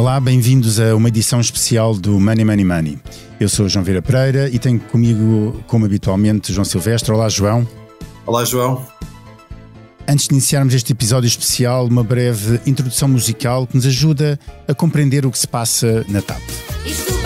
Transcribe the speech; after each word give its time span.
Olá, 0.00 0.18
bem-vindos 0.18 0.80
a 0.80 0.96
uma 0.96 1.08
edição 1.08 1.42
especial 1.42 1.94
do 1.94 2.18
Money 2.18 2.42
Money 2.42 2.64
Money. 2.64 2.98
Eu 3.38 3.50
sou 3.50 3.68
João 3.68 3.84
Vieira 3.84 4.00
Pereira 4.00 4.48
e 4.48 4.58
tenho 4.58 4.80
comigo, 4.80 5.62
como 5.66 5.84
habitualmente, 5.84 6.54
João 6.54 6.64
Silvestre. 6.64 7.12
Olá, 7.12 7.28
João. 7.28 7.68
Olá, 8.24 8.42
João. 8.46 8.82
Antes 10.08 10.26
de 10.26 10.32
iniciarmos 10.32 10.72
este 10.72 10.92
episódio 10.92 11.28
especial, 11.28 11.86
uma 11.86 12.02
breve 12.02 12.62
introdução 12.64 13.08
musical 13.08 13.66
que 13.66 13.76
nos 13.76 13.84
ajuda 13.84 14.40
a 14.66 14.72
compreender 14.72 15.26
o 15.26 15.30
que 15.30 15.38
se 15.38 15.46
passa 15.46 16.02
na 16.08 16.22
TAP. 16.22 16.40
Isto 16.86 17.19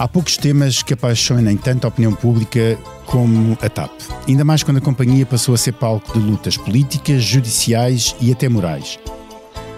Há 0.00 0.08
poucos 0.08 0.38
temas 0.38 0.82
que 0.82 0.94
apaixonem 0.94 1.58
tanto 1.58 1.84
a 1.84 1.88
opinião 1.88 2.14
pública 2.14 2.78
como 3.04 3.52
a 3.60 3.68
TAP. 3.68 3.90
Ainda 4.26 4.42
mais 4.42 4.62
quando 4.62 4.78
a 4.78 4.80
companhia 4.80 5.26
passou 5.26 5.54
a 5.54 5.58
ser 5.58 5.72
palco 5.72 6.18
de 6.18 6.24
lutas 6.24 6.56
políticas, 6.56 7.22
judiciais 7.22 8.16
e 8.18 8.32
até 8.32 8.48
morais. 8.48 8.98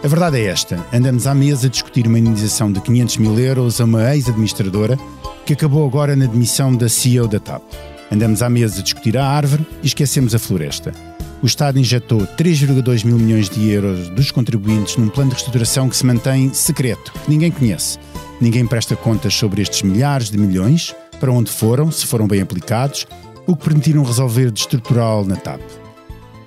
A 0.00 0.06
verdade 0.06 0.38
é 0.38 0.44
esta: 0.44 0.78
andamos 0.92 1.27
à 1.27 1.34
mesa 1.34 1.66
a 1.66 1.70
discutir 1.70 2.06
uma 2.06 2.20
indenização 2.20 2.70
de 2.70 2.80
500 2.80 3.16
mil 3.16 3.36
euros 3.36 3.80
a 3.80 3.84
uma 3.84 4.14
ex-administradora 4.14 4.96
que 5.44 5.54
acabou 5.54 5.84
agora 5.84 6.14
na 6.14 6.27
demissão 6.27 6.72
da 6.72 6.88
CEO 6.88 7.27
da 7.27 7.41
TAP. 7.41 7.64
Andamos 8.08 8.42
à 8.42 8.48
mesa 8.48 8.78
a 8.78 8.82
discutir 8.84 9.18
a 9.18 9.27
árvore 9.27 9.66
e 9.82 9.88
esquecemos 9.88 10.36
a 10.36 10.38
floresta. 10.38 10.94
O 11.42 11.47
Estado 11.47 11.80
injetou 11.80 12.20
3,2 12.20 13.04
mil 13.04 13.19
milhões 13.19 13.50
de 13.50 13.69
euros 13.69 14.08
dos 14.10 14.30
contribuintes 14.30 14.97
num 14.97 15.08
plano 15.08 15.30
de 15.30 15.34
reestruturação 15.34 15.88
que 15.88 15.97
se 15.97 16.06
mantém 16.06 16.54
secreto, 16.54 17.12
que 17.12 17.28
ninguém 17.28 17.50
conhece. 17.50 17.98
Ninguém 18.42 18.66
presta 18.66 18.96
contas 18.96 19.32
sobre 19.34 19.62
estes 19.62 19.82
milhares 19.82 20.28
de 20.28 20.36
milhões, 20.36 20.92
para 21.20 21.30
onde 21.30 21.48
foram, 21.48 21.92
se 21.92 22.04
foram 22.04 22.26
bem 22.26 22.40
aplicados, 22.40 23.06
o 23.46 23.54
que 23.54 23.62
permitiram 23.66 24.02
resolver 24.02 24.50
de 24.50 24.58
estrutural 24.58 25.24
na 25.24 25.36
TAP. 25.36 25.60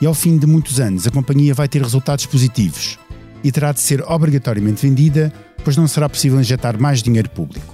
E 0.01 0.05
ao 0.05 0.13
fim 0.13 0.37
de 0.37 0.45
muitos 0.45 0.81
anos, 0.81 1.07
a 1.07 1.09
companhia 1.09 1.53
vai 1.53 1.69
ter 1.69 1.81
resultados 1.81 2.25
positivos 2.25 2.99
e 3.41 3.49
terá 3.49 3.71
de 3.71 3.79
ser 3.79 4.01
obrigatoriamente 4.01 4.85
vendida, 4.85 5.31
pois 5.63 5.77
não 5.77 5.87
será 5.87 6.09
possível 6.09 6.37
injetar 6.37 6.77
mais 6.77 7.01
dinheiro 7.01 7.29
público. 7.29 7.73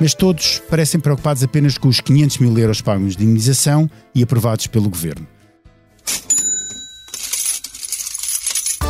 Mas 0.00 0.14
todos 0.14 0.62
parecem 0.70 1.00
preocupados 1.00 1.42
apenas 1.42 1.76
com 1.76 1.88
os 1.88 2.00
500 2.00 2.38
mil 2.38 2.56
euros 2.56 2.80
pagos 2.80 3.16
de 3.16 3.24
indenização 3.24 3.90
e 4.14 4.22
aprovados 4.22 4.68
pelo 4.68 4.88
governo. 4.88 5.26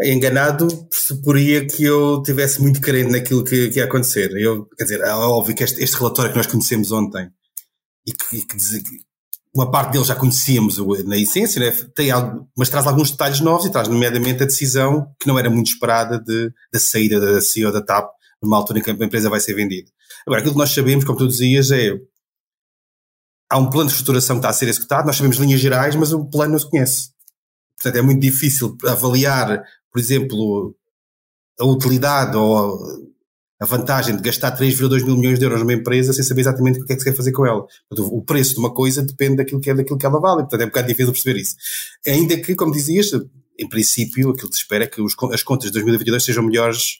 Enganado, 0.00 0.68
pressuporia 0.88 1.66
que 1.66 1.82
eu 1.82 2.22
tivesse 2.22 2.60
muito 2.60 2.80
carente 2.80 3.10
naquilo 3.10 3.42
que, 3.42 3.70
que 3.70 3.78
ia 3.78 3.86
acontecer. 3.86 4.30
Eu, 4.36 4.66
quer 4.76 4.84
dizer, 4.84 5.00
é 5.00 5.12
óbvio 5.12 5.54
que 5.54 5.64
este, 5.64 5.82
este 5.82 5.96
relatório 5.96 6.32
que 6.32 6.36
nós 6.36 6.46
conhecemos 6.46 6.92
ontem 6.92 7.30
e 8.06 8.12
que, 8.12 8.42
que 8.42 8.56
uma 9.54 9.70
parte 9.70 9.92
dele 9.92 10.04
já 10.04 10.14
conhecíamos 10.14 10.76
na 11.06 11.16
essência, 11.16 11.58
né? 11.58 11.74
tem 11.94 12.10
algo, 12.10 12.46
mas 12.56 12.68
traz 12.68 12.86
alguns 12.86 13.10
detalhes 13.10 13.40
novos 13.40 13.64
e 13.64 13.70
traz, 13.70 13.88
nomeadamente, 13.88 14.42
a 14.42 14.46
decisão 14.46 15.10
que 15.18 15.26
não 15.26 15.38
era 15.38 15.48
muito 15.48 15.68
esperada 15.68 16.18
de, 16.18 16.52
da 16.70 16.78
saída 16.78 17.18
da 17.18 17.40
CEO 17.40 17.72
da 17.72 17.80
TAP 17.80 18.10
numa 18.42 18.58
altura 18.58 18.78
em 18.78 18.82
que 18.82 18.90
a 18.90 18.92
empresa 18.92 19.30
vai 19.30 19.40
ser 19.40 19.54
vendida. 19.54 19.90
Agora, 20.26 20.40
aquilo 20.40 20.54
que 20.54 20.58
nós 20.58 20.70
sabemos, 20.70 21.06
como 21.06 21.18
tu 21.18 21.26
dizias, 21.26 21.70
é 21.70 21.98
há 23.50 23.58
um 23.58 23.70
plano 23.70 23.86
de 23.88 23.92
estruturação 23.92 24.36
que 24.36 24.40
está 24.40 24.50
a 24.50 24.52
ser 24.52 24.68
executado, 24.68 25.06
nós 25.06 25.16
sabemos 25.16 25.38
linhas 25.38 25.60
gerais, 25.60 25.96
mas 25.96 26.12
o 26.12 26.26
plano 26.26 26.52
não 26.52 26.58
se 26.58 26.68
conhece. 26.68 27.10
Portanto, 27.76 27.96
é 27.96 28.02
muito 28.02 28.20
difícil 28.20 28.76
avaliar, 28.86 29.62
por 29.96 30.00
exemplo, 30.00 30.76
a 31.58 31.64
utilidade 31.64 32.36
ou 32.36 32.78
a 33.58 33.64
vantagem 33.64 34.14
de 34.14 34.22
gastar 34.22 34.54
3,2 34.54 35.02
mil 35.06 35.16
milhões 35.16 35.38
de 35.38 35.46
euros 35.46 35.60
numa 35.60 35.72
empresa 35.72 36.12
sem 36.12 36.22
saber 36.22 36.42
exatamente 36.42 36.78
o 36.78 36.84
que 36.84 36.92
é 36.92 36.96
que 36.96 37.00
se 37.00 37.08
quer 37.08 37.16
fazer 37.16 37.32
com 37.32 37.46
ela. 37.46 37.66
O 37.90 38.20
preço 38.20 38.52
de 38.52 38.60
uma 38.60 38.74
coisa 38.74 39.00
depende 39.00 39.36
daquilo 39.36 39.58
que 39.58 39.70
é 39.70 39.74
daquilo 39.74 39.96
que 39.96 40.04
ela 40.04 40.20
vale. 40.20 40.42
Portanto, 40.42 40.60
é 40.60 40.64
um 40.64 40.68
bocado 40.68 40.88
difícil 40.88 41.12
perceber 41.12 41.40
isso. 41.40 41.56
Ainda 42.06 42.36
que, 42.36 42.54
como 42.54 42.72
dizias, 42.72 43.10
em 43.58 43.66
princípio, 43.66 44.32
aquilo 44.32 44.50
que 44.50 44.56
se 44.56 44.60
espera 44.60 44.84
é 44.84 44.86
que 44.86 45.00
os 45.00 45.14
as 45.32 45.42
contas 45.42 45.70
de 45.70 45.72
2022 45.72 46.22
sejam 46.22 46.42
melhores 46.42 46.98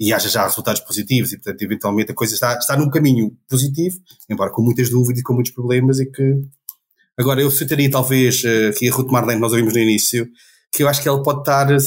e 0.00 0.10
haja 0.14 0.30
já 0.30 0.44
resultados 0.44 0.80
positivos 0.80 1.30
e, 1.32 1.36
portanto, 1.36 1.60
eventualmente 1.60 2.12
a 2.12 2.14
coisa 2.14 2.32
está, 2.32 2.56
está 2.56 2.78
num 2.78 2.88
caminho 2.88 3.36
positivo, 3.46 3.98
embora 4.30 4.50
com 4.50 4.62
muitas 4.62 4.88
dúvidas 4.88 5.20
e 5.20 5.22
com 5.22 5.34
muitos 5.34 5.52
problemas 5.52 6.00
e 6.00 6.06
que... 6.06 6.46
Agora, 7.18 7.42
eu 7.42 7.50
citaria 7.50 7.90
talvez 7.90 8.42
eh, 8.42 8.68
aqui 8.68 8.88
a 8.88 8.92
Ruth 8.92 9.10
Marlene, 9.10 9.38
nós 9.38 9.52
ouvimos 9.52 9.74
no 9.74 9.80
início, 9.80 10.26
que 10.72 10.82
eu 10.82 10.88
acho 10.88 11.02
que 11.02 11.08
ela 11.08 11.22
pode 11.22 11.40
estar 11.40 11.70
eh, 11.70 11.78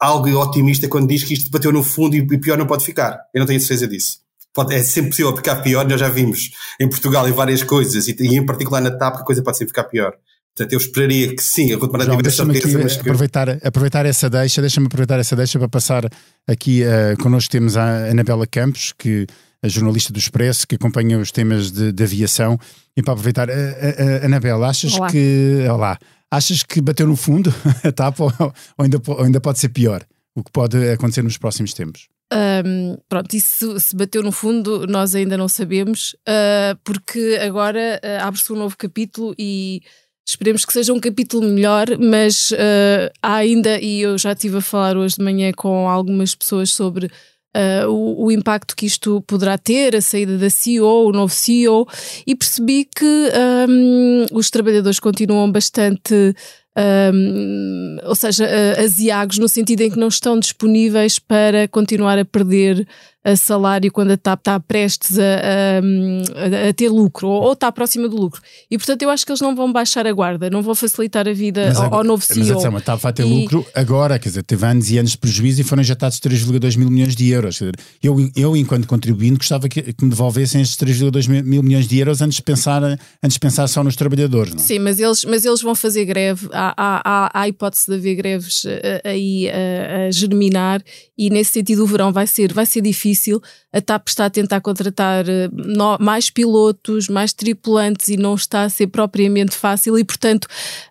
algo 0.00 0.28
otimista 0.38 0.88
quando 0.88 1.08
diz 1.08 1.24
que 1.24 1.34
isto 1.34 1.50
bateu 1.50 1.72
no 1.72 1.82
fundo 1.82 2.14
e, 2.14 2.18
e 2.18 2.38
pior 2.38 2.56
não 2.56 2.66
pode 2.66 2.84
ficar. 2.84 3.18
Eu 3.34 3.40
não 3.40 3.46
tenho 3.46 3.60
certeza 3.60 3.88
disso. 3.88 4.18
Pode, 4.54 4.74
é 4.74 4.82
sempre 4.82 5.10
possível 5.10 5.36
ficar 5.36 5.56
pior, 5.56 5.86
nós 5.86 6.00
já 6.00 6.08
vimos 6.08 6.50
em 6.80 6.88
Portugal 6.88 7.28
em 7.28 7.32
várias 7.32 7.62
coisas 7.62 8.08
e, 8.08 8.16
e 8.18 8.36
em 8.36 8.44
particular 8.44 8.80
na 8.80 8.90
TAP 8.90 9.16
que 9.16 9.22
a 9.22 9.24
coisa 9.24 9.42
pode 9.42 9.58
sempre 9.58 9.70
ficar 9.70 9.84
pior. 9.84 10.14
Portanto, 10.58 10.72
eu 10.72 10.78
esperaria 10.78 11.36
que 11.36 11.42
sim, 11.42 11.72
a 11.72 11.78
João, 11.78 12.16
tivesse 12.16 12.36
certeza, 12.36 12.78
mas 12.80 12.94
que... 12.96 13.00
aproveitar, 13.02 13.48
aproveitar 13.62 14.06
essa 14.06 14.28
deixa, 14.28 14.60
deixa-me 14.60 14.88
aproveitar 14.88 15.20
essa 15.20 15.36
deixa 15.36 15.56
para 15.56 15.68
passar 15.68 16.08
aqui, 16.48 16.82
uh, 16.82 17.16
connosco 17.22 17.52
temos 17.52 17.76
a 17.76 18.08
Anabela 18.08 18.44
Campos, 18.44 18.92
que 18.98 19.24
a 19.62 19.68
jornalista 19.68 20.12
do 20.12 20.18
Expresso, 20.18 20.66
que 20.66 20.74
acompanha 20.74 21.16
os 21.18 21.30
temas 21.30 21.70
de, 21.70 21.92
de 21.92 22.02
aviação, 22.02 22.58
e 22.96 23.02
para 23.02 23.12
aproveitar, 23.12 23.48
uh, 23.48 23.52
uh, 23.52 24.24
Anabela, 24.24 24.68
achas 24.68 24.94
Olá. 24.94 25.08
que, 25.08 25.64
olá, 25.70 25.96
achas 26.30 26.62
que 26.62 26.80
bateu 26.80 27.06
no 27.06 27.16
fundo 27.16 27.52
a 27.84 27.92
TAP 27.92 28.20
ou, 28.20 28.32
ainda, 28.78 29.00
ou 29.06 29.24
ainda 29.24 29.40
pode 29.40 29.58
ser 29.58 29.70
pior? 29.70 30.04
O 30.34 30.44
que 30.44 30.52
pode 30.52 30.76
acontecer 30.90 31.22
nos 31.22 31.36
próximos 31.36 31.72
tempos? 31.72 32.08
Ahm, 32.30 32.96
pronto, 33.08 33.34
isso 33.34 33.80
se 33.80 33.96
bateu 33.96 34.22
no 34.22 34.30
fundo, 34.30 34.86
nós 34.86 35.14
ainda 35.14 35.36
não 35.36 35.48
sabemos, 35.48 36.14
ah, 36.26 36.76
porque 36.84 37.38
agora 37.40 37.98
ah, 38.02 38.26
abre-se 38.26 38.52
um 38.52 38.56
novo 38.56 38.76
capítulo 38.76 39.34
e 39.38 39.80
esperemos 40.28 40.66
que 40.66 40.72
seja 40.74 40.92
um 40.92 41.00
capítulo 41.00 41.48
melhor, 41.48 41.86
mas 41.98 42.52
ah, 42.52 43.10
há 43.22 43.36
ainda, 43.36 43.80
e 43.80 44.02
eu 44.02 44.18
já 44.18 44.32
estive 44.32 44.58
a 44.58 44.60
falar 44.60 44.96
hoje 44.96 45.16
de 45.16 45.24
manhã 45.24 45.50
com 45.56 45.88
algumas 45.88 46.34
pessoas 46.34 46.70
sobre 46.70 47.10
ah, 47.54 47.88
o, 47.88 48.26
o 48.26 48.32
impacto 48.32 48.76
que 48.76 48.86
isto 48.86 49.22
poderá 49.22 49.56
ter, 49.58 49.96
a 49.96 50.00
saída 50.00 50.36
da 50.38 50.50
CEO, 50.50 51.06
o 51.08 51.12
novo 51.12 51.32
CEO, 51.32 51.86
e 52.26 52.34
percebi 52.34 52.84
que 52.84 53.30
ahm, 53.34 54.26
os 54.32 54.50
trabalhadores 54.50 55.00
continuam 55.00 55.50
bastante. 55.50 56.34
ahm, 56.76 57.98
ou 58.04 58.14
seja, 58.14 58.46
ah, 58.46 58.82
aziagos, 58.82 59.38
no 59.38 59.48
sentido 59.48 59.80
em 59.82 59.90
que 59.90 59.98
não 59.98 60.08
estão 60.08 60.38
disponíveis 60.38 61.18
para 61.18 61.66
continuar 61.68 62.18
a 62.18 62.24
perder 62.24 62.86
a 63.24 63.36
salário 63.36 63.90
quando 63.92 64.12
a 64.12 64.16
TAP 64.16 64.38
está 64.40 64.60
prestes 64.60 65.18
a, 65.18 65.22
a- 65.22 66.68
a- 66.68 66.72
ter 66.72 66.88
lucro 66.88 67.28
ou, 67.28 67.52
está 67.52 67.70
próxima 67.72 68.08
do 68.08 68.16
lucro. 68.16 68.40
E 68.70 68.78
portanto 68.78 69.02
eu 69.02 69.10
acho 69.10 69.26
que 69.26 69.32
eles 69.32 69.40
não 69.40 69.54
vão 69.54 69.72
baixar 69.72 70.06
a 70.06 70.12
guarda, 70.12 70.48
não 70.48 70.62
vão 70.62 70.74
facilitar 70.74 71.28
a 71.28 71.32
vida 71.32 71.72
ao, 71.76 71.94
ao 71.96 72.04
novo 72.04 72.24
Mas 72.28 72.36
CEO. 72.38 72.52
atenção, 72.58 72.76
a 72.76 72.80
TAP 72.80 73.00
vai 73.00 73.12
ter 73.12 73.26
E- 73.26 73.42
lucro 73.42 73.66
agora, 73.74 74.18
quer 74.18 74.28
dizer, 74.28 74.42
teve 74.44 74.64
anos 74.64 74.90
e 74.90 74.98
anos 74.98 75.10
de 75.12 75.18
prejuízo 75.18 75.60
e 75.60 75.64
foram 75.64 75.82
injetados 75.82 76.18
3,2 76.20 76.76
mil 76.78 76.90
milhões 76.90 77.14
de 77.16 77.28
euros. 77.28 77.56
Dizer, 77.56 77.74
eu, 78.02 78.16
eu, 78.36 78.56
enquanto 78.56 78.86
contribuinte, 78.86 79.38
gostava 79.38 79.68
que, 79.68 79.82
que 79.92 80.04
me 80.04 80.10
devolvessem 80.10 80.62
estes 80.62 80.76
3,2 80.78 81.28
mil- 81.28 81.44
mil 81.44 81.62
milhões 81.62 81.86
de 81.88 81.98
euros 81.98 82.22
antes 82.22 82.36
de 82.36 82.42
pensar, 82.42 82.82
antes 82.84 83.34
de 83.34 83.40
pensar 83.40 83.66
só 83.68 83.82
nos 83.82 83.96
trabalhadores. 83.96 84.54
Não 84.54 84.62
é? 84.62 84.64
Sim, 84.64 84.78
mas 84.78 84.98
eles, 85.00 85.24
mas 85.24 85.44
eles 85.44 85.60
vão 85.60 85.74
fazer 85.74 86.04
greve. 86.04 86.48
Há, 86.52 86.72
há, 86.76 87.02
há, 87.04 87.30
há 87.34 87.42
a 87.42 87.48
hipótese 87.48 87.86
de 87.90 87.94
haver 87.96 88.14
greves 88.14 88.64
eh, 88.66 89.02
aí 89.04 89.50
a, 89.50 90.06
a 90.06 90.10
germinar 90.10 90.82
e 91.16 91.28
nesse 91.30 91.50
sentido 91.52 91.82
o 91.82 91.86
verão 91.86 92.12
vai 92.12 92.26
ser, 92.26 92.52
vai 92.52 92.64
ser 92.64 92.80
difícil 92.80 93.08
difícil 93.18 93.42
a 93.70 93.80
TAP 93.82 94.08
está 94.08 94.24
a 94.24 94.30
tentar 94.30 94.60
contratar 94.62 95.28
eh, 95.28 95.48
mais 96.00 96.30
pilotos, 96.30 97.06
mais 97.08 97.34
tripulantes 97.34 98.08
e 98.08 98.16
não 98.16 98.34
está 98.34 98.62
a 98.62 98.68
ser 98.70 98.86
propriamente 98.86 99.54
fácil 99.54 99.98
e 99.98 100.04
portanto, 100.04 100.48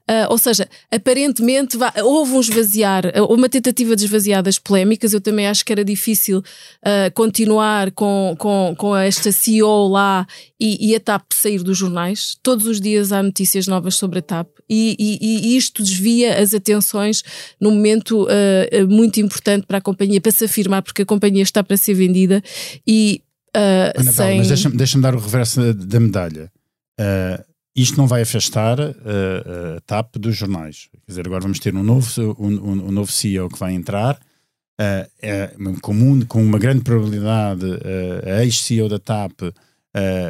ah, 0.08 0.28
ou 0.30 0.38
seja, 0.38 0.70
aparentemente 0.92 1.76
va- 1.76 1.94
houve 2.04 2.34
um 2.34 2.40
esvaziar, 2.40 3.12
ah, 3.16 3.24
uma 3.26 3.50
tentativa 3.50 3.96
de 3.96 4.06
esvaziar 4.06 4.44
das 4.44 4.60
polémicas. 4.60 5.12
Eu 5.14 5.22
também 5.22 5.48
acho 5.48 5.66
que 5.66 5.72
era 5.72 5.84
difícil 5.84 6.44
ah, 6.84 7.10
continuar 7.16 7.90
com, 7.92 8.36
com, 8.38 8.76
com 8.78 8.96
esta 8.96 9.32
CEO 9.32 9.88
lá 9.88 10.28
e, 10.60 10.92
e 10.92 10.96
a 10.96 11.00
TAP 11.00 11.24
sair 11.34 11.64
dos 11.64 11.78
jornais. 11.80 12.38
Todos 12.44 12.68
os 12.68 12.80
dias 12.80 13.12
há 13.12 13.24
notícias 13.24 13.66
novas 13.68 13.96
sobre 13.96 14.20
a 14.20 14.22
TAP 14.22 14.48
e, 14.70 14.96
e- 15.00 15.48
e 15.54 15.58
isto 15.58 15.82
desvia 15.82 16.38
as 16.40 16.54
atenções 16.54 17.24
num 17.60 17.72
momento 17.72 18.28
ah, 18.30 18.86
muito 18.88 19.20
importante 19.20 19.66
para 19.66 19.80
a 19.80 19.82
companhia, 19.82 20.22
para 20.22 20.32
se 20.32 20.46
afirmar, 20.46 20.84
porque 20.84 21.02
a 21.02 21.06
companhia 21.06 21.42
está 21.44 21.64
para 21.64 21.76
ser 21.76 21.96
vendida 21.96 22.44
e 22.86 23.22
ah, 23.54 23.92
Anabela, 23.96 24.12
sem. 24.14 24.38
mas 24.38 24.48
deixa-me 24.48 24.78
deixa 24.78 25.00
dar 25.00 25.16
o 25.16 25.20
reverso 25.20 25.74
da, 25.74 25.86
da 25.86 26.00
medalha. 26.00 26.52
Ah, 27.00 27.44
isto 27.78 27.96
não 27.96 28.08
vai 28.08 28.24
afastar 28.24 28.80
uh, 28.80 29.78
a 29.78 29.82
TAP 29.82 30.16
dos 30.18 30.36
jornais. 30.36 30.90
Quer 30.92 31.12
dizer, 31.12 31.28
agora 31.28 31.42
vamos 31.42 31.60
ter 31.60 31.76
um 31.76 31.84
novo, 31.84 32.10
um, 32.40 32.48
um, 32.48 32.88
um 32.88 32.92
novo 32.92 33.12
CEO 33.12 33.48
que 33.48 33.60
vai 33.60 33.74
entrar, 33.74 34.16
uh, 34.16 35.08
é, 35.22 35.52
com, 35.80 36.26
com, 36.26 36.44
uma 36.44 36.58
grande 36.58 36.82
probabilidade, 36.82 37.64
uh, 37.64 38.40
a 38.40 38.44
ex-CEO 38.44 38.90
da 38.90 38.98
TAP 38.98 39.54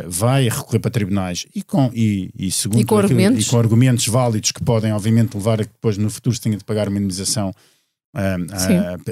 vai 0.08 0.48
recorrer 0.48 0.80
para 0.80 0.90
tribunais 0.90 1.46
e 1.54 1.62
com, 1.62 1.92
e, 1.94 2.32
e 2.40 2.50
segundo 2.50 2.80
e 2.80 2.86
com, 2.86 2.98
aquilo, 3.00 3.20
argumentos. 3.20 3.46
e 3.46 3.50
com 3.50 3.60
argumentos 3.60 4.08
válidos 4.08 4.52
que 4.54 4.64
podem, 4.64 4.94
obviamente, 4.94 5.36
levar 5.36 5.60
a 5.60 5.66
que 5.66 5.74
depois 5.74 5.98
no 5.98 6.10
futuro 6.10 6.34
se 6.34 6.42
tenha 6.42 6.56
de 6.56 6.64
pagar 6.64 6.88
uma 6.88 6.98
indemnização 6.98 7.54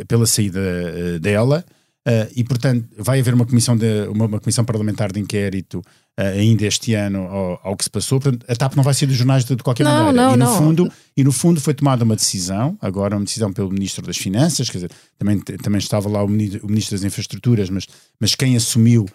pela 0.07 0.25
saída 0.25 1.19
dela. 1.19 1.65
Uh, 2.07 2.29
e, 2.35 2.43
portanto, 2.43 2.87
vai 2.99 3.19
haver 3.19 3.33
uma 3.33 3.47
comissão, 3.47 3.75
de, 3.75 4.07
uma, 4.09 4.25
uma 4.25 4.39
comissão 4.39 4.63
parlamentar 4.63 5.11
de 5.11 5.19
inquérito 5.19 5.79
uh, 5.79 6.21
ainda 6.37 6.63
este 6.67 6.93
ano 6.93 7.23
ao, 7.23 7.59
ao, 7.63 7.75
que 7.75 7.83
se 7.83 7.89
passou. 7.89 8.19
Portanto, 8.19 8.45
a 8.47 8.55
TAP 8.55 8.75
não 8.75 8.83
vai 8.83 8.93
ser 8.93 9.07
dos 9.07 9.15
jornais 9.15 9.43
de, 9.43 9.55
de 9.55 9.63
qualquer 9.63 9.85
não, 9.85 10.13
maneira. 10.13 10.13
Não, 10.13 10.33
e, 10.35 10.37
no 10.37 10.45
não. 10.45 10.57
Fundo, 10.57 10.91
e 11.17 11.23
no 11.23 11.31
fundo 11.31 11.59
foi 11.59 11.73
tomada 11.73 12.03
uma 12.03 12.15
decisão, 12.15 12.77
agora 12.79 13.15
uma 13.15 13.25
decisão 13.25 13.51
pelo 13.51 13.71
Ministro 13.71 14.05
das 14.05 14.17
Finanças, 14.17 14.69
quer 14.69 14.77
dizer, 14.77 14.91
também, 15.17 15.39
também 15.39 15.79
estava 15.79 16.07
lá 16.07 16.23
o 16.23 16.27
Ministro, 16.27 16.63
o 16.63 16.69
ministro 16.69 16.95
das 16.95 17.03
Infraestruturas, 17.03 17.71
mas, 17.71 17.87
mas 18.19 18.35
quem 18.35 18.55
assumiu 18.55 19.05
uh, 19.05 19.09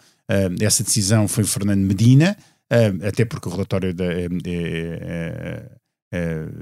essa 0.64 0.82
decisão 0.82 1.28
foi 1.28 1.44
Fernando 1.44 1.82
Medina, 1.82 2.36
até 3.06 3.24
porque 3.24 3.48
o 3.48 3.52
relatório 3.52 3.92
da. 3.92 4.06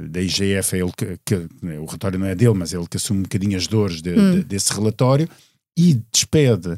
da 0.09 0.21
IGF 0.23 0.75
é 0.75 0.81
ele 0.81 0.93
que, 0.97 1.19
que, 1.23 1.35
o 1.35 1.85
relatório 1.85 2.19
não 2.19 2.27
é 2.27 2.35
dele, 2.35 2.55
mas 2.55 2.73
é 2.73 2.79
ele 2.79 2.87
que 2.87 2.97
assume 2.97 3.21
um 3.21 3.23
bocadinho 3.25 3.59
as 3.59 3.67
dores 3.67 4.01
de, 4.01 4.11
hum. 4.11 4.33
de, 4.37 4.45
desse 4.45 4.73
relatório 4.73 5.29
e 5.79 6.03
despede 6.13 6.77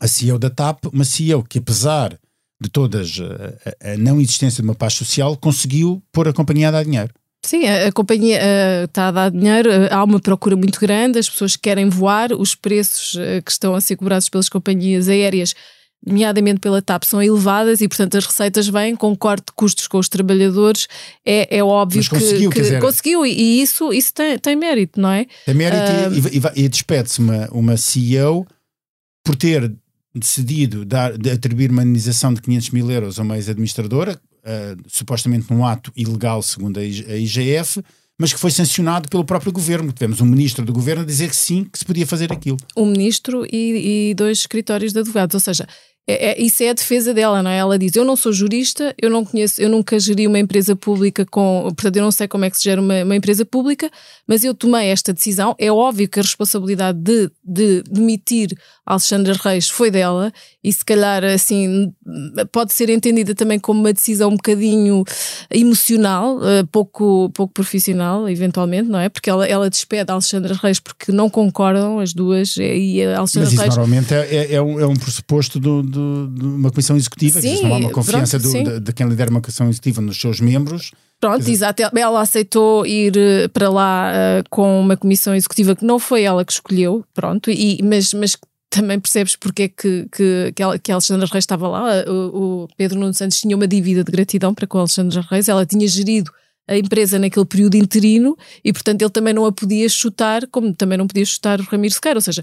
a 0.00 0.06
CEO 0.06 0.38
da 0.38 0.48
TAP, 0.48 0.84
uma 0.92 1.04
CEO 1.04 1.42
que, 1.42 1.58
apesar 1.58 2.16
de 2.60 2.70
todas 2.70 3.18
a, 3.20 3.92
a 3.92 3.96
não 3.96 4.20
existência 4.20 4.62
de 4.62 4.68
uma 4.68 4.74
paz 4.74 4.94
social, 4.94 5.36
conseguiu 5.36 6.00
pôr 6.12 6.28
a 6.28 6.32
companhia 6.32 6.68
a 6.68 6.70
dar 6.70 6.84
dinheiro. 6.84 7.12
Sim, 7.44 7.66
a, 7.66 7.92
companhia 7.92 8.38
uh, 8.38 8.84
está 8.84 9.08
a 9.08 9.10
dar 9.10 9.30
dinheiro, 9.30 9.68
uh, 9.68 9.88
há 9.90 10.02
uma 10.02 10.18
procura 10.18 10.56
muito 10.56 10.80
grande, 10.80 11.18
as 11.18 11.28
pessoas 11.28 11.56
querem 11.56 11.90
voar, 11.90 12.32
os 12.32 12.54
preços 12.54 13.16
uh, 13.16 13.42
que 13.44 13.50
estão 13.50 13.74
a 13.74 13.80
ser 13.80 13.96
cobrados 13.96 14.30
pelas 14.30 14.48
companhias 14.48 15.08
aéreas, 15.08 15.54
nomeadamente 16.06 16.60
pela 16.60 16.82
TAP, 16.82 17.04
são 17.04 17.22
elevadas 17.22 17.80
e, 17.80 17.88
portanto, 17.88 18.16
as 18.16 18.26
receitas 18.26 18.68
vêm 18.68 18.94
com 18.94 19.16
corte 19.16 19.46
de 19.46 19.52
custos 19.52 19.86
com 19.86 19.98
os 19.98 20.08
trabalhadores. 20.08 20.86
É, 21.24 21.58
é 21.58 21.64
óbvio 21.64 21.98
Mas 21.98 22.08
conseguiu, 22.08 22.50
que, 22.50 22.56
que 22.56 22.62
dizer, 22.62 22.80
conseguiu, 22.80 23.26
e, 23.26 23.62
isso, 23.62 23.92
isso 23.92 24.12
tem, 24.12 24.38
tem 24.38 24.56
mérito, 24.56 25.00
não 25.00 25.10
é? 25.10 25.26
Tem 25.46 25.54
mérito 25.54 25.82
e, 26.28 26.60
e, 26.60 26.64
e 26.64 26.68
despede-se 26.68 27.20
uma, 27.20 27.48
uma 27.50 27.76
CEO 27.76 28.46
por 29.24 29.34
ter 29.34 29.72
decidido 30.14 30.84
dar, 30.84 31.16
de 31.16 31.30
atribuir 31.30 31.70
uma 31.70 31.82
indenização 31.82 32.32
de 32.32 32.40
500 32.40 32.70
mil 32.70 32.90
euros 32.90 33.18
a 33.18 33.22
uma 33.22 33.36
ex-administradora, 33.36 34.20
uh, 34.44 34.82
supostamente 34.86 35.52
num 35.52 35.64
ato 35.64 35.90
ilegal, 35.96 36.40
segundo 36.42 36.78
a 36.78 36.84
IGF, 36.84 37.82
mas 38.18 38.32
que 38.32 38.38
foi 38.38 38.50
sancionado 38.50 39.08
pelo 39.08 39.24
próprio 39.24 39.52
governo. 39.52 39.92
Tivemos 39.92 40.20
um 40.20 40.24
ministro 40.24 40.64
do 40.64 40.72
governo 40.72 41.02
a 41.02 41.06
dizer 41.06 41.28
que 41.28 41.36
sim, 41.36 41.64
que 41.64 41.78
se 41.78 41.84
podia 41.84 42.06
fazer 42.06 42.32
aquilo. 42.32 42.56
Um 42.76 42.86
ministro 42.86 43.44
e, 43.50 44.10
e 44.10 44.14
dois 44.14 44.38
escritórios 44.38 44.92
de 44.92 45.00
advogados, 45.00 45.34
ou 45.34 45.40
seja, 45.40 45.66
é, 46.06 46.32
é, 46.32 46.42
isso 46.42 46.62
é 46.62 46.68
a 46.68 46.74
defesa 46.74 47.14
dela, 47.14 47.42
não 47.42 47.50
é? 47.50 47.56
Ela 47.56 47.78
diz: 47.78 47.96
Eu 47.96 48.04
não 48.04 48.14
sou 48.14 48.30
jurista, 48.30 48.94
eu 49.00 49.08
não 49.08 49.24
conheço, 49.24 49.60
eu 49.60 49.70
nunca 49.70 49.98
geri 49.98 50.26
uma 50.26 50.38
empresa 50.38 50.76
pública 50.76 51.24
com. 51.24 51.62
Portanto, 51.74 51.96
eu 51.96 52.02
não 52.02 52.10
sei 52.10 52.28
como 52.28 52.44
é 52.44 52.50
que 52.50 52.58
se 52.58 52.64
gera 52.64 52.80
uma, 52.80 53.02
uma 53.02 53.16
empresa 53.16 53.44
pública, 53.44 53.90
mas 54.26 54.44
eu 54.44 54.54
tomei 54.54 54.88
esta 54.88 55.14
decisão. 55.14 55.54
É 55.58 55.72
óbvio 55.72 56.06
que 56.06 56.18
a 56.18 56.22
responsabilidade 56.22 56.98
de, 56.98 57.30
de 57.42 57.82
demitir 57.90 58.54
Alexandra 58.84 59.34
Reis 59.42 59.70
foi 59.70 59.90
dela, 59.90 60.30
e 60.62 60.70
se 60.70 60.84
calhar 60.84 61.24
assim 61.24 61.90
pode 62.52 62.74
ser 62.74 62.90
entendida 62.90 63.34
também 63.34 63.58
como 63.58 63.80
uma 63.80 63.92
decisão 63.92 64.28
um 64.28 64.36
bocadinho 64.36 65.04
emocional, 65.50 66.38
pouco, 66.70 67.30
pouco 67.30 67.54
profissional, 67.54 68.28
eventualmente, 68.28 68.90
não 68.90 68.98
é? 68.98 69.08
Porque 69.08 69.30
ela, 69.30 69.46
ela 69.46 69.70
despede 69.70 70.10
a 70.10 70.14
Alexandra 70.14 70.54
Reis 70.54 70.78
porque 70.78 71.10
não 71.10 71.30
concordam 71.30 71.98
as 71.98 72.12
duas, 72.12 72.56
e 72.58 73.02
a 73.02 73.18
Alexandra 73.18 73.46
mas 73.46 73.52
isso 73.54 73.62
Reis. 73.62 73.76
normalmente 73.76 74.12
é, 74.12 74.52
é, 74.52 74.60
um, 74.62 74.78
é 74.78 74.86
um 74.86 74.96
pressuposto 74.96 75.58
do, 75.58 75.82
do 75.94 76.28
de 76.28 76.44
uma 76.44 76.70
comissão 76.70 76.96
executiva, 76.96 77.40
sim, 77.40 77.56
que 77.56 77.62
não 77.62 77.74
há 77.74 77.78
uma 77.78 77.90
confiança 77.90 78.38
pronto, 78.38 78.64
do, 78.64 78.72
de, 78.72 78.80
de, 78.80 78.92
quem 78.92 79.08
lidera 79.08 79.30
uma 79.30 79.40
comissão 79.40 79.68
executiva 79.68 80.00
nos 80.00 80.20
seus 80.20 80.40
membros. 80.40 80.92
Pronto, 81.20 81.38
dizer... 81.38 81.52
exato. 81.52 81.82
Ela 81.82 82.20
aceitou 82.20 82.86
ir 82.86 83.14
para 83.52 83.70
lá 83.70 84.12
uh, 84.12 84.44
com 84.50 84.80
uma 84.80 84.96
comissão 84.96 85.34
executiva 85.34 85.74
que 85.74 85.84
não 85.84 85.98
foi 85.98 86.22
ela 86.22 86.44
que 86.44 86.52
escolheu, 86.52 87.04
pronto, 87.14 87.50
e, 87.50 87.80
mas, 87.82 88.12
mas 88.12 88.36
também 88.74 88.98
percebes 88.98 89.36
porque 89.36 89.62
é 89.62 89.68
que, 89.68 90.06
que, 90.10 90.52
que, 90.54 90.62
ela, 90.62 90.78
que 90.78 90.90
a 90.90 90.96
Alexandra 90.96 91.28
Reis 91.30 91.44
estava 91.44 91.68
lá. 91.68 92.04
O, 92.08 92.64
o 92.64 92.68
Pedro 92.76 92.98
Nuno 92.98 93.14
Santos 93.14 93.40
tinha 93.40 93.56
uma 93.56 93.68
dívida 93.68 94.02
de 94.02 94.10
gratidão 94.10 94.52
para 94.52 94.66
com 94.66 94.78
a 94.78 94.80
Alexandra 94.82 95.24
Reis, 95.30 95.48
ela 95.48 95.64
tinha 95.64 95.86
gerido 95.86 96.30
a 96.66 96.76
empresa 96.76 97.18
naquele 97.18 97.44
período 97.44 97.76
interino 97.76 98.36
e, 98.64 98.72
portanto, 98.72 99.02
ele 99.02 99.10
também 99.10 99.34
não 99.34 99.44
a 99.44 99.52
podia 99.52 99.88
chutar, 99.88 100.46
como 100.48 100.74
também 100.74 100.98
não 100.98 101.06
podia 101.06 101.24
chutar 101.24 101.60
o 101.60 101.64
Ramiro 101.64 101.94
Sequeira. 101.94 102.16
Ou 102.16 102.22
seja, 102.22 102.42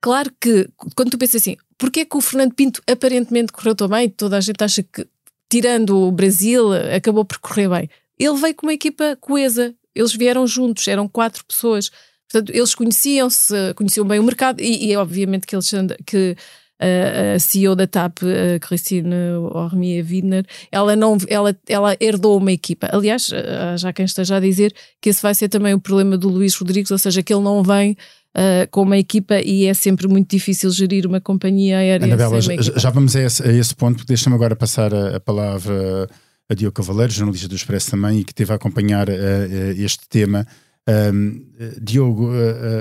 claro 0.00 0.30
que 0.40 0.68
quando 0.94 1.10
tu 1.10 1.18
pensas 1.18 1.40
assim, 1.40 1.56
porque 1.82 1.98
é 1.98 2.04
que 2.04 2.16
o 2.16 2.20
Fernando 2.20 2.54
Pinto 2.54 2.80
aparentemente 2.88 3.52
correu 3.52 3.74
tão 3.74 3.88
bem? 3.88 4.08
Toda 4.08 4.36
a 4.36 4.40
gente 4.40 4.62
acha 4.62 4.84
que, 4.84 5.04
tirando 5.50 5.98
o 5.98 6.12
Brasil, 6.12 6.68
acabou 6.94 7.24
por 7.24 7.40
correr 7.40 7.68
bem. 7.68 7.90
Ele 8.16 8.36
veio 8.36 8.54
com 8.54 8.66
uma 8.66 8.72
equipa 8.72 9.18
coesa, 9.20 9.74
eles 9.92 10.14
vieram 10.14 10.46
juntos, 10.46 10.86
eram 10.86 11.08
quatro 11.08 11.44
pessoas. 11.44 11.90
Portanto, 12.30 12.54
eles 12.54 12.72
conheciam-se, 12.76 13.74
conheciam 13.74 14.06
bem 14.06 14.20
o 14.20 14.22
mercado 14.22 14.60
e, 14.60 14.92
e 14.92 14.96
obviamente 14.96 15.44
que, 15.44 15.56
eles, 15.56 15.68
que 16.06 16.36
a, 16.82 17.36
a 17.36 17.38
CEO 17.38 17.74
da 17.76 17.86
TAP, 17.86 18.18
a 18.22 18.58
Christine 18.58 19.14
Ormia 19.52 20.02
Widner, 20.02 20.44
ela, 20.70 20.96
não, 20.96 21.16
ela, 21.28 21.56
ela 21.68 21.96
herdou 22.00 22.38
uma 22.38 22.52
equipa. 22.52 22.88
Aliás, 22.92 23.30
já 23.78 23.92
quem 23.92 24.04
esteja 24.04 24.36
a 24.36 24.40
dizer 24.40 24.74
que 25.00 25.10
esse 25.10 25.22
vai 25.22 25.34
ser 25.34 25.48
também 25.48 25.74
o 25.74 25.80
problema 25.80 26.18
do 26.18 26.28
Luís 26.28 26.54
Rodrigues, 26.54 26.90
ou 26.90 26.98
seja, 26.98 27.22
que 27.22 27.32
ele 27.32 27.42
não 27.42 27.62
vem 27.62 27.96
Uh, 28.34 28.64
com 28.70 28.80
uma 28.80 28.96
equipa 28.96 29.42
e 29.44 29.66
é 29.66 29.74
sempre 29.74 30.08
muito 30.08 30.30
difícil 30.30 30.70
gerir 30.70 31.06
uma 31.06 31.20
companhia 31.20 31.76
aérea. 31.76 32.06
Anabela, 32.06 32.40
já, 32.40 32.54
já 32.78 32.88
vamos 32.88 33.14
a 33.14 33.20
esse, 33.20 33.46
a 33.46 33.52
esse 33.52 33.76
ponto, 33.76 34.06
deixa-me 34.06 34.34
agora 34.34 34.56
passar 34.56 34.94
a, 34.94 35.16
a, 35.16 35.20
palavra 35.20 36.08
a 36.48 36.54
Diogo 36.54 36.74
Cavaleiro, 36.74 37.12
jornalista 37.12 37.46
do 37.46 37.54
Expresso 37.54 37.90
também, 37.90 38.20
e 38.20 38.24
que 38.24 38.32
teve 38.34 38.50
a 38.50 38.56
acompanhar 38.56 39.10
uh, 39.10 39.12
uh, 39.12 39.70
este 39.76 40.08
tema. 40.08 40.46
Um, 40.88 41.46
Diogo, 41.80 42.30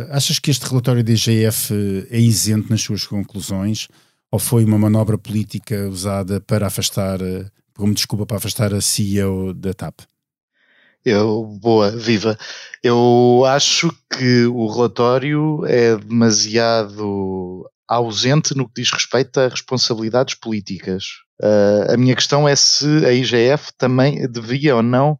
achas 0.09 0.39
que 0.39 0.49
este 0.49 0.65
relatório 0.67 1.03
da 1.03 1.11
IGF 1.11 2.07
é 2.09 2.19
isento 2.19 2.69
nas 2.69 2.81
suas 2.81 3.05
conclusões 3.05 3.87
ou 4.31 4.39
foi 4.39 4.63
uma 4.65 4.77
manobra 4.77 5.17
política 5.17 5.87
usada 5.87 6.39
para 6.39 6.67
afastar, 6.67 7.19
como 7.75 7.93
desculpa, 7.93 8.25
para 8.25 8.37
afastar 8.37 8.73
a 8.73 8.81
CEO 8.81 9.53
da 9.53 9.73
TAP? 9.73 9.99
Eu, 11.03 11.43
boa, 11.59 11.91
viva. 11.91 12.37
Eu 12.83 13.43
acho 13.47 13.91
que 14.09 14.45
o 14.45 14.67
relatório 14.67 15.65
é 15.65 15.97
demasiado 15.97 17.67
ausente 17.87 18.55
no 18.55 18.67
que 18.67 18.81
diz 18.81 18.91
respeito 18.91 19.39
a 19.39 19.47
responsabilidades 19.47 20.35
políticas. 20.35 21.03
Uh, 21.41 21.91
a 21.93 21.97
minha 21.97 22.15
questão 22.15 22.47
é 22.47 22.55
se 22.55 22.85
a 23.03 23.11
IGF 23.11 23.73
também 23.77 24.27
devia 24.31 24.75
ou 24.75 24.83
não 24.83 25.19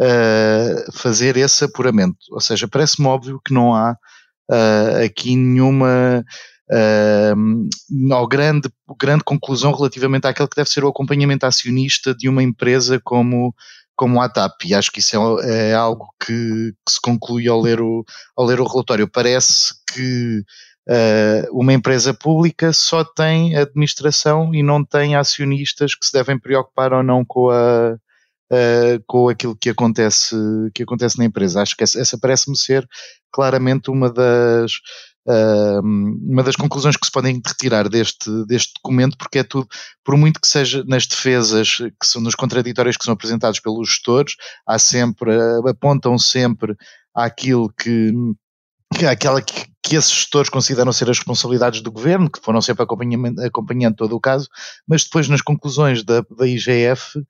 uh, 0.00 0.92
fazer 0.92 1.36
esse 1.36 1.64
apuramento. 1.64 2.18
Ou 2.30 2.40
seja, 2.40 2.68
parece-me 2.68 3.06
óbvio 3.08 3.40
que 3.44 3.52
não 3.52 3.74
há 3.74 3.96
uh, 4.50 5.04
aqui 5.04 5.36
nenhuma 5.36 6.24
uh, 6.70 8.26
grande, 8.28 8.70
grande 8.98 9.24
conclusão 9.24 9.72
relativamente 9.72 10.26
àquele 10.26 10.48
que 10.48 10.56
deve 10.56 10.70
ser 10.70 10.84
o 10.84 10.88
acompanhamento 10.88 11.46
acionista 11.46 12.14
de 12.14 12.28
uma 12.28 12.42
empresa 12.42 13.00
como 13.02 13.54
como 13.94 14.20
a 14.20 14.28
TAP, 14.28 14.64
e 14.64 14.74
acho 14.74 14.90
que 14.90 15.00
isso 15.00 15.16
é, 15.42 15.70
é 15.70 15.74
algo 15.74 16.08
que, 16.18 16.72
que, 16.84 16.92
se 16.92 17.00
conclui 17.00 17.46
ao 17.46 17.60
ler 17.60 17.80
o, 17.80 18.04
ao 18.36 18.44
ler 18.44 18.58
o 18.58 18.66
relatório. 18.66 19.06
Parece 19.06 19.74
que 19.92 20.42
uh, 20.88 21.58
uma 21.60 21.72
empresa 21.72 22.12
pública 22.12 22.72
só 22.72 23.04
tem 23.04 23.54
administração 23.54 24.52
e 24.54 24.62
não 24.62 24.84
tem 24.84 25.14
acionistas 25.14 25.94
que 25.94 26.06
se 26.06 26.12
devem 26.12 26.38
preocupar 26.38 26.92
ou 26.92 27.02
não 27.02 27.24
com 27.24 27.50
a, 27.50 27.96
uh, 28.52 29.02
com 29.06 29.28
aquilo 29.28 29.56
que 29.56 29.70
acontece, 29.70 30.36
que 30.74 30.82
acontece 30.82 31.18
na 31.18 31.24
empresa. 31.24 31.62
Acho 31.62 31.76
que 31.76 31.84
essa, 31.84 31.98
essa 31.98 32.18
parece-me 32.18 32.56
ser 32.56 32.86
claramente 33.32 33.90
uma 33.90 34.12
das, 34.12 34.72
Uh, 35.24 35.80
uma 35.80 36.42
das 36.42 36.56
conclusões 36.56 36.96
que 36.96 37.06
se 37.06 37.12
podem 37.12 37.40
retirar 37.46 37.88
deste, 37.88 38.28
deste 38.44 38.72
documento, 38.74 39.16
porque 39.16 39.38
é 39.38 39.44
tudo, 39.44 39.68
por 40.04 40.16
muito 40.16 40.40
que 40.40 40.48
seja 40.48 40.82
nas 40.84 41.06
defesas, 41.06 41.76
que 41.76 42.04
são 42.04 42.20
nos 42.20 42.34
contraditórios 42.34 42.96
que 42.96 43.04
são 43.04 43.14
apresentados 43.14 43.60
pelos 43.60 43.88
gestores, 43.88 44.34
há 44.66 44.80
sempre, 44.80 45.30
uh, 45.30 45.68
apontam 45.68 46.18
sempre 46.18 46.74
àquilo 47.14 47.72
que, 47.72 48.12
que 48.98 49.06
aquela 49.06 49.40
que, 49.40 49.66
que 49.80 49.94
esses 49.94 50.10
gestores 50.10 50.50
consideram 50.50 50.92
ser 50.92 51.08
as 51.08 51.18
responsabilidades 51.18 51.82
do 51.82 51.92
governo, 51.92 52.28
que 52.28 52.40
foram 52.40 52.60
sempre 52.60 52.82
acompanhando, 52.82 53.40
acompanhando 53.42 53.94
todo 53.94 54.16
o 54.16 54.20
caso, 54.20 54.48
mas 54.88 55.04
depois 55.04 55.28
nas 55.28 55.40
conclusões 55.40 56.02
da, 56.02 56.24
da 56.36 56.48
IGF 56.48 57.22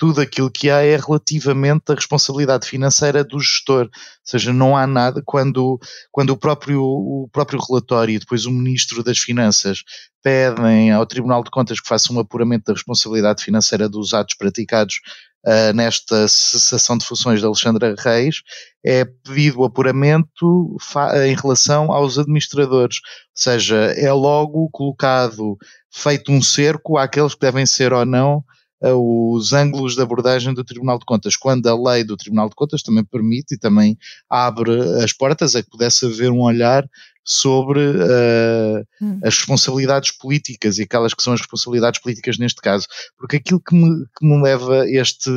tudo 0.00 0.22
aquilo 0.22 0.50
que 0.50 0.70
há 0.70 0.80
é 0.80 0.96
relativamente 0.96 1.92
a 1.92 1.94
responsabilidade 1.94 2.66
financeira 2.66 3.22
do 3.22 3.38
gestor. 3.38 3.82
Ou 3.82 3.90
seja, 4.24 4.50
não 4.50 4.74
há 4.74 4.86
nada 4.86 5.22
quando, 5.26 5.78
quando 6.10 6.30
o, 6.30 6.38
próprio, 6.38 6.82
o 6.82 7.28
próprio 7.30 7.60
relatório 7.60 8.14
e 8.14 8.18
depois 8.18 8.46
o 8.46 8.50
Ministro 8.50 9.04
das 9.04 9.18
Finanças 9.18 9.84
pedem 10.22 10.90
ao 10.90 11.04
Tribunal 11.04 11.44
de 11.44 11.50
Contas 11.50 11.78
que 11.78 11.86
faça 11.86 12.14
um 12.14 12.18
apuramento 12.18 12.64
da 12.64 12.72
responsabilidade 12.72 13.44
financeira 13.44 13.90
dos 13.90 14.14
atos 14.14 14.34
praticados 14.36 15.02
uh, 15.46 15.74
nesta 15.74 16.26
cessação 16.28 16.96
de 16.96 17.04
funções 17.04 17.40
de 17.40 17.44
Alexandra 17.44 17.94
Reis 17.98 18.40
é 18.82 19.04
pedido 19.04 19.60
o 19.60 19.64
apuramento 19.64 20.78
em 21.26 21.34
relação 21.34 21.92
aos 21.92 22.18
administradores, 22.18 23.00
ou 23.04 23.10
seja, 23.34 23.76
é 23.98 24.10
logo 24.10 24.70
colocado, 24.70 25.58
feito 25.92 26.32
um 26.32 26.40
cerco 26.40 26.96
àqueles 26.96 27.34
que 27.34 27.40
devem 27.40 27.66
ser 27.66 27.92
ou 27.92 28.06
não 28.06 28.42
os 28.82 29.52
ângulos 29.52 29.94
de 29.94 30.02
abordagem 30.02 30.54
do 30.54 30.64
Tribunal 30.64 30.98
de 30.98 31.04
Contas, 31.04 31.36
quando 31.36 31.66
a 31.66 31.92
lei 31.92 32.02
do 32.02 32.16
Tribunal 32.16 32.48
de 32.48 32.54
Contas 32.54 32.82
também 32.82 33.04
permite 33.04 33.54
e 33.54 33.58
também 33.58 33.98
abre 34.28 34.72
as 35.02 35.12
portas 35.12 35.54
a 35.54 35.62
que 35.62 35.70
pudesse 35.70 36.06
haver 36.06 36.30
um 36.30 36.40
olhar 36.40 36.88
sobre 37.22 37.80
uh, 37.80 38.86
hum. 39.00 39.20
as 39.22 39.36
responsabilidades 39.36 40.10
políticas 40.10 40.78
e 40.78 40.82
aquelas 40.82 41.12
que 41.12 41.22
são 41.22 41.32
as 41.32 41.40
responsabilidades 41.40 42.00
políticas 42.00 42.38
neste 42.38 42.60
caso. 42.60 42.86
Porque 43.18 43.36
aquilo 43.36 43.60
que 43.60 43.74
me, 43.74 44.06
que 44.18 44.26
me 44.26 44.42
leva 44.42 44.88
este, 44.88 45.30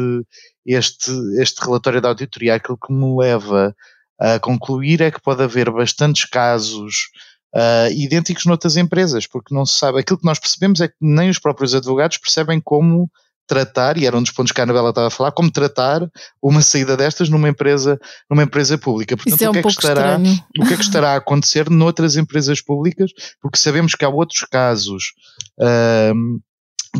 este, 0.65 1.11
este 1.39 1.63
relatório 1.63 2.01
da 2.01 2.09
auditoria, 2.09 2.55
aquilo 2.55 2.77
que 2.77 2.91
me 2.91 3.15
leva 3.17 3.75
a 4.19 4.39
concluir 4.39 5.01
é 5.01 5.11
que 5.11 5.21
pode 5.21 5.43
haver 5.43 5.69
bastantes 5.69 6.25
casos 6.25 7.09
uh, 7.53 7.91
idênticos 7.91 8.45
noutras 8.45 8.77
empresas, 8.77 9.27
porque 9.27 9.53
não 9.53 9.65
se 9.65 9.77
sabe. 9.77 9.99
Aquilo 9.99 10.19
que 10.19 10.25
nós 10.25 10.39
percebemos 10.39 10.81
é 10.81 10.87
que 10.87 10.95
nem 11.01 11.29
os 11.29 11.39
próprios 11.39 11.75
advogados 11.75 12.17
percebem 12.17 12.61
como 12.61 13.09
tratar, 13.47 13.97
e 13.97 14.05
era 14.05 14.17
um 14.17 14.21
dos 14.21 14.31
pontos 14.31 14.51
que 14.51 14.61
a 14.61 14.63
Anabela 14.63 14.89
estava 14.89 15.07
a 15.07 15.11
falar, 15.11 15.31
como 15.31 15.51
tratar 15.51 16.01
uma 16.41 16.61
saída 16.61 16.95
destas 16.95 17.29
numa 17.29 17.49
empresa, 17.49 17.99
numa 18.29 18.43
empresa 18.43 18.77
pública. 18.77 19.17
Portanto, 19.17 19.41
é 19.41 19.47
um 19.47 19.51
o, 19.51 19.53
que 19.53 19.59
é 19.59 19.63
que 19.63 19.69
estará, 19.69 20.17
o 20.17 20.65
que 20.65 20.73
é 20.73 20.77
que 20.77 20.83
estará 20.83 21.13
a 21.13 21.17
acontecer 21.17 21.69
noutras 21.69 22.15
empresas 22.15 22.61
públicas? 22.61 23.11
Porque 23.41 23.57
sabemos 23.57 23.95
que 23.95 24.05
há 24.05 24.09
outros 24.09 24.41
casos 24.49 25.13
uh, 25.59 26.41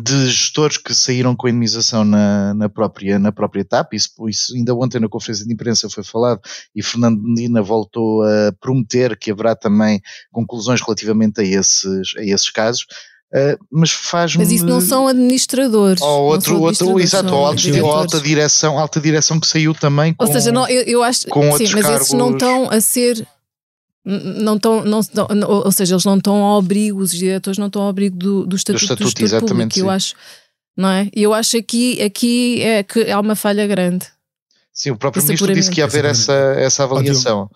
de 0.02 0.26
gestores 0.28 0.78
que 0.78 0.94
saíram 0.94 1.36
com 1.36 1.46
a 1.46 1.50
indemnização 1.52 2.04
na, 2.04 2.54
na, 2.56 2.68
própria, 2.68 3.20
na 3.20 3.32
própria 3.32 3.64
TAP, 3.64 3.94
isso, 3.94 4.10
isso 4.28 4.56
ainda 4.56 4.74
ontem 4.74 5.00
na 5.00 5.08
conferência 5.08 5.46
de 5.46 5.54
imprensa 5.54 5.88
foi 5.88 6.04
falado 6.04 6.42
e 6.76 6.82
Fernando 6.82 7.22
Medina 7.22 7.62
voltou 7.62 8.24
a 8.24 8.52
prometer 8.60 9.16
que 9.16 9.32
haverá 9.32 9.56
também 9.56 10.02
conclusões 10.32 10.82
relativamente 10.82 11.42
a 11.42 11.44
esses, 11.44 12.16
a 12.18 12.24
esses 12.24 12.50
casos. 12.50 12.88
Uh, 13.34 13.58
mas 13.72 13.90
faz 13.90 14.36
Mas 14.36 14.52
isso 14.52 14.66
não 14.66 14.80
são 14.80 15.08
administradores. 15.08 16.00
Ou 16.04 16.26
outro, 16.26 16.62
outro 16.62 17.00
exato, 17.00 17.34
ou, 17.34 17.48
alta, 17.48 17.82
ou 17.82 17.92
alta 17.92 18.22
direção, 18.22 18.78
alta 18.78 19.02
direção 19.02 19.40
que 19.40 19.48
saiu 19.48 19.74
também 19.74 20.14
com, 20.14 20.24
Ou 20.24 20.32
seja, 20.32 20.52
não, 20.52 20.70
eu, 20.70 20.84
eu 20.84 21.02
acho 21.02 21.28
com 21.30 21.58
sim, 21.58 21.64
mas 21.64 21.82
cargos... 21.82 22.02
esses 22.02 22.14
não 22.14 22.34
estão 22.34 22.70
a 22.70 22.80
ser 22.80 23.28
não 24.06 24.58
estão, 24.58 24.84
não, 24.84 25.00
não, 25.34 25.50
ou 25.50 25.72
seja, 25.72 25.96
eles 25.96 26.04
não 26.04 26.18
estão 26.18 26.36
ao 26.36 26.60
abrigo, 26.60 27.00
os 27.00 27.12
diretores 27.12 27.58
não 27.58 27.68
estão 27.68 27.84
ao 27.84 27.90
abrigo 27.90 28.18
do, 28.18 28.46
do 28.46 28.56
estatuto 28.56 28.80
do, 28.80 28.84
estatuto, 28.84 29.14
do 29.14 29.28
gestor 29.28 29.48
público, 29.48 29.80
eu 29.80 29.90
acho, 29.90 30.14
não 30.76 30.90
é? 30.90 31.10
E 31.16 31.24
eu 31.24 31.34
acho 31.34 31.58
aqui, 31.58 32.02
aqui 32.02 32.62
é 32.62 32.84
que 32.84 33.10
há 33.10 33.20
uma 33.20 33.36
falha 33.36 33.66
grande. 33.66 34.06
Sim, 34.74 34.92
o 34.92 34.98
próprio 34.98 35.24
ministro 35.24 35.54
disse 35.54 35.72
que 35.72 35.80
ia 35.80 35.86
haver 35.86 36.04
essa, 36.06 36.34
essa 36.58 36.84
avaliação. 36.84 37.50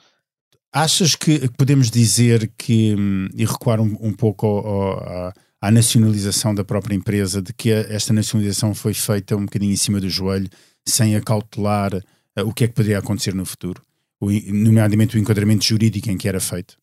Achas 0.71 1.15
que 1.15 1.49
podemos 1.57 1.91
dizer 1.91 2.49
que, 2.57 2.95
hum, 2.97 3.27
e 3.35 3.43
recuar 3.43 3.81
um, 3.81 3.97
um 3.99 4.13
pouco 4.13 4.45
ao, 4.45 4.67
ao, 4.67 5.33
à 5.61 5.71
nacionalização 5.71 6.53
da 6.53 6.63
própria 6.63 6.95
empresa, 6.95 7.41
de 7.41 7.53
que 7.53 7.71
esta 7.71 8.13
nacionalização 8.13 8.75
foi 8.75 8.93
feita 8.93 9.35
um 9.35 9.45
bocadinho 9.45 9.73
em 9.73 9.77
cima 9.77 9.99
do 9.99 10.09
joelho, 10.09 10.49
sem 10.87 11.15
acautelar 11.15 11.93
uh, 11.95 12.43
o 12.45 12.53
que 12.53 12.63
é 12.63 12.67
que 12.67 12.73
poderia 12.73 12.99
acontecer 12.99 13.33
no 13.33 13.45
futuro? 13.45 13.81
O, 14.19 14.31
nomeadamente 14.31 15.15
o 15.15 15.19
enquadramento 15.19 15.65
jurídico 15.65 16.09
em 16.09 16.17
que 16.17 16.27
era 16.27 16.39
feito? 16.39 16.77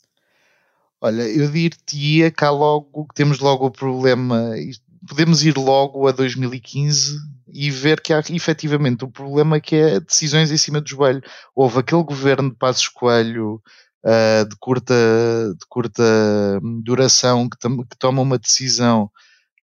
Olha, 1.00 1.22
eu 1.22 1.50
diria 1.50 2.32
há 2.36 2.50
logo, 2.50 3.06
que 3.06 3.14
temos 3.14 3.38
logo 3.38 3.66
o 3.66 3.70
problema, 3.70 4.54
podemos 5.06 5.44
ir 5.44 5.56
logo 5.56 6.08
a 6.08 6.12
2015 6.12 7.18
e 7.52 7.70
ver 7.70 8.00
que 8.00 8.12
há 8.12 8.22
efetivamente 8.30 9.04
o 9.04 9.10
problema 9.10 9.60
que 9.60 9.76
é 9.76 10.00
decisões 10.00 10.50
em 10.50 10.56
cima 10.56 10.80
do 10.80 10.88
joelho. 10.88 11.22
Houve 11.54 11.78
aquele 11.78 12.02
governo 12.02 12.50
de 12.50 12.56
Passos 12.56 12.88
Coelho 12.88 13.62
uh, 14.04 14.48
de, 14.48 14.56
curta, 14.60 14.94
de 15.58 15.66
curta 15.68 16.02
duração 16.82 17.48
que, 17.48 17.56
que 17.58 17.98
toma 17.98 18.22
uma 18.22 18.38
decisão 18.38 19.10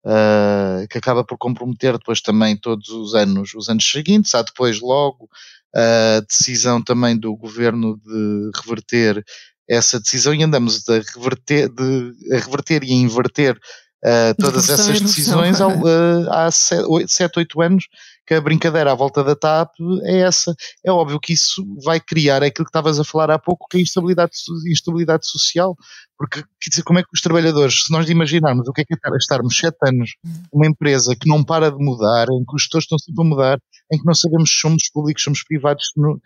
uh, 0.05 0.87
que 0.89 0.97
acaba 0.97 1.23
por 1.23 1.37
comprometer 1.37 1.97
depois 1.97 2.21
também 2.21 2.55
todos 2.55 2.89
os 2.89 3.13
anos, 3.13 3.53
os 3.53 3.69
anos 3.69 3.89
seguintes. 3.89 4.33
Há 4.33 4.41
depois 4.41 4.79
logo 4.79 5.29
a 5.75 6.21
decisão 6.21 6.81
também 6.81 7.15
do 7.17 7.35
governo 7.35 7.99
de 8.03 8.51
reverter 8.55 9.23
essa 9.67 9.99
decisão 9.99 10.33
e 10.33 10.43
andamos 10.43 10.83
a 10.89 10.93
reverter, 10.93 11.69
de, 11.69 12.13
a 12.33 12.39
reverter 12.39 12.83
e 12.83 12.91
a 12.91 12.95
inverter 12.95 13.55
uh, 13.55 14.33
todas 14.39 14.67
essas 14.67 14.99
decisões 14.99 15.61
ao, 15.61 15.71
uh, 15.71 16.31
há 16.31 16.49
7, 16.49 17.37
8 17.37 17.61
anos 17.61 17.87
que 18.29 18.35
a 18.35 18.41
brincadeira 18.41 18.91
à 18.91 18.95
volta 18.95 19.23
da 19.23 19.35
TAP 19.35 19.73
é 20.03 20.19
essa. 20.19 20.53
É 20.85 20.91
óbvio 20.91 21.19
que 21.19 21.33
isso 21.33 21.65
vai 21.83 21.99
criar 21.99 22.43
aquilo 22.43 22.63
que 22.63 22.69
estavas 22.69 22.99
a 22.99 23.03
falar 23.03 23.31
há 23.31 23.39
pouco, 23.39 23.65
que 23.67 23.77
é 23.77 23.79
a 23.79 23.81
instabilidade, 23.81 24.33
instabilidade 24.71 25.27
social, 25.27 25.75
porque 26.15 26.43
quer 26.61 26.69
dizer, 26.69 26.83
como 26.83 26.99
é 26.99 27.01
que 27.01 27.09
os 27.11 27.21
trabalhadores, 27.21 27.85
se 27.85 27.91
nós 27.91 28.07
imaginarmos 28.07 28.67
o 28.67 28.71
que 28.71 28.81
é 28.81 28.85
que 28.85 28.93
é 28.93 29.17
estarmos 29.17 29.57
sete 29.57 29.77
anos 29.81 30.11
numa 30.53 30.67
empresa 30.67 31.15
que 31.19 31.27
não 31.27 31.43
para 31.43 31.71
de 31.71 31.83
mudar, 31.83 32.27
em 32.29 32.45
que 32.45 32.55
os 32.55 32.61
gestores 32.61 32.83
estão 32.83 32.99
sempre 32.99 33.25
a 33.25 33.27
mudar, 33.27 33.59
em 33.91 33.97
que 33.97 34.05
não 34.05 34.13
sabemos 34.13 34.51
se 34.51 34.57
somos 34.57 34.83
públicos, 34.93 35.23
somos 35.23 35.43
privados, 35.43 35.85
no, 35.97 36.21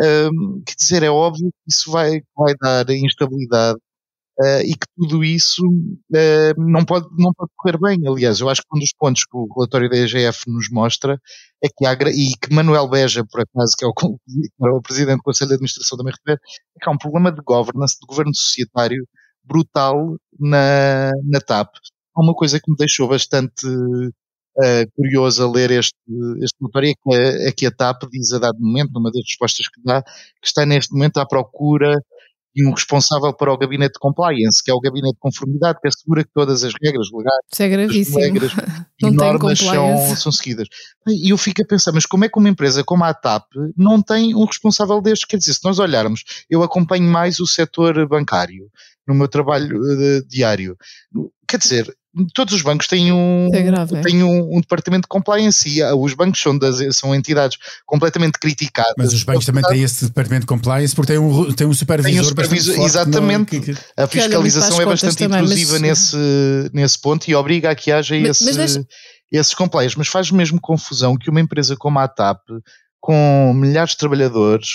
um, 0.00 0.62
quer 0.64 0.74
dizer, 0.78 1.02
é 1.02 1.10
óbvio 1.10 1.50
que 1.50 1.72
isso 1.72 1.90
vai, 1.90 2.20
vai 2.36 2.54
dar 2.62 2.88
instabilidade 2.88 3.80
Uh, 4.40 4.62
e 4.64 4.72
que 4.74 4.86
tudo 4.96 5.24
isso 5.24 5.66
uh, 5.66 6.54
não, 6.56 6.84
pode, 6.84 7.08
não 7.18 7.32
pode 7.34 7.50
correr 7.56 7.76
bem. 7.76 8.06
Aliás, 8.06 8.38
eu 8.38 8.48
acho 8.48 8.62
que 8.62 8.68
um 8.72 8.78
dos 8.78 8.92
pontos 8.96 9.24
que 9.24 9.36
o 9.36 9.48
relatório 9.52 9.90
da 9.90 9.96
EGF 9.96 10.48
nos 10.48 10.70
mostra 10.70 11.20
é 11.62 11.68
que 11.68 11.84
há, 11.84 11.94
e 11.94 12.36
que 12.40 12.54
Manuel 12.54 12.88
Beja, 12.88 13.24
por 13.24 13.40
acaso, 13.40 13.74
que 13.76 13.84
é 13.84 13.88
o, 13.88 13.92
é 13.92 14.70
o 14.70 14.80
presidente 14.80 15.16
do 15.16 15.22
Conselho 15.24 15.48
de 15.48 15.54
Administração 15.54 15.98
também 15.98 16.14
refere, 16.16 16.40
é 16.76 16.80
que 16.80 16.88
há 16.88 16.92
um 16.92 16.98
problema 16.98 17.32
de 17.32 17.42
governance, 17.42 17.96
de 18.00 18.06
governo 18.06 18.32
societário 18.32 19.04
brutal 19.42 20.16
na, 20.38 21.10
na 21.24 21.40
TAP. 21.40 21.74
Há 22.14 22.22
uma 22.22 22.34
coisa 22.34 22.60
que 22.60 22.70
me 22.70 22.76
deixou 22.76 23.08
bastante 23.08 23.66
uh, 23.66 24.90
curiosa 24.94 25.50
ler 25.50 25.72
este, 25.72 25.96
este 26.42 26.56
relatório 26.60 26.90
é 26.90 26.94
que, 26.94 27.48
é 27.48 27.52
que 27.52 27.66
a 27.66 27.72
TAP 27.72 28.04
diz 28.08 28.32
a 28.32 28.38
dado 28.38 28.60
momento, 28.60 28.92
numa 28.92 29.10
das 29.10 29.22
respostas 29.26 29.66
que 29.66 29.80
dá, 29.82 30.00
que 30.02 30.46
está 30.46 30.64
neste 30.64 30.92
momento 30.92 31.18
à 31.18 31.26
procura 31.26 31.96
e 32.58 32.66
um 32.66 32.72
responsável 32.72 33.32
para 33.32 33.52
o 33.52 33.56
gabinete 33.56 33.92
de 33.92 34.00
compliance, 34.00 34.60
que 34.64 34.68
é 34.68 34.74
o 34.74 34.80
gabinete 34.80 35.14
de 35.14 35.20
conformidade, 35.20 35.78
que 35.80 35.86
assegura 35.86 36.24
que 36.24 36.30
todas 36.34 36.64
as 36.64 36.72
regras 36.82 37.06
legais, 37.12 37.38
Isso 37.52 37.62
é 37.62 37.68
gravíssimo. 37.68 38.18
regras 38.18 38.52
e 39.00 39.10
normas 39.12 39.58
são, 39.60 40.16
são 40.16 40.32
seguidas. 40.32 40.66
E 41.06 41.30
eu 41.30 41.38
fico 41.38 41.62
a 41.62 41.64
pensar, 41.64 41.92
mas 41.92 42.04
como 42.04 42.24
é 42.24 42.28
que 42.28 42.36
uma 42.36 42.48
empresa 42.48 42.82
como 42.82 43.04
a 43.04 43.14
TAP 43.14 43.44
não 43.76 44.02
tem 44.02 44.34
um 44.34 44.44
responsável 44.44 45.00
destes? 45.00 45.28
Quer 45.28 45.36
dizer, 45.36 45.54
se 45.54 45.60
nós 45.62 45.78
olharmos, 45.78 46.24
eu 46.50 46.64
acompanho 46.64 47.04
mais 47.04 47.38
o 47.38 47.46
setor 47.46 48.08
bancário 48.08 48.68
no 49.06 49.14
meu 49.14 49.28
trabalho 49.28 49.80
uh, 49.80 50.26
diário. 50.26 50.76
Quer 51.48 51.58
dizer, 51.58 51.96
todos 52.34 52.54
os 52.54 52.62
bancos 52.62 52.86
têm 52.86 53.12
um, 53.12 53.48
é 53.52 53.62
grave, 53.62 53.96
é? 53.96 54.00
têm 54.02 54.22
um, 54.22 54.56
um, 54.56 54.60
departamento 54.60 55.02
de 55.02 55.08
compliance 55.08 55.68
e 55.68 55.82
ah, 55.82 55.94
os 55.94 56.14
bancos 56.14 56.40
são, 56.40 56.56
das, 56.58 56.96
são 56.96 57.14
entidades 57.14 57.58
completamente 57.86 58.38
criticadas. 58.38 58.94
Mas 58.96 59.12
os 59.12 59.22
bancos 59.22 59.46
também 59.46 59.62
têm 59.64 59.82
esse 59.82 60.06
departamento 60.06 60.42
de 60.42 60.46
compliance 60.46 60.94
porque 60.94 61.12
têm 61.12 61.18
um, 61.18 61.52
têm 61.52 61.66
um 61.66 61.72
supervisor, 61.72 62.20
um 62.20 62.24
supervisor 62.24 62.74
forte, 62.74 62.86
Exatamente. 62.86 63.38
Não, 63.38 63.62
que, 63.62 63.72
que... 63.72 63.78
A 63.96 64.06
fiscalização 64.06 64.80
é 64.80 64.86
bastante 64.86 65.16
também, 65.16 65.40
intrusiva 65.42 65.72
mas... 65.72 65.80
nesse, 65.80 66.16
nesse 66.72 67.00
ponto 67.00 67.28
e 67.28 67.34
obriga 67.34 67.70
a 67.70 67.74
que 67.74 67.90
haja 67.90 68.14
mas, 68.18 68.30
esse, 68.30 68.44
mas 68.44 68.56
deixa... 68.56 68.86
esses 69.32 69.54
compliance. 69.54 69.96
Mas 69.96 70.08
faz 70.08 70.30
mesmo 70.30 70.60
confusão 70.60 71.16
que 71.16 71.30
uma 71.30 71.40
empresa 71.40 71.76
como 71.76 71.98
a 71.98 72.08
TAP, 72.08 72.40
com 73.00 73.52
milhares 73.54 73.92
de 73.92 73.98
trabalhadores, 73.98 74.68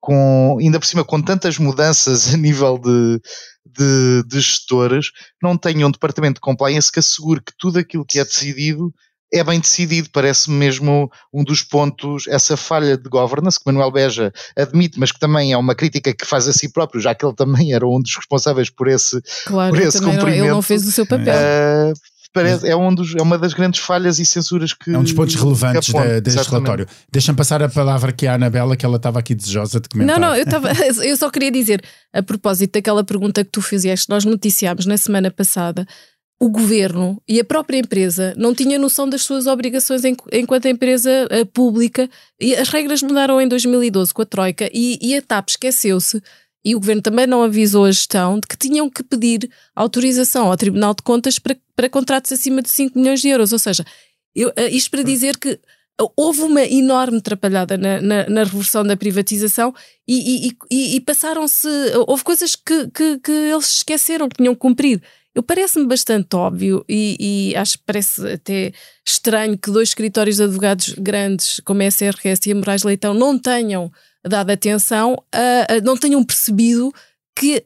com, 0.00 0.56
ainda 0.60 0.78
por 0.78 0.86
cima 0.86 1.04
com 1.04 1.20
tantas 1.20 1.58
mudanças 1.58 2.32
a 2.32 2.36
nível 2.36 2.78
de, 2.78 3.20
de, 3.66 4.22
de 4.26 4.40
gestores, 4.40 5.10
não 5.42 5.56
tenha 5.56 5.86
um 5.86 5.90
departamento 5.90 6.34
de 6.34 6.40
compliance 6.40 6.90
que 6.90 6.98
assegure 6.98 7.40
que 7.40 7.52
tudo 7.58 7.78
aquilo 7.78 8.04
que 8.04 8.18
é 8.18 8.24
decidido 8.24 8.92
é 9.32 9.44
bem 9.44 9.60
decidido, 9.60 10.08
parece-me 10.10 10.56
mesmo 10.56 11.10
um 11.32 11.44
dos 11.44 11.62
pontos, 11.62 12.26
essa 12.28 12.56
falha 12.56 12.96
de 12.96 13.08
governance 13.08 13.58
que 13.58 13.66
Manuel 13.66 13.90
Beja 13.90 14.32
admite, 14.56 14.98
mas 14.98 15.12
que 15.12 15.18
também 15.18 15.52
é 15.52 15.56
uma 15.56 15.74
crítica 15.74 16.14
que 16.14 16.24
faz 16.24 16.48
a 16.48 16.52
si 16.52 16.72
próprio, 16.72 17.00
já 17.00 17.14
que 17.14 17.24
ele 17.24 17.34
também 17.34 17.72
era 17.74 17.86
um 17.86 18.00
dos 18.00 18.16
responsáveis 18.16 18.70
por 18.70 18.88
esse, 18.88 19.20
claro, 19.44 19.74
por 19.74 19.82
esse 19.82 19.98
cumprimento. 19.98 20.24
Não, 20.24 20.44
ele 20.44 20.48
não 20.48 20.62
fez 20.62 20.86
o 20.86 20.92
seu 20.92 21.06
papel. 21.06 21.34
Uh, 21.34 21.92
parece, 22.32 22.68
é, 22.68 22.76
um 22.76 22.94
dos, 22.94 23.14
é 23.14 23.22
uma 23.22 23.38
das 23.38 23.54
grandes 23.54 23.80
falhas 23.80 24.18
e 24.18 24.26
censuras 24.26 24.72
que. 24.72 24.90
É 24.90 24.98
um 24.98 25.02
dos 25.02 25.12
pontos 25.12 25.34
relevantes 25.34 25.90
aponta, 25.90 26.20
deste 26.20 26.40
exatamente. 26.40 26.50
relatório. 26.50 26.86
Deixa-me 27.10 27.36
passar 27.36 27.62
a 27.62 27.68
palavra 27.68 28.10
aqui 28.10 28.26
à 28.26 28.34
Anabela, 28.34 28.76
que 28.76 28.84
ela 28.84 28.96
estava 28.96 29.18
aqui 29.18 29.34
desejosa 29.34 29.80
de 29.80 29.88
comentar. 29.88 30.18
Não, 30.18 30.28
não, 30.28 30.36
eu, 30.36 30.44
estava, 30.44 30.70
eu 31.04 31.16
só 31.16 31.30
queria 31.30 31.50
dizer, 31.50 31.82
a 32.12 32.22
propósito 32.22 32.72
daquela 32.72 33.04
pergunta 33.04 33.44
que 33.44 33.50
tu 33.50 33.62
fizeste, 33.62 34.08
nós 34.08 34.24
noticiámos 34.24 34.86
na 34.86 34.96
semana 34.96 35.30
passada. 35.30 35.86
O 36.40 36.48
governo 36.48 37.20
e 37.28 37.40
a 37.40 37.44
própria 37.44 37.78
empresa 37.78 38.32
não 38.36 38.54
tinham 38.54 38.80
noção 38.80 39.08
das 39.08 39.22
suas 39.22 39.48
obrigações 39.48 40.02
enquanto 40.32 40.68
empresa 40.68 41.10
eh, 41.30 41.44
pública 41.44 42.08
e 42.40 42.54
as 42.54 42.68
regras 42.68 43.02
mudaram 43.02 43.40
em 43.40 43.48
2012 43.48 44.14
com 44.14 44.22
a 44.22 44.24
Troika 44.24 44.70
e, 44.72 45.00
e 45.02 45.16
a 45.16 45.20
TAP 45.20 45.48
esqueceu-se 45.48 46.22
e 46.64 46.74
o 46.74 46.80
governo 46.80 47.02
também 47.02 47.26
não 47.26 47.42
avisou 47.42 47.84
a 47.84 47.92
gestão 47.92 48.36
de 48.40 48.46
que 48.46 48.56
tinham 48.56 48.90
que 48.90 49.02
pedir 49.02 49.48
autorização 49.74 50.46
ao 50.50 50.56
Tribunal 50.56 50.94
de 50.94 51.02
Contas 51.02 51.38
para, 51.38 51.56
para 51.74 51.88
contratos 51.88 52.32
acima 52.32 52.60
de 52.62 52.70
5 52.70 52.98
milhões 52.98 53.20
de 53.20 53.28
euros. 53.28 53.52
Ou 53.52 53.58
seja, 53.58 53.84
eu, 54.34 54.52
eh, 54.56 54.68
isto 54.70 54.90
para 54.90 55.02
dizer 55.02 55.36
que 55.38 55.58
houve 56.16 56.42
uma 56.42 56.62
enorme 56.64 57.18
atrapalhada 57.18 57.76
na, 57.76 58.00
na, 58.00 58.28
na 58.28 58.44
reversão 58.44 58.84
da 58.84 58.96
privatização 58.96 59.74
e, 60.06 60.48
e- 60.70 60.96
e- 60.96 61.00
passaram-se. 61.00 61.68
Houve 62.06 62.22
coisas 62.22 62.54
que, 62.54 62.88
que, 62.88 63.18
que 63.18 63.32
eles 63.32 63.76
esqueceram 63.78 64.28
que 64.28 64.36
tinham 64.36 64.54
cumprido. 64.54 65.02
Eu 65.34 65.42
parece-me 65.42 65.86
bastante 65.86 66.34
óbvio 66.34 66.84
e, 66.88 67.50
e 67.52 67.56
acho 67.56 67.78
que 67.78 67.84
parece 67.86 68.26
até 68.28 68.72
estranho 69.06 69.56
que 69.58 69.70
dois 69.70 69.90
escritórios 69.90 70.36
de 70.36 70.42
advogados 70.42 70.94
grandes 70.98 71.60
como 71.64 71.82
a 71.82 71.86
SRS 71.90 72.46
e 72.46 72.52
a 72.52 72.54
Moraes 72.54 72.82
Leitão 72.82 73.14
não 73.14 73.38
tenham 73.38 73.90
dado 74.26 74.50
atenção, 74.50 75.16
não 75.84 75.96
tenham 75.96 76.24
percebido 76.24 76.92
que, 77.36 77.64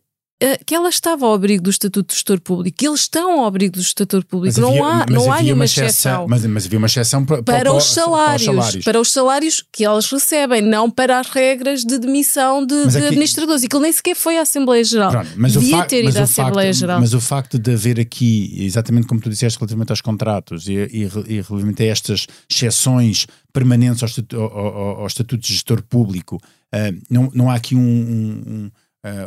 que 0.66 0.74
ela 0.74 0.88
estava 0.88 1.26
ao 1.26 1.34
abrigo 1.34 1.62
do 1.62 1.70
Estatuto 1.70 2.08
de 2.08 2.14
Gestor 2.14 2.40
Público, 2.40 2.76
que 2.76 2.86
eles 2.86 3.00
estão 3.00 3.40
ao 3.40 3.46
abrigo 3.46 3.74
do 3.74 3.80
Estatuto 3.80 4.26
Público. 4.26 4.54
Mas 4.60 4.62
não 4.62 4.70
havia- 4.84 5.04
há, 5.04 5.06
não 5.10 5.22
há 5.30 5.34
havia 5.34 5.42
nenhuma 5.44 5.60
uma 5.60 5.64
exceção 5.64 6.26
Mas, 6.28 6.44
mas 6.46 6.66
havia 6.66 6.78
uma 6.78 6.86
exceção 6.86 7.24
para, 7.24 7.42
para, 7.42 7.58
para- 7.58 7.72
os 7.74 7.84
para 7.84 7.94
salários, 8.02 8.44
salários. 8.44 8.84
para 8.84 9.00
os 9.00 9.10
salários 9.12 9.64
que 9.72 9.84
elas 9.84 10.10
recebem, 10.10 10.60
não 10.62 10.90
para 10.90 11.20
as 11.20 11.28
regras 11.28 11.84
de 11.84 11.98
demissão 11.98 12.64
de, 12.66 12.86
de 12.88 12.96
aqui- 12.98 13.06
administradores. 13.06 13.62
E 13.62 13.68
que 13.68 13.76
ele 13.76 13.82
nem 13.84 13.92
sequer 13.92 14.14
foi 14.16 14.38
à 14.38 14.42
Assembleia 14.42 14.82
Geral. 14.84 15.10
Pronto, 15.10 15.30
mas, 15.36 15.52
Devia 15.52 15.84
ter 15.84 16.04
ido 16.04 16.18
à 16.18 16.22
Assembleia 16.22 16.68
facto, 16.72 16.78
Geral. 16.80 17.00
mas 17.00 17.14
o 17.14 17.20
facto 17.20 17.58
de 17.58 17.72
haver 17.72 18.00
aqui, 18.00 18.54
exatamente 18.64 19.06
como 19.06 19.20
tu 19.20 19.30
disseste 19.30 19.58
relativamente 19.58 19.90
aos 19.90 20.00
contratos 20.00 20.66
e, 20.68 20.72
e, 20.72 21.02
e 21.02 21.06
relativamente 21.40 21.82
a 21.82 21.86
estas 21.86 22.26
exceções 22.50 23.26
permanentes 23.52 24.02
ao, 24.02 24.40
ao, 24.40 24.56
ao- 24.58 25.00
ao 25.00 25.06
estatuto 25.06 25.42
de 25.46 25.52
gestor 25.52 25.82
público, 25.82 26.40
ah, 26.72 26.92
não, 27.10 27.30
não 27.34 27.50
há 27.50 27.54
aqui 27.54 27.74
um- 27.74 27.78
um- 27.80 28.42
um, 28.54 28.70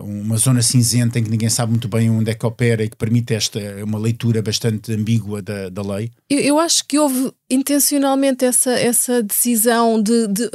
uma 0.01 0.37
zona 0.37 0.61
cinzenta 0.61 1.19
em 1.19 1.23
que 1.23 1.29
ninguém 1.29 1.49
sabe 1.49 1.71
muito 1.71 1.89
bem 1.89 2.09
onde 2.09 2.31
é 2.31 2.33
que 2.33 2.45
opera 2.45 2.83
e 2.83 2.89
que 2.89 2.95
permite 2.95 3.33
esta 3.33 3.59
uma 3.83 3.99
leitura 3.99 4.41
bastante 4.41 4.93
ambígua 4.93 5.41
da, 5.41 5.67
da 5.69 5.81
lei. 5.81 6.11
Eu, 6.29 6.39
eu 6.39 6.59
acho 6.59 6.85
que 6.87 6.97
houve 6.97 7.31
intencionalmente 7.49 8.45
essa, 8.45 8.71
essa 8.71 9.21
decisão 9.21 10.01
de, 10.01 10.27
de- 10.27 10.49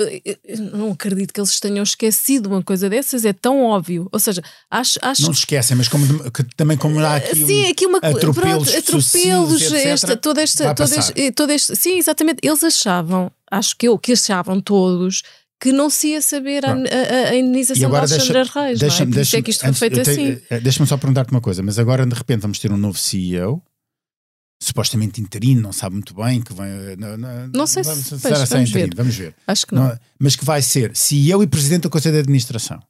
eu 0.45 0.59
Não 0.73 0.93
acredito 0.93 1.33
que 1.35 1.41
eles 1.41 1.61
tenham 1.61 1.83
esquecido 1.83 2.47
uma 2.49 2.63
coisa 2.63 2.89
dessas, 2.89 3.25
é 3.25 3.33
tão 3.33 3.63
óbvio. 3.63 4.09
Ou 4.11 4.19
seja, 4.19 4.43
acho. 4.71 4.99
acho 5.03 5.23
Não 5.23 5.35
se 5.35 5.41
esquecem, 5.41 5.77
mas 5.77 5.87
como, 5.89 6.31
que 6.31 6.43
também 6.57 6.77
como 6.79 6.99
há 7.01 7.17
aqui 7.17 7.45
Sim, 7.45 7.67
um- 7.67 7.71
aqui 7.71 7.87
uma 7.87 7.99
atropelos 7.99 8.71
Pronto, 8.71 8.79
atropelos, 8.79 9.63
etc., 9.63 9.87
esta, 9.87 10.17
toda 10.17 10.43
esta, 10.43 10.75
passar. 10.75 10.99
este, 11.01 11.33
todo 11.33 11.51
este- 11.53 11.77
sim, 11.77 11.99
exatamente. 11.99 12.39
Eles 12.43 12.65
achavam, 12.65 13.31
acho 13.51 13.77
que 13.77 13.87
eu, 13.87 13.99
que 13.99 14.13
achavam 14.13 14.61
todos 14.61 15.23
que 15.61 15.73
não 15.73 15.91
se 15.91 16.09
ia 16.09 16.23
saber 16.23 16.65
a, 16.65 16.71
a, 16.73 17.29
a 17.31 17.37
indenização 17.37 17.91
da 17.91 17.99
Alexandra 17.99 18.45
Reis. 18.45 18.81
não 18.81 18.89
é? 18.89 19.21
Isso 19.23 19.37
é 19.37 19.43
que 19.43 19.51
isto 19.51 19.61
foi 19.61 19.69
antes- 19.69 19.79
feito 19.79 19.99
eu 19.99 20.05
tenho- 20.05 20.33
assim. 20.35 20.43
eh, 20.51 20.61
Deixa-me 20.61 20.87
só 20.89 20.97
perguntar-te 20.97 21.31
uma 21.33 21.41
coisa, 21.41 21.63
mas 21.63 21.79
agora 21.79 22.07
de 22.07 22.15
repente 22.15 22.41
vamos 22.41 22.59
ter 22.59 22.73
um 22.73 22.77
novo 22.79 22.97
CEO, 22.99 23.63
supostamente 24.63 25.21
interino, 25.21 25.61
não 25.61 25.73
sabe 25.73 25.95
muito 25.97 26.15
bem 26.15 26.41
que 26.43 26.53
vai. 26.53 26.69
eh, 26.71 26.97
Não, 26.99 27.17
não, 27.17 27.49
Não 27.49 27.67
sei 27.67 27.83
se- 27.85 27.91
pois, 28.11 28.21
será 28.21 28.47
ser 28.47 28.55
vamos 28.55 28.71
interino, 28.71 28.91
ver. 28.91 28.97
vamos 28.97 29.15
ver. 29.17 29.35
Acho 29.47 29.67
que 29.67 29.75
não. 29.75 29.89
Não, 29.89 29.99
mas 30.19 30.37
que 30.37 30.45
vai 30.45 30.63
ser 30.63 30.95
CEO 30.97 31.43
e 31.43 31.47
presidente 31.47 31.83
do 31.83 31.91
Conselho 31.91 32.15
de 32.15 32.21
Administração. 32.21 32.81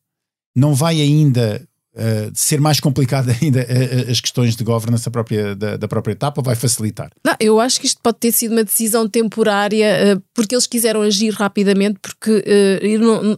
Não 0.57 0.75
vai 0.75 1.01
ainda 1.01 1.67
eh, 1.97 2.31
ser 2.35 2.61
mais 2.61 2.79
complicado 2.79 3.31
ainda 3.43 3.61
eh, 3.63 4.07
eh, 4.07 4.11
as 4.13 4.21
questões 4.21 4.55
de 4.55 4.63
governance 4.63 5.05
da 5.05 5.11
própria, 5.11 5.57
da, 5.57 5.77
da 5.77 5.89
própria 5.89 6.13
etapa 6.13 6.41
vai 6.41 6.55
facilitar? 6.55 7.11
Não, 7.25 7.35
eu 7.41 7.59
acho 7.59 7.81
que 7.81 7.87
isto 7.87 8.01
pode 8.01 8.19
ter 8.19 8.31
sido 8.31 8.53
uma 8.53 8.63
decisão 8.63 9.09
temporária 9.09 10.23
porque 10.33 10.55
eles 10.55 10.69
quiseram 10.69 11.03
agir 11.03 11.31
rapidamente, 11.31 11.99
porque 12.01 12.45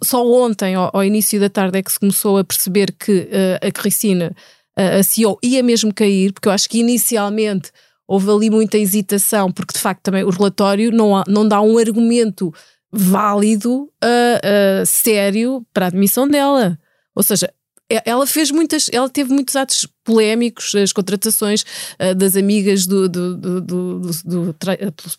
só 0.04 0.26
ontem, 0.26 0.74
ao, 0.74 1.02
início 1.02 1.40
da 1.40 1.48
tarde, 1.48 1.78
é 1.78 1.82
que 1.82 1.90
se 1.90 1.98
começou 1.98 2.36
a 2.36 2.44
perceber 2.44 2.92
que 2.92 3.28
a 3.60 3.70
Cristina, 3.70 4.34
a 4.76 5.02
CEO, 5.02 5.38
ia 5.42 5.62
mesmo 5.62 5.92
cair, 5.92 6.32
porque 6.32 6.48
eu 6.48 6.52
acho 6.52 6.68
que 6.68 6.78
inicialmente 6.78 7.70
houve 8.06 8.30
ali 8.30 8.50
muita 8.50 8.76
hesitação, 8.76 9.50
porque 9.50 9.72
de 9.72 9.80
facto 9.80 10.02
também 10.02 10.24
o 10.24 10.30
relatório 10.30 10.90
não, 10.90 11.16
há- 11.16 11.24
não 11.26 11.46
dá 11.48 11.60
um 11.62 11.78
argumento 11.78 12.52
válido, 12.90 13.88
sério, 14.86 15.64
para 15.72 15.86
a 15.86 15.88
admissão 15.88 16.28
dela. 16.28 16.78
Ou 17.14 17.22
seja, 17.22 17.50
ela 18.04 18.26
fez 18.26 18.50
muitas, 18.50 18.88
ela 18.92 19.08
teve 19.08 19.32
muitos 19.32 19.54
atos 19.56 19.86
polémicos, 20.04 20.74
as 20.74 20.92
contratações 20.92 21.64
ah, 21.98 22.12
das 22.14 22.36
amigas 22.36 22.86
do, 22.86 23.08
do, 23.08 23.36
do, 23.36 23.60
do, 23.60 24.00
do- 24.24 24.52
do 24.54 24.54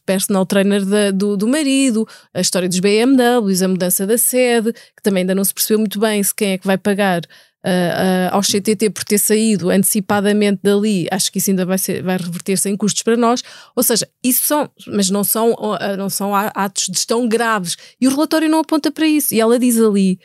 personal 0.06 0.46
trainer 0.46 0.84
da- 0.86 1.12
do, 1.12 1.36
do 1.38 1.48
marido, 1.48 2.08
a 2.34 2.42
história 2.42 2.68
dos 2.70 2.80
BMWs, 2.80 3.62
a 3.62 3.68
mudança 3.68 4.06
da 4.08 4.18
sede, 4.18 4.74
que 4.74 5.02
também 5.04 5.22
ainda 5.22 5.36
não 5.36 5.44
se 5.44 5.54
percebeu 5.54 5.80
muito 5.80 6.00
bem 6.00 6.22
se 6.24 6.34
quem 6.34 6.52
é 6.54 6.58
que 6.58 6.66
vai 6.68 6.78
pagar 6.78 7.22
ah, 7.66 8.30
ah, 8.32 8.36
ao 8.36 8.44
CTT 8.44 8.90
por 8.90 9.06
ter 9.06 9.18
saído 9.18 9.70
antecipadamente 9.70 10.60
dali, 10.62 11.08
acho 11.10 11.32
que 11.32 11.38
isso 11.38 11.50
ainda 11.50 11.66
vai, 11.66 11.78
vai 12.04 12.18
reverter-se 12.18 12.70
em 12.70 12.76
custos 12.76 13.04
para 13.04 13.16
nós. 13.16 13.42
Ou 13.76 13.82
seja, 13.84 14.06
isso 14.22 14.44
são, 14.46 14.70
mas 14.88 15.10
não 15.10 15.24
são, 15.24 15.56
não 15.98 16.10
são 16.10 16.36
atos 16.36 16.88
de 16.90 17.08
tão 17.08 17.26
graves. 17.28 17.78
E 18.02 18.08
o 18.08 18.12
relatório 18.12 18.50
não 18.50 18.60
aponta 18.60 18.92
para 18.92 19.08
isso. 19.08 19.34
E 19.34 19.40
ela 19.40 19.58
diz 19.58 19.80
ali. 19.80 20.20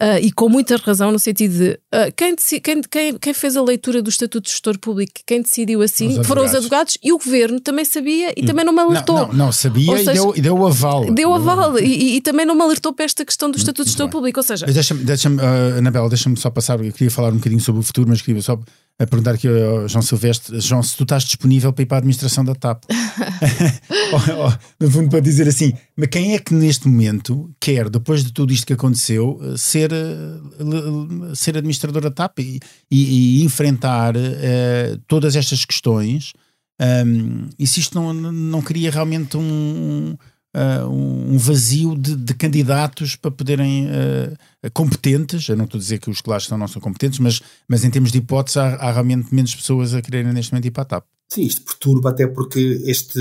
Ah, 0.00 0.20
e 0.20 0.30
com 0.30 0.48
muita 0.48 0.76
razão, 0.76 1.10
no 1.10 1.18
sentido 1.18 1.58
de 1.58 1.80
ah, 1.92 2.10
quem, 2.16 2.36
quem, 2.36 2.82
quem, 2.82 3.18
quem 3.18 3.34
fez 3.34 3.56
a 3.56 3.62
leitura 3.62 4.00
do 4.00 4.08
Estatuto 4.10 4.44
de 4.44 4.50
Gestor 4.50 4.78
Público, 4.78 5.12
quem 5.26 5.42
decidiu 5.42 5.82
assim, 5.82 6.20
Os 6.20 6.26
foram 6.26 6.44
os 6.44 6.54
advogados. 6.54 6.96
e 7.02 7.12
o 7.12 7.18
governo 7.18 7.58
também 7.60 7.84
sabia 7.84 8.32
e 8.36 8.44
também 8.46 8.64
não 8.64 8.72
me 8.72 8.80
alertou. 8.80 9.16
Não, 9.16 9.26
não, 9.28 9.34
não, 9.46 9.52
sabia 9.52 9.90
Ou 9.90 9.96
e, 9.96 10.04
seja, 10.04 10.12
deu, 10.12 10.32
e 10.36 10.40
deu 10.40 10.56
o 10.56 10.66
aval. 10.66 11.12
Deu 11.12 11.34
aval 11.34 11.78
e, 11.78 11.84
e- 11.84 12.16
e 12.16 12.20
também 12.20 12.46
não 12.46 12.54
me 12.54 12.62
alertou 12.62 12.92
para 12.92 13.04
esta 13.04 13.24
questão 13.24 13.50
do 13.50 13.58
Estatuto 13.58 13.84
de 13.84 13.90
Gestor. 13.90 14.08
Público. 14.08 14.38
Ou 14.38 14.44
seja, 14.44 14.66
deixa-me, 14.66 15.02
deixa 15.04 15.28
Anabela, 15.76 16.08
deixa-me 16.08 16.36
só 16.36 16.48
passar, 16.50 16.82
eu 16.84 16.92
queria 16.92 17.10
falar 17.10 17.30
um 17.30 17.36
bocadinho 17.36 17.60
sobre 17.60 17.80
o 17.80 17.82
futuro, 17.82 18.08
mas 18.08 18.22
queria 18.22 18.40
só 18.40 18.58
a 19.00 19.06
perguntar 19.06 19.34
aqui 19.34 19.46
ao 19.46 19.86
João 19.88 20.02
Silvestre, 20.02 20.58
João, 20.60 20.82
se 20.82 20.96
tu 20.96 21.04
estás 21.04 21.22
disponível 21.22 21.72
para 21.72 21.82
ir 21.82 21.86
para 21.86 21.98
a 21.98 22.00
administração 22.00 22.44
da 22.44 22.54
TAP? 22.54 22.82
Ou- 24.12 24.44
ou, 24.46 24.54
no 24.80 24.90
fundo, 24.90 25.10
para 25.10 25.20
dizer 25.20 25.46
assim, 25.46 25.72
mas 25.96 26.08
quem 26.08 26.34
é 26.34 26.38
que 26.38 26.52
neste 26.54 26.88
momento 26.88 27.50
quer, 27.60 27.88
depois 27.88 28.24
de 28.24 28.32
tudo 28.32 28.52
isto 28.52 28.66
que 28.66 28.72
aconteceu, 28.72 29.38
ser, 29.56 29.92
eh, 29.92 31.34
ser 31.34 31.56
administrador 31.56 32.02
da 32.02 32.10
TAP 32.10 32.38
e, 32.40 32.58
e- 32.90 33.40
e 33.40 33.44
enfrentar 33.44 34.14
eh, 34.16 34.98
todas 35.06 35.36
estas 35.36 35.64
questões? 35.64 36.32
Um, 36.80 37.48
e 37.58 37.66
se 37.66 37.80
isto 37.80 37.94
não, 38.00 38.12
não 38.14 38.62
cria 38.62 38.90
realmente 38.90 39.36
um, 39.36 40.16
uh, 40.58 40.88
um 40.88 41.38
vazio 41.38 41.96
de, 41.96 42.16
de 42.16 42.34
candidatos 42.34 43.14
para 43.16 43.30
poderem 43.30 43.86
uh, 43.86 44.70
competentes, 44.72 45.48
eu 45.48 45.56
não 45.56 45.64
estou 45.64 45.78
a 45.78 45.80
dizer 45.80 45.98
que 45.98 46.10
os 46.10 46.20
que 46.20 46.28
lá 46.28 46.36
estão 46.36 46.58
não 46.58 46.66
são 46.68 46.82
competentes, 46.82 47.18
mas, 47.18 47.40
mas 47.68 47.84
em 47.84 47.90
termos 47.90 48.10
de 48.10 48.18
hipótese 48.18 48.58
há, 48.58 48.74
há 48.74 48.92
realmente 48.92 49.34
menos 49.34 49.54
pessoas 49.54 49.94
a 49.94 50.02
quererem 50.02 50.32
neste 50.32 50.52
momento 50.52 50.66
ir 50.66 50.70
para 50.70 50.82
a 50.82 50.86
TAP. 50.86 51.04
Sim, 51.30 51.42
isto 51.42 51.62
perturba 51.62 52.10
até 52.10 52.26
porque 52.26 52.82
este. 52.86 53.20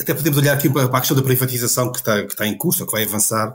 Até 0.00 0.14
podemos 0.14 0.38
olhar 0.38 0.54
aqui 0.54 0.70
para 0.70 0.84
a 0.84 1.00
questão 1.00 1.16
da 1.16 1.22
privatização 1.22 1.90
que 1.92 1.98
está, 1.98 2.22
que 2.24 2.32
está 2.32 2.46
em 2.46 2.56
curso, 2.56 2.82
ou 2.82 2.86
que 2.86 2.92
vai 2.92 3.04
avançar, 3.04 3.54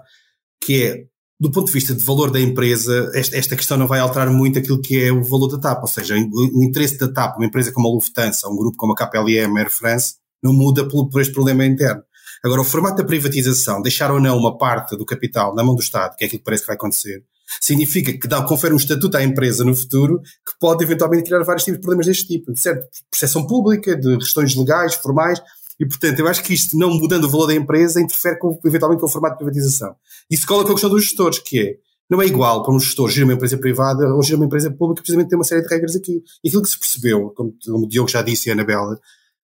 que 0.64 0.84
é, 0.84 1.06
do 1.40 1.52
ponto 1.52 1.68
de 1.68 1.74
vista 1.74 1.94
de 1.94 2.04
valor 2.04 2.30
da 2.30 2.40
empresa, 2.40 3.12
esta, 3.16 3.36
esta 3.36 3.56
questão 3.56 3.78
não 3.78 3.88
vai 3.88 4.00
alterar 4.00 4.30
muito 4.30 4.60
aquilo 4.60 4.80
que 4.80 5.02
é 5.02 5.12
o 5.12 5.24
valor 5.24 5.48
da 5.48 5.60
TAP. 5.60 5.82
Ou 5.82 5.88
seja, 5.88 6.16
o, 6.16 6.64
interesse 6.64 6.98
da 6.98 7.12
TAP, 7.12 7.38
uma 7.38 7.48
empresa 7.48 7.72
como 7.72 7.88
a 7.88 7.92
Lufthansa, 7.92 8.48
um 8.48 8.56
grupo 8.56 8.78
como 8.78 8.94
a 8.94 8.96
KPLM, 8.96 9.58
Air 9.58 9.72
France, 9.72 10.16
não 10.44 10.54
muda 10.54 10.88
por, 10.88 11.10
por 11.10 11.22
este 11.22 11.34
problema 11.34 11.66
interno. 11.66 12.04
Agora, 12.46 12.62
o 12.62 12.64
formato 12.64 12.98
da 12.98 13.04
privatização, 13.04 13.82
deixar 13.82 14.12
ou 14.12 14.20
não 14.20 14.38
uma 14.38 14.56
parte 14.56 14.96
do 14.96 15.04
capital 15.04 15.56
na 15.56 15.64
mão 15.64 15.74
do 15.74 15.82
Estado, 15.82 16.16
que 16.16 16.24
é 16.24 16.28
aquilo 16.28 16.38
que 16.38 16.46
parece 16.46 16.62
que 16.62 16.68
vai 16.68 16.76
acontecer, 16.76 17.24
significa 17.60 18.14
que 18.14 18.28
dá, 18.28 18.44
confere 18.44 18.72
um 18.72 18.78
estatuto 18.78 19.18
à 19.18 19.24
empresa 19.24 19.66
no 19.66 19.74
futuro 19.74 20.22
que 20.22 20.54
pode 20.60 20.84
eventualmente 20.84 21.24
criar 21.24 21.42
vários 21.44 21.64
tipos 21.64 21.80
de 21.80 21.82
problemas 21.82 22.06
deste 22.06 22.28
tipo, 22.28 22.56
certo? 22.56 22.82
De 22.82 23.04
percepção 23.10 23.48
pública, 23.48 23.96
de 23.96 24.20
questões 24.20 24.56
legais, 24.56 24.94
formais, 24.94 25.42
e 25.80 25.88
portanto 25.88 26.20
eu 26.20 26.28
acho 26.28 26.44
que 26.44 26.54
isto, 26.54 26.78
não 26.78 26.92
mudando 26.92 27.24
o 27.24 27.30
valor 27.32 27.48
da 27.48 27.56
empresa, 27.56 28.00
interfere 28.00 28.38
com, 28.38 28.60
eventualmente 28.64 29.00
com 29.00 29.08
o 29.08 29.10
formato 29.10 29.34
de 29.34 29.38
privatização. 29.40 29.96
Isso 30.30 30.46
cola 30.46 30.64
com 30.64 30.70
a 30.70 30.74
questão 30.74 30.92
dos 30.92 31.04
gestores, 31.04 31.40
que 31.40 31.60
é, 31.60 31.76
não 32.08 32.22
é 32.22 32.28
igual 32.28 32.62
para 32.62 32.76
um 32.76 32.80
gestor 32.80 33.10
gerir 33.10 33.24
uma 33.24 33.34
empresa 33.34 33.58
privada 33.58 34.14
ou 34.14 34.22
gerir 34.22 34.38
uma 34.38 34.46
empresa 34.46 34.70
pública, 34.70 35.02
precisamente 35.02 35.30
tem 35.30 35.38
uma 35.40 35.46
série 35.46 35.64
de 35.64 35.68
regras 35.68 35.96
aqui. 35.96 36.22
E 36.44 36.48
aquilo 36.48 36.62
que 36.62 36.70
se 36.70 36.78
percebeu, 36.78 37.32
como, 37.36 37.56
como 37.66 37.86
o 37.86 37.90
Diogo 37.90 38.08
já 38.08 38.22
disse 38.22 38.50
e 38.50 38.52
a 38.52 38.54
Anabela, 38.54 39.00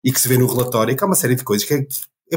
e 0.02 0.14
que 0.14 0.22
se 0.22 0.30
vê 0.30 0.38
no 0.38 0.48
relatório, 0.48 0.94
é 0.94 0.96
que 0.96 1.04
há 1.04 1.08
uma 1.08 1.16
série 1.16 1.36
de 1.36 1.44
coisas 1.44 1.68
que 1.68 1.74
é, 1.74 1.86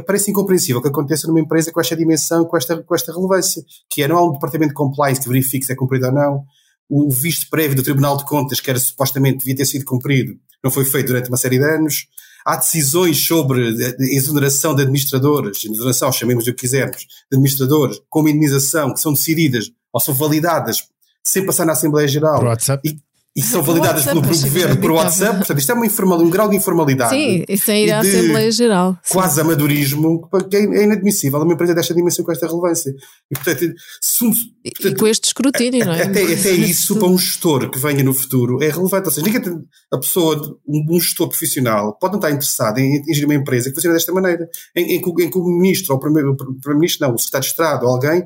parece 0.05 0.31
incompreensível 0.31 0.83
que 0.83 0.88
aconteça 0.88 1.27
numa 1.27 1.40
empresa 1.40 1.72
com 1.72 1.81
esta 1.81 1.96
dimensão, 1.96 2.44
com 2.44 2.57
esta, 2.57 2.83
com 2.83 2.94
esta 2.94 3.12
relevância, 3.12 3.62
que 3.90 4.03
é 4.03 4.09
não 4.09 4.18
há 4.18 4.29
um 4.29 4.33
departamento 4.33 4.70
de 4.70 4.74
compliance 4.74 5.20
que 5.20 5.29
verifique 5.29 5.64
se 5.64 5.72
é 5.72 5.77
cumprido 5.77 6.07
ou 6.07 6.12
não, 6.12 6.44
o 6.88 7.11
visto 7.11 7.48
prévio 7.51 7.77
do 7.77 7.83
Tribunal 7.83 8.16
de 8.16 8.24
Contas, 8.24 8.61
que 8.61 8.70
era 8.70 8.79
supostamente 8.79 9.38
devia 9.38 9.57
ter 9.57 9.66
sido 9.66 9.85
cumprido, 9.85 10.35
não 10.62 10.70
foi 10.70 10.85
feito 10.85 11.09
durante 11.09 11.29
uma 11.29 11.37
série 11.37 11.59
de 11.59 11.64
anos, 11.64 12.07
há 12.44 12.57
decisões 12.57 13.27
sobre 13.27 13.74
exoneração 14.01 14.74
de 14.74 14.83
administradores, 14.83 15.64
exoneração, 15.64 16.11
chamemos 16.11 16.44
de 16.44 16.51
o 16.51 16.55
que 16.55 16.62
quisermos, 16.62 17.07
de 17.31 17.37
administradores, 17.37 18.01
como 18.09 18.29
indenização, 18.29 18.92
que 18.92 19.01
são 19.01 19.12
decididas 19.12 19.70
ou 19.92 20.01
são 20.01 20.14
validadas 20.14 20.83
sem 21.22 21.44
passar 21.44 21.66
na 21.66 21.72
Assembleia 21.72 22.09
Geral. 22.09 22.38
Por 22.38 22.48
WhatsApp? 22.48 22.88
E, 22.88 22.98
e 23.38 23.42
são 23.42 23.62
validadas 23.62 24.05
WhatsApp, 24.07 24.20
pelo, 24.29 24.40
governo 24.42 24.77
por. 24.81 24.90
WhatsApp. 24.90 25.37
Portanto, 25.38 25.59
isto 25.59 25.70
é 25.72 25.74
uma 25.74 25.87
informal, 25.87 26.20
um 26.20 26.29
grau 26.31 26.48
de 26.48 26.57
informalidade. 26.57 27.11
Sim, 27.14 27.44
isso 27.48 27.70
é 27.70 27.85
e 27.85 27.90
à 27.92 28.01
de 28.01 28.09
Assembleia 28.09 28.51
Geral. 28.51 28.98
Sim. 29.03 29.14
Quase 29.14 29.40
amadorismo, 29.40 30.29
que 30.51 30.57
é 30.57 30.85
inadmissível 30.85 31.40
uma 31.40 31.53
empresa 31.53 31.74
desta 31.74 31.94
dimensão 31.94 32.24
com 32.24 32.33
esta 32.33 32.46
relevância. 32.46 32.92
E, 33.31 33.35
portanto, 33.35 33.72
se 34.03 34.24
um- 34.24 34.33
E- 34.64 34.70
portanto, 34.70 34.98
com 34.98 35.07
este 35.07 35.24
escrutínio, 35.27 35.85
não 35.87 35.92
é? 35.92 36.03
até, 36.03 36.22
até 36.22 36.51
isso 36.53 36.96
para 36.96 37.09
um 37.09 37.16
gestor 37.16 37.70
que 37.70 37.79
venha 37.79 38.03
no 38.03 38.12
futuro 38.12 38.62
é 38.62 38.68
relevante. 38.70 39.07
Ou 39.07 39.12
seja, 39.12 39.27
ninguém 39.27 39.40
tem- 39.42 39.59
a 39.92 39.98
pessoa, 39.98 40.59
um, 40.66 41.01
gestor 41.01 41.29
profissional, 41.29 41.96
pode 41.98 42.12
não 42.14 42.18
estar 42.18 42.31
interessado 42.31 42.79
em, 42.79 43.01
em 43.09 43.14
gerir 43.14 43.24
uma 43.27 43.35
empresa 43.35 43.68
que 43.68 43.74
funciona 43.74 43.94
desta 43.94 44.12
maneira, 44.12 44.48
em, 44.77 44.94
em, 44.96 45.01
que 45.01 45.09
o- 45.09 45.20
em 45.20 45.31
que 45.31 45.38
o 45.38 45.44
ministro, 45.44 45.92
ou 45.92 45.98
o 45.98 46.01
primeiro- 46.01 46.33
o 46.33 46.37
primeiro-ministro, 46.37 47.07
não, 47.07 47.14
o 47.14 47.18
secretário 47.18 47.44
de 47.46 47.51
Estado 47.53 47.87
ou 47.87 47.92
alguém, 47.94 48.24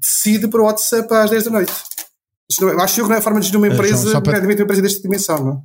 decide 0.00 0.48
para 0.48 0.60
o 0.62 0.64
WhatsApp 0.64 1.12
às 1.14 1.30
10 1.30 1.44
da 1.44 1.50
noite. 1.50 1.72
Isto 2.50 2.64
não 2.66 2.70
é, 2.80 2.82
acho 2.84 2.94
que 2.94 3.02
não 3.02 3.12
é 3.14 3.18
a 3.18 3.22
forma 3.22 3.40
de 3.40 3.46
gerir 3.46 3.58
uma 3.60 3.66
Eh, 3.66 3.70
João, 3.70 3.84
empresa, 3.86 4.10
só 4.10 4.20
para- 4.20 4.40
uma 4.40 4.52
empresa 4.52 4.82
desta 4.82 5.02
dimensão, 5.02 5.44
não 5.44 5.52
é? 5.52 5.60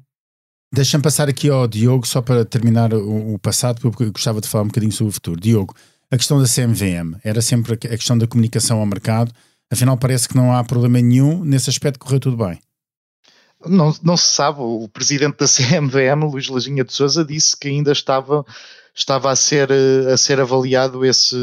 Deixa-me 0.74 1.04
passar 1.04 1.28
aqui 1.28 1.50
ao 1.50 1.68
Diogo, 1.68 2.08
só 2.08 2.22
para 2.22 2.46
terminar 2.46 2.94
o, 2.94 3.34
o 3.34 3.40
passado, 3.40 3.82
porque 3.82 4.04
eu 4.04 4.12
gostava 4.12 4.40
de 4.40 4.48
falar 4.48 4.64
um 4.64 4.68
bocadinho 4.68 4.92
sobre 4.92 5.10
o 5.10 5.14
futuro. 5.14 5.40
Diogo, 5.40 5.76
a 6.10 6.18
questão 6.18 6.40
da 6.40 6.48
CMVM 6.48 7.18
era 7.24 7.42
sempre 7.42 7.74
a 7.74 7.78
questão 7.78 8.18
da 8.18 8.26
comunicação 8.26 8.80
ao 8.80 8.86
mercado. 8.86 9.34
Afinal, 9.70 9.98
parece 9.98 10.30
que 10.30 10.36
não 10.36 10.54
há 10.54 10.64
problema 10.64 11.02
nenhum. 11.02 11.44
Nesse 11.44 11.70
aspecto, 11.70 12.00
correu 12.00 12.20
tudo 12.22 12.38
bem. 12.38 12.58
Não, 13.66 13.94
não 14.02 14.18
se 14.18 14.34
sabe, 14.34 14.60
o 14.62 14.88
presidente 14.88 15.38
da 15.38 15.46
CMVM, 15.48 16.24
Luís 16.32 16.48
Lajinha 16.48 16.84
de 16.84 16.94
Souza, 16.94 17.24
disse 17.24 17.56
que 17.56 17.68
ainda 17.68 17.92
estava, 17.92 18.44
estava 18.96 19.30
a, 19.30 19.36
ser, 19.36 19.70
eh, 19.70 20.12
a 20.12 20.18
ser 20.18 20.40
avaliado 20.40 21.06
esse, 21.06 21.36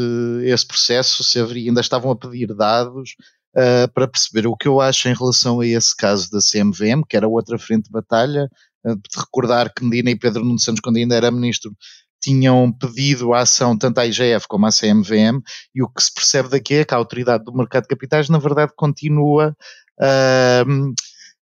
esse 0.43 0.65
processo, 0.65 1.23
se 1.23 1.39
haveria, 1.39 1.69
ainda 1.69 1.81
estavam 1.81 2.11
a 2.11 2.15
pedir 2.15 2.53
dados 2.53 3.15
eh, 3.55 3.87
para 3.87 4.07
perceber 4.07 4.47
o 4.47 4.55
que 4.55 4.67
eu 4.67 4.79
acho 4.79 5.09
em 5.09 5.13
relação 5.13 5.59
a 5.59 5.65
esse 5.67 5.95
caso 5.95 6.29
da 6.31 6.39
CMVM, 6.39 7.03
que 7.07 7.17
era 7.17 7.27
outra 7.27 7.57
frente 7.57 7.85
de 7.85 7.91
batalha, 7.91 8.49
eh, 8.85 8.95
de 8.95 9.19
recordar 9.19 9.73
que 9.73 9.83
Medina 9.83 10.11
e 10.11 10.15
Pedro 10.15 10.45
Nuno 10.45 10.59
Santos, 10.59 10.81
quando 10.81 10.97
ainda 10.97 11.15
era 11.15 11.31
ministro, 11.31 11.75
tinham 12.21 12.71
pedido 12.71 13.33
a 13.33 13.41
ação 13.41 13.77
tanto 13.77 13.99
à 13.99 14.05
IGF 14.05 14.47
como 14.47 14.65
à 14.67 14.71
CMVM, 14.71 15.41
e 15.73 15.81
o 15.81 15.89
que 15.89 16.03
se 16.03 16.13
percebe 16.13 16.49
daqui 16.49 16.75
é 16.75 16.85
que 16.85 16.93
a 16.93 16.97
autoridade 16.97 17.43
do 17.43 17.55
mercado 17.55 17.83
de 17.83 17.89
capitais, 17.89 18.29
na 18.29 18.37
verdade, 18.37 18.71
continua 18.75 19.55
ah, 19.99 20.63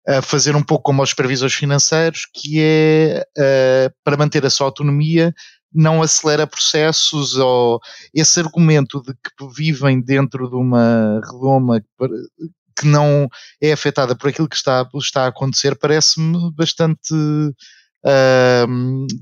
a 0.07 0.21
fazer 0.21 0.55
um 0.55 0.63
pouco 0.63 0.83
como 0.83 1.01
aos 1.01 1.09
supervisores 1.09 1.55
financeiros, 1.55 2.27
que 2.33 2.59
é 2.61 3.25
ah, 3.37 3.91
para 4.03 4.17
manter 4.17 4.45
a 4.45 4.49
sua 4.49 4.67
autonomia, 4.67 5.33
não 5.73 6.01
acelera 6.01 6.47
processos 6.47 7.35
ou 7.37 7.79
esse 8.13 8.39
argumento 8.39 9.01
de 9.01 9.13
que 9.13 9.47
vivem 9.55 10.01
dentro 10.01 10.49
de 10.49 10.55
uma 10.55 11.19
redoma 11.23 11.81
que- 12.75 12.85
não 12.87 13.27
é 13.61 13.71
afetada 13.73 14.15
por 14.15 14.29
aquilo 14.29 14.47
que 14.47 14.55
está, 14.55 14.87
está 14.95 15.23
a 15.25 15.27
acontecer, 15.29 15.75
parece-me 15.77 16.51
bastante. 16.53 17.13
ah, 18.05 18.65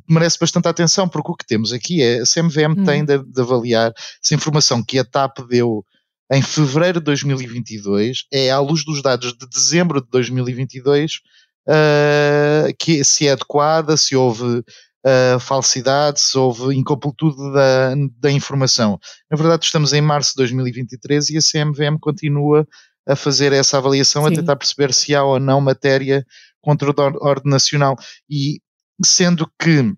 merece 0.10 0.38
bastante 0.40 0.68
atenção, 0.68 1.08
porque 1.08 1.32
o 1.32 1.36
que 1.36 1.46
temos 1.48 1.72
aqui 1.74 2.02
é 2.02 2.20
a 2.20 2.26
CMVM 2.26 2.74
Hum. 2.80 2.84
tem 2.84 3.06
de, 3.06 3.18
de 3.24 3.42
avaliar 3.42 3.94
se 4.22 4.34
a 4.34 4.38
informação 4.38 4.84
que 4.84 5.00
a 5.00 5.06
TAP 5.06 5.40
deu 5.50 5.84
em 6.32 6.42
fevereiro 6.42 7.00
de 7.00 7.06
2022 7.06 8.26
é 8.32 8.50
à 8.52 8.60
luz 8.60 8.84
dos 8.84 9.02
dados 9.02 9.34
de 9.38 9.48
dezembro 9.48 10.02
de 10.02 10.08
2022 10.10 11.20
ah, 11.68 12.68
que 12.78 13.04
se 13.04 13.28
é 13.28 13.32
adequada, 13.32 13.96
se 13.98 14.16
houve 14.16 14.64
ah, 15.06 15.38
falsidade, 15.40 16.20
se 16.20 16.36
houve 16.36 16.76
incompletude 16.76 17.38
da, 17.54 17.94
da 18.20 18.32
informação. 18.32 19.00
Na 19.30 19.38
verdade, 19.38 19.64
estamos 19.66 19.94
em 19.94 20.02
março 20.02 20.32
de 20.32 20.38
2023 20.38 21.30
e 21.30 21.38
a 21.38 21.42
CMVM 21.42 22.00
continua 22.02 22.68
a 23.08 23.16
fazer 23.16 23.54
essa 23.54 23.78
avaliação, 23.78 24.26
a 24.26 24.30
Sim. 24.30 24.38
tentar 24.38 24.56
perceber 24.56 24.92
se 24.92 25.14
há 25.14 25.24
ou 25.24 25.40
não 25.40 25.62
matéria 25.62 26.26
contra 26.60 26.90
a 26.90 27.04
or- 27.04 27.18
ordem 27.22 27.52
nacional. 27.52 27.96
E 28.28 28.60
sendo 29.04 29.48
que 29.62 29.94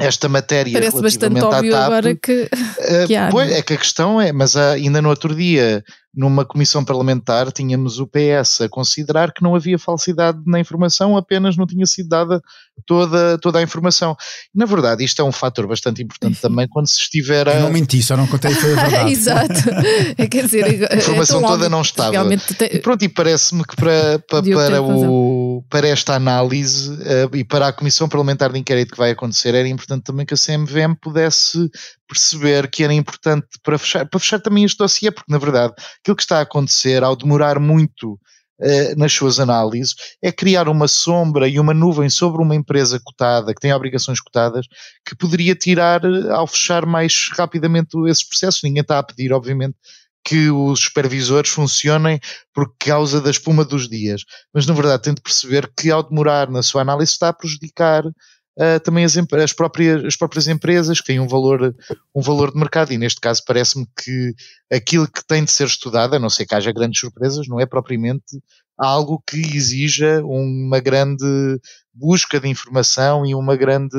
esta 0.00 0.28
matéria 0.28 0.72
Parece 0.72 1.00
bastante 1.00 1.34
relativamente 1.34 1.44
à 1.44 1.58
óbvio 1.58 1.72
TAP, 1.72 1.84
agora 1.84 2.16
que. 2.16 2.42
Uh, 2.42 3.06
que 3.06 3.14
há, 3.14 3.28
pois, 3.30 3.48
é? 3.48 3.58
é 3.58 3.62
que 3.62 3.74
a 3.74 3.78
questão 3.78 4.20
é, 4.20 4.32
mas 4.32 4.56
ainda 4.56 5.00
no 5.00 5.08
outro 5.08 5.36
dia, 5.36 5.84
numa 6.14 6.44
comissão 6.44 6.84
parlamentar, 6.84 7.50
tínhamos 7.50 7.98
o 7.98 8.06
PS 8.06 8.62
a 8.62 8.68
considerar 8.68 9.32
que 9.32 9.42
não 9.42 9.54
havia 9.54 9.78
falsidade 9.78 10.38
na 10.46 10.60
informação, 10.60 11.16
apenas 11.16 11.56
não 11.56 11.66
tinha 11.66 11.86
sido 11.86 12.08
dada 12.10 12.42
toda, 12.86 13.38
toda 13.38 13.58
a 13.58 13.62
informação. 13.62 14.14
Na 14.54 14.66
verdade, 14.66 15.02
isto 15.02 15.22
é 15.22 15.24
um 15.24 15.32
fator 15.32 15.66
bastante 15.66 16.02
importante 16.02 16.40
também 16.40 16.68
quando 16.68 16.86
se 16.86 17.00
estiver 17.00 17.48
a. 17.48 17.54
Eu 17.54 17.62
não 17.62 17.72
menti, 17.72 18.02
só 18.02 18.16
não 18.16 18.26
contei, 18.26 18.54
foi 18.54 18.72
a 18.72 18.82
verdade. 18.82 19.12
Exato. 19.12 19.70
É, 20.18 20.26
Quer 20.26 20.44
dizer, 20.44 20.88
A 20.92 20.96
informação 20.96 21.42
é 21.44 21.46
toda 21.46 21.68
não 21.68 21.80
estava. 21.80 22.12
Realmente 22.12 22.54
E 22.60 22.78
pronto, 22.78 23.02
e 23.04 23.08
parece-me 23.08 23.64
que 23.64 23.74
para, 23.74 24.18
para, 24.28 24.42
para, 24.42 24.82
o, 24.82 25.64
para 25.70 25.88
esta 25.88 26.14
análise 26.14 26.98
eh, 27.04 27.28
e 27.34 27.44
para 27.44 27.68
a 27.68 27.72
Comissão 27.72 28.08
Parlamentar 28.08 28.52
de 28.52 28.58
Inquérito 28.58 28.92
que 28.92 28.98
vai 28.98 29.10
acontecer, 29.10 29.54
era 29.54 29.68
importante 29.68 30.04
também 30.04 30.26
que 30.26 30.34
a 30.34 30.36
CMVM 30.36 30.94
pudesse 31.00 31.70
perceber 32.12 32.70
que 32.70 32.84
era 32.84 32.92
importante 32.92 33.46
para 33.62 33.78
fechar, 33.78 34.06
para 34.06 34.20
fechar 34.20 34.40
também 34.40 34.64
este 34.64 34.78
dossiê, 34.78 35.10
porque 35.10 35.32
na 35.32 35.38
verdade 35.38 35.74
aquilo 36.00 36.16
que 36.16 36.22
está 36.22 36.38
a 36.38 36.42
acontecer 36.42 37.02
ao 37.02 37.16
demorar 37.16 37.58
muito 37.58 38.18
eh, 38.60 38.94
nas 38.94 39.12
suas 39.12 39.40
análises 39.40 39.94
é 40.22 40.30
criar 40.30 40.68
uma 40.68 40.86
sombra 40.86 41.48
e 41.48 41.58
uma 41.58 41.74
nuvem 41.74 42.08
sobre 42.08 42.40
uma 42.40 42.54
empresa 42.54 43.00
cotada, 43.02 43.52
que 43.52 43.60
tem 43.60 43.72
obrigações 43.72 44.20
cotadas, 44.20 44.66
que 45.04 45.16
poderia 45.16 45.54
tirar 45.54 46.04
eh, 46.04 46.30
ao 46.30 46.46
fechar 46.46 46.86
mais 46.86 47.28
rapidamente 47.32 47.96
esses 48.08 48.22
processos. 48.22 48.62
Ninguém 48.62 48.82
está 48.82 48.98
a 48.98 49.02
pedir, 49.02 49.32
obviamente, 49.32 49.76
que 50.24 50.50
os 50.50 50.80
supervisores 50.80 51.50
funcionem 51.50 52.20
por 52.54 52.72
causa 52.78 53.20
da 53.20 53.30
espuma 53.30 53.64
dos 53.64 53.88
dias. 53.88 54.22
Mas, 54.54 54.66
na 54.66 54.74
verdade, 54.74 55.02
tem 55.02 55.14
de 55.14 55.22
perceber 55.22 55.72
que, 55.76 55.90
ao 55.90 56.02
demorar 56.02 56.48
na 56.48 56.62
sua 56.62 56.82
análise, 56.82 57.10
está 57.10 57.30
a 57.30 57.32
prejudicar 57.32 58.04
ah, 58.58 58.78
também 58.80 59.04
as, 59.04 59.16
as 59.16 59.52
próprias, 59.52 60.04
as 60.04 60.16
próprias 60.16 60.46
empresas 60.46 61.00
que 61.00 61.06
têm 61.06 61.20
um 61.20 61.28
valor, 61.28 61.74
um 62.14 62.20
valor 62.20 62.52
de 62.52 62.58
mercado. 62.58 62.92
E, 62.92 62.98
neste 62.98 63.20
caso, 63.20 63.42
parece-me 63.46 63.86
que 63.96 64.34
aquilo 64.70 65.08
que 65.08 65.24
tem 65.24 65.44
de 65.44 65.50
ser 65.50 65.66
estudado, 65.66 66.14
a 66.14 66.18
não 66.18 66.28
ser 66.28 66.46
que 66.46 66.54
haja 66.54 66.72
grandes 66.72 67.00
surpresas, 67.00 67.48
não 67.48 67.60
é 67.60 67.66
propriamente 67.66 68.42
algo 68.76 69.22
que 69.26 69.38
exija 69.38 70.22
uma 70.24 70.80
grande 70.80 71.24
busca 71.94 72.40
de 72.40 72.48
informação 72.48 73.24
e 73.24 73.34
uma 73.34 73.56
grande. 73.56 73.96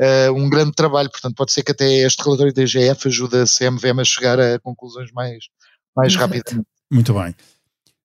ah, 0.00 0.32
um 0.32 0.48
grande 0.48 0.72
trabalho, 0.72 1.10
portanto 1.10 1.34
pode 1.34 1.52
ser 1.52 1.62
que 1.62 1.72
até 1.72 1.86
este 2.06 2.22
relatório 2.22 2.52
da 2.52 2.62
IGF 2.62 3.08
ajude 3.08 3.36
a 3.36 3.44
CMVM 3.44 4.00
a 4.00 4.04
chegar 4.04 4.40
a 4.40 4.58
conclusões 4.58 5.10
mais, 5.12 5.44
mais 5.94 6.12
Exato. 6.12 6.34
rapidamente. 6.34 6.68
Muito 6.90 7.12
bem. 7.12 7.34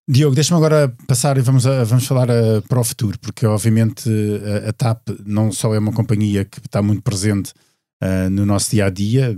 Diogo, 0.08 0.36
deixa-me 0.36 0.58
agora 0.58 0.94
passar 1.08 1.38
e 1.38 1.42
vamos, 1.42 1.66
a- 1.66 1.84
vamos 1.86 2.06
falar 2.06 2.30
eh, 2.30 2.60
para 2.68 2.80
o 2.80 2.84
futuro, 2.84 3.18
porque 3.20 3.46
obviamente 3.46 4.10
eh, 4.10 4.68
a 4.70 4.74
TAP 4.74 5.02
não 5.26 5.50
só 5.52 5.74
é 5.74 5.80
uma 5.80 5.94
companhia 5.94 6.44
que 6.44 6.60
está 6.60 6.82
muito 6.82 7.02
presente 7.02 7.54
eh, 8.02 8.28
no 8.30 8.46
nosso 8.46 8.72
dia 8.72 8.86
a 8.88 8.90
dia, 8.90 9.34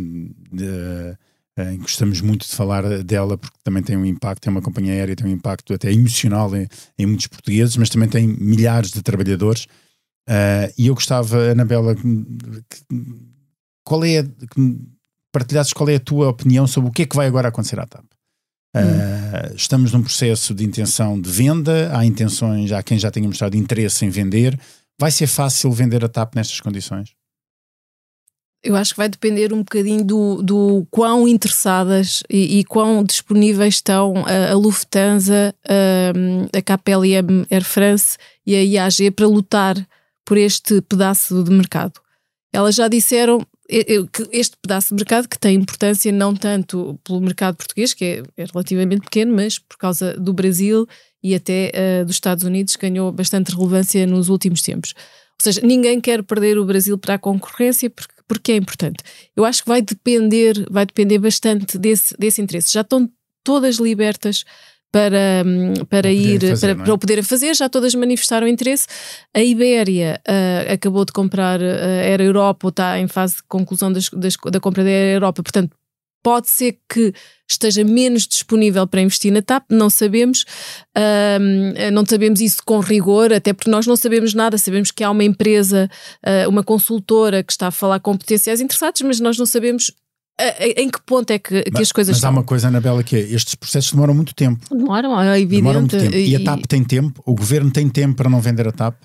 eh, 0.60 1.16
eh, 1.58 1.78
gostamos 1.78 2.20
muito 2.20 2.48
de 2.48 2.52
falar 2.56 3.04
dela 3.04 3.38
porque 3.38 3.58
também 3.64 3.84
tem 3.84 3.96
um 3.96 4.06
impacto, 4.06 4.48
é 4.48 4.50
uma 4.50 4.62
companhia 4.62 4.94
aérea, 4.94 5.16
tem 5.16 5.28
um 5.28 5.32
impacto 5.32 5.72
até 5.72 5.92
emocional 5.94 6.56
em, 6.56 6.68
em 6.98 7.06
muitos 7.06 7.28
portugueses, 7.28 7.78
mas 7.78 7.90
também 7.90 8.10
tem 8.10 8.28
milhares 8.28 8.90
de 8.92 9.04
trabalhadores. 9.04 9.68
Eh, 10.28 10.74
e 10.80 10.88
eu 10.88 10.96
gostava, 10.96 11.52
Anabela, 11.52 11.96
que- 11.96 12.84
qual 13.84 14.04
é, 14.04 14.20
a- 14.20 14.24
que 14.24 14.80
partilhasses 15.32 15.74
qual 15.74 15.90
é 15.90 15.96
a 15.96 16.00
tua 16.00 16.28
opinião 16.30 16.66
sobre 16.66 16.90
o 16.90 16.92
que 16.92 17.04
é 17.04 17.06
que 17.06 17.16
vai 17.16 17.28
agora 17.28 17.50
acontecer 17.50 17.80
à 17.80 17.86
TAP? 17.86 18.04
Uh, 18.76 19.56
estamos 19.56 19.94
num 19.94 20.02
processo 20.02 20.54
de 20.54 20.66
intenção 20.66 21.20
de 21.20 21.30
venda, 21.30 21.98
há 21.98 22.06
intenções, 22.06 22.74
há 22.74 22.84
quem 22.84 23.00
já 23.00 23.10
tenha 23.10 23.28
mostrado 23.28 23.56
interesse 23.56 24.06
em 24.06 24.10
vender. 24.10 24.60
Vai 25.00 25.12
ser 25.12 25.28
fácil 25.28 25.72
vender 25.72 26.04
a 26.04 26.10
TAP 26.10 26.36
nestas 26.36 26.60
condições? 26.60 27.16
Eu 28.62 28.76
acho 28.76 28.94
que 28.94 28.98
vai 28.98 29.08
depender 29.08 29.54
um 29.54 29.60
bocadinho 29.60 30.04
do, 30.04 30.42
do 30.42 30.88
quão 30.90 31.28
interessadas 31.28 32.24
e, 32.30 32.60
e 32.60 32.64
quão 32.64 33.04
disponíveis 33.04 33.76
estão 33.76 34.26
a, 34.26 34.52
a 34.52 34.56
Lufthansa, 34.56 35.54
a, 35.64 36.58
a 36.58 36.62
KPLM 36.62 37.46
Air 37.52 37.64
France 37.64 38.18
e 38.46 38.56
a 38.56 38.64
IAG 38.64 39.12
para 39.12 39.28
lutar 39.28 39.76
por 40.26 40.38
este 40.38 40.82
pedaço 40.82 41.44
de 41.44 41.52
mercado. 41.52 42.02
Elas 42.52 42.74
já 42.76 42.88
disseram 42.88 43.46
este 43.68 44.56
pedaço 44.62 44.90
de 44.90 44.96
mercado 44.96 45.28
que 45.28 45.40
tem 45.40 45.56
importância 45.56 46.12
não 46.12 46.36
tanto 46.36 47.00
pelo 47.04 47.22
mercado 47.22 47.56
português, 47.56 47.94
que 47.94 48.06
é, 48.06 48.24
é 48.38 48.46
relativamente 48.46 49.02
pequeno, 49.02 49.36
mas 49.36 49.58
por 49.58 49.78
causa 49.78 50.14
do 50.14 50.34
Brasil 50.34 50.88
e 51.24 51.34
até 51.34 51.72
eh, 51.74 52.06
dos 52.06 52.16
Estados 52.16 52.44
Unidos 52.44 52.76
ganhou 52.76 53.12
bastante 53.12 53.56
relevância 53.56 54.06
nos 54.06 54.30
últimos 54.30 54.62
tempos. 54.62 54.94
Ou 54.96 55.44
seja, 55.44 55.62
ninguém 55.62 56.00
quer 56.00 56.24
perder 56.24 56.58
o 56.58 56.66
Brasil 56.66 56.98
para 56.98 57.16
a 57.16 57.20
concorrência 57.20 57.90
porque, 57.90 58.14
porque 58.28 58.52
é 58.52 58.56
importante. 58.56 59.04
Eu 59.36 59.44
acho 59.44 59.64
que 59.64 59.70
vai 59.70 59.82
depender, 59.82 60.66
vai 60.70 60.86
depender 60.86 61.18
bastante 61.18 61.78
desse, 61.78 62.16
desse 62.18 62.42
interesse. 62.42 62.72
Já 62.72 62.82
estão 62.82 63.10
todas 63.44 63.78
libertas 63.78 64.44
para, 64.96 65.44
para 65.90 66.02
Para 66.04 66.12
ir 66.12 66.40
fazer, 66.40 66.74
para, 66.74 66.82
é? 66.82 66.86
para 66.86 66.94
o 66.94 66.98
poderem 66.98 67.24
fazer, 67.24 67.54
já 67.54 67.68
todas 67.68 67.94
manifestaram 67.96 68.48
interesse. 68.48 68.88
A 69.36 69.42
Ibéria 69.44 70.22
ah, 70.26 70.72
acabou 70.74 71.04
de 71.04 71.12
comprar 71.12 71.62
ah, 71.62 71.66
a 71.66 72.02
Air 72.12 72.22
Europa 72.22 72.68
ou 72.68 72.70
está 72.70 72.98
em 72.98 73.08
fase 73.08 73.36
de 73.38 73.44
conclusão 73.50 73.92
das- 73.92 74.10
das- 74.10 74.38
da 74.52 74.60
compra 74.62 74.84
da 74.86 74.90
Air 74.90 75.16
Europa, 75.16 75.44
portanto 75.44 75.76
pode 76.24 76.50
ser 76.50 76.80
que 76.92 77.14
esteja 77.48 77.84
menos 77.84 78.26
disponível 78.28 78.88
para 78.88 79.00
investir 79.02 79.32
na 79.32 79.44
TAP, 79.44 79.66
não 79.70 79.92
sabemos, 79.92 80.44
Ahm, 80.96 81.74
não 81.94 82.04
sabemos 82.06 82.40
isso 82.42 82.62
com 82.66 82.80
rigor, 82.80 83.32
até 83.34 83.54
porque 83.54 83.70
nós 83.70 83.86
não 83.86 83.96
sabemos 83.96 84.34
nada, 84.34 84.58
sabemos 84.58 84.90
que 84.92 85.04
há 85.04 85.12
uma 85.12 85.24
empresa, 85.24 85.88
ah, 86.26 86.48
uma 86.48 86.64
consultora 86.64 87.44
que 87.44 87.52
está 87.52 87.68
a 87.68 87.72
falar 87.72 88.00
com 88.00 88.18
potenciais 88.18 88.60
interessados, 88.62 89.02
mas 89.02 89.20
nós 89.20 89.38
não 89.38 89.46
sabemos 89.46 89.92
ah, 89.92 90.05
em 90.78 90.90
que 90.90 91.00
ponto 91.06 91.32
é 91.32 91.40
que, 91.40 91.64
que 91.64 91.72
Mas- 91.72 91.82
as 91.84 91.92
coisas 91.92 92.16
Mas 92.16 92.24
há 92.24 92.28
estão. 92.28 92.32
uma 92.32 92.44
coisa, 92.44 92.68
Anabela, 92.68 93.04
que 93.04 93.16
é 93.16 93.20
estes 93.20 93.56
processos 93.56 93.92
demoram 93.92 94.14
muito 94.14 94.34
tempo. 94.36 94.66
Demoram, 94.70 95.20
é 95.22 95.38
evidente. 95.40 95.56
Demoram 95.62 95.80
muito 95.82 95.98
tempo. 95.98 96.16
E, 96.16 96.36
a 96.36 96.44
TAP 96.44 96.66
tem 96.68 96.84
tempo, 96.84 97.22
o 97.26 97.34
governo 97.34 97.72
tem 97.72 97.88
tempo 97.90 98.16
para 98.16 98.30
não 98.30 98.42
vender 98.42 98.68
a 98.68 98.72
TAP. 98.72 98.96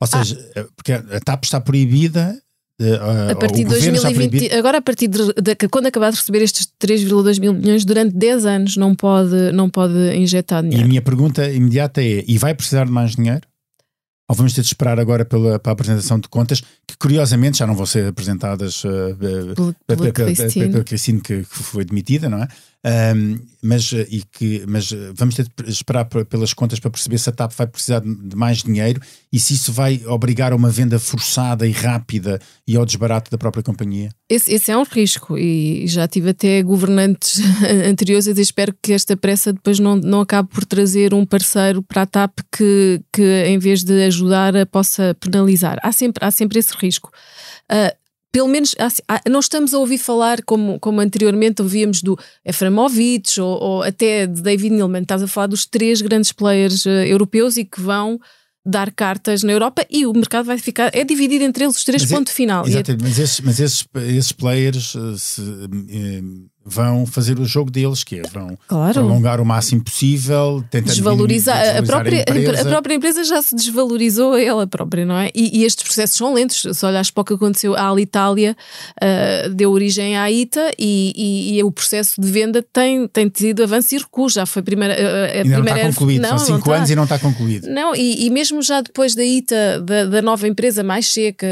Ou 0.00 0.08
Ah. 0.10 0.24
seja, 0.24 0.50
eh, 0.56 0.66
porque 0.76 0.92
a 0.92 1.20
TAP 1.20 1.44
está 1.44 1.60
proibida. 1.60 2.36
eh, 2.80 3.30
A 3.32 3.36
partir 3.36 3.56
o 3.66 3.68
de 3.68 3.74
governo 3.74 3.96
está 3.96 4.08
2020, 4.08 4.30
proibido. 4.30 4.56
agora 4.58 4.78
a 4.78 4.80
partir 4.82 5.06
de, 5.06 5.18
de- 5.34 5.68
quando 5.68 5.84
acabar 5.86 6.10
de 6.10 6.16
receber 6.16 6.40
estes 6.42 6.66
3,2 6.78 7.38
mil 7.38 7.52
milhões, 7.52 7.84
durante 7.84 8.16
10 8.16 8.46
anos 8.46 8.76
não 8.78 8.94
pode, 8.94 9.52
não 9.52 9.68
pode 9.68 9.92
injetar 10.16 10.64
E 10.64 10.66
a 10.66 10.70
dinheiro. 10.70 10.88
minha 10.88 11.02
pergunta 11.02 11.46
imediata 11.50 12.02
é: 12.02 12.24
e 12.26 12.38
vai 12.38 12.54
precisar 12.54 12.86
de 12.86 12.90
mais 12.90 13.14
dinheiro? 13.14 13.42
Ou 14.30 14.36
vamos 14.36 14.52
ter 14.52 14.60
de 14.60 14.68
esperar 14.68 15.00
agora 15.00 15.24
pela, 15.24 15.58
para 15.58 15.72
a 15.72 15.74
apresentação 15.74 16.16
de 16.16 16.28
contas, 16.28 16.60
que 16.86 16.96
curiosamente 16.96 17.58
já 17.58 17.66
não 17.66 17.74
vão 17.74 17.84
ser 17.84 18.06
apresentadas 18.06 18.84
Christine. 20.36 20.70
pela 20.70 20.84
Cristine 20.84 21.20
que, 21.20 21.42
que 21.42 21.46
foi 21.56 21.84
demitida, 21.84 22.28
não 22.28 22.40
é? 22.40 22.46
Ahm, 22.82 23.36
mas, 23.62 23.92
eh, 23.92 24.06
e 24.10 24.22
que, 24.22 24.64
mas 24.66 24.90
eh, 24.90 25.12
vamos 25.14 25.34
ter 25.34 25.44
de 25.44 25.70
esperar 25.70 26.06
pe- 26.06 26.24
pelas 26.24 26.54
contas 26.54 26.80
para 26.80 26.90
perceber 26.90 27.18
se 27.18 27.28
a 27.28 27.32
TAP 27.32 27.52
vai 27.52 27.66
precisar 27.66 28.00
de 28.00 28.34
mais 28.34 28.62
dinheiro 28.62 28.98
e 29.30 29.38
se 29.38 29.52
isso 29.52 29.70
vai 29.70 30.00
obrigar 30.06 30.50
a 30.52 30.56
uma 30.56 30.70
venda 30.70 30.98
forçada 30.98 31.66
e 31.66 31.72
rápida 31.72 32.40
e 32.66 32.76
ao 32.76 32.86
desbarato 32.86 33.30
da 33.30 33.36
própria 33.36 33.62
companhia. 33.62 34.08
Esse, 34.30 34.50
esse 34.54 34.72
é 34.72 34.78
um 34.78 34.82
risco 34.84 35.36
e 35.36 35.86
já 35.88 36.08
tive 36.08 36.30
até 36.30 36.62
governantes 36.62 37.38
anteriores 37.86 38.26
a 38.26 38.30
dizer 38.30 38.42
espero 38.42 38.74
que 38.82 38.94
esta 38.94 39.14
pressa 39.14 39.52
depois 39.52 39.78
não, 39.78 39.96
não 39.96 40.22
acabe 40.22 40.48
por 40.48 40.64
trazer 40.64 41.12
um 41.12 41.26
parceiro 41.26 41.82
para 41.82 42.02
a 42.02 42.06
TAP 42.06 42.38
que, 42.50 43.02
que 43.12 43.44
em 43.44 43.58
vez 43.58 43.84
de 43.84 44.04
ajudar 44.04 44.54
possa 44.68 45.14
penalizar. 45.20 45.78
Há 45.82 45.92
sempre, 45.92 46.24
há 46.24 46.30
sempre 46.30 46.58
esse 46.58 46.74
risco. 46.78 47.10
Ah, 47.68 47.94
pelo 48.32 48.48
menos 48.48 48.74
há- 49.08 49.20
não 49.28 49.40
estamos 49.40 49.74
a 49.74 49.78
ouvir 49.78 49.98
falar 49.98 50.42
como, 50.44 50.78
como 50.78 51.00
anteriormente 51.00 51.62
ouvíamos 51.62 52.00
do 52.02 52.18
Eframovich 52.44 53.40
ou, 53.40 53.60
ou 53.60 53.82
até 53.82 54.26
de 54.26 54.40
David 54.42 54.72
Neilman. 54.74 55.02
Estás 55.02 55.22
a 55.22 55.26
falar 55.26 55.46
dos 55.48 55.66
três 55.66 56.00
grandes 56.00 56.30
players 56.32 56.86
eh, 56.86 57.08
europeus 57.08 57.56
e 57.56 57.64
que 57.64 57.80
vão 57.80 58.20
dar 58.64 58.92
cartas 58.92 59.42
na 59.42 59.52
Europa 59.52 59.84
e 59.90 60.06
o 60.06 60.12
mercado 60.12 60.44
vai 60.44 60.58
ficar. 60.58 60.90
É 60.94 61.02
dividido 61.02 61.42
entre 61.44 61.64
eles 61.64 61.76
os 61.76 61.84
três, 61.84 62.02
Mas 62.02 62.12
é- 62.12 62.14
ponto 62.14 62.30
final. 62.30 62.64
E 62.66 62.68
é- 62.68 62.72
Exatamente, 62.74 63.02
mas, 63.02 63.18
esses, 63.18 63.40
mas 63.40 63.58
esses, 63.60 63.86
esses 64.16 64.32
players 64.32 64.94
eh, 64.94 65.14
se, 65.16 65.40
eh, 65.88 66.22
vão 66.64 67.06
fazer 67.06 67.38
o 67.38 67.44
jogo 67.44 67.70
deles, 67.70 68.04
que 68.04 68.16
é 68.20 68.22
vão 68.32 68.56
Claro. 68.68 68.92
prolongar 68.92 69.40
o 69.40 69.44
máximo 69.46 69.82
possível, 69.82 70.62
tentar 70.70 70.90
desvalorizar. 70.90 71.56
diminuir- 71.56 71.78
A 71.78 71.82
própria, 71.82 72.18
a 72.28 72.38
empresa. 72.38 72.62
a 72.62 72.64
própria 72.70 72.94
empresa 72.94 73.24
já 73.24 73.40
se 73.42 73.54
desvalorizou 73.56 74.34
a 74.34 74.40
ela 74.42 74.66
própria, 74.66 75.06
não 75.06 75.16
é? 75.16 75.30
E, 75.34 75.60
e 75.60 75.64
estes 75.64 75.82
processos 75.84 76.16
são 76.16 76.34
lentos. 76.34 76.64
Se 76.72 76.86
olhares 76.86 77.10
para 77.10 77.22
o 77.22 77.24
que 77.24 77.32
aconteceu 77.34 77.74
à 77.74 77.88
Alitalia, 77.88 78.54
ah, 79.00 79.48
deu 79.48 79.70
origem 79.72 80.16
à 80.18 80.30
ITA 80.30 80.70
e, 80.78 81.12
e- 81.16 81.58
e 81.58 81.64
o 81.64 81.72
processo 81.72 82.20
de 82.20 82.30
venda 82.30 82.62
tem, 82.72 83.08
tem 83.08 83.28
tido 83.28 83.62
avanço 83.62 83.94
e 83.94 83.98
recuo. 83.98 84.28
Já 84.28 84.44
foi 84.46 84.60
a 84.60 84.64
primeira. 84.64 84.94
a- 84.94 84.98
a 84.98 85.26
Ainda 85.38 85.44
não 85.44 85.54
primeira 85.64 85.78
está 85.80 85.92
concluído, 85.92 86.22
não, 86.22 86.28
são 86.28 86.36
não 86.38 86.44
5 86.46 86.58
está. 86.58 86.74
anos 86.76 86.90
e 86.90 86.94
não 86.96 87.04
está 87.04 87.18
concluído. 87.18 87.66
Não, 87.68 87.94
e, 87.96 88.26
e 88.26 88.30
mesmo 88.30 88.60
já 88.62 88.80
depois 88.82 89.14
da 89.14 89.24
ITA, 89.24 89.80
da, 89.82 90.04
da 90.04 90.22
nova 90.22 90.46
empresa 90.46 90.82
mais 90.84 91.08
seca, 91.10 91.46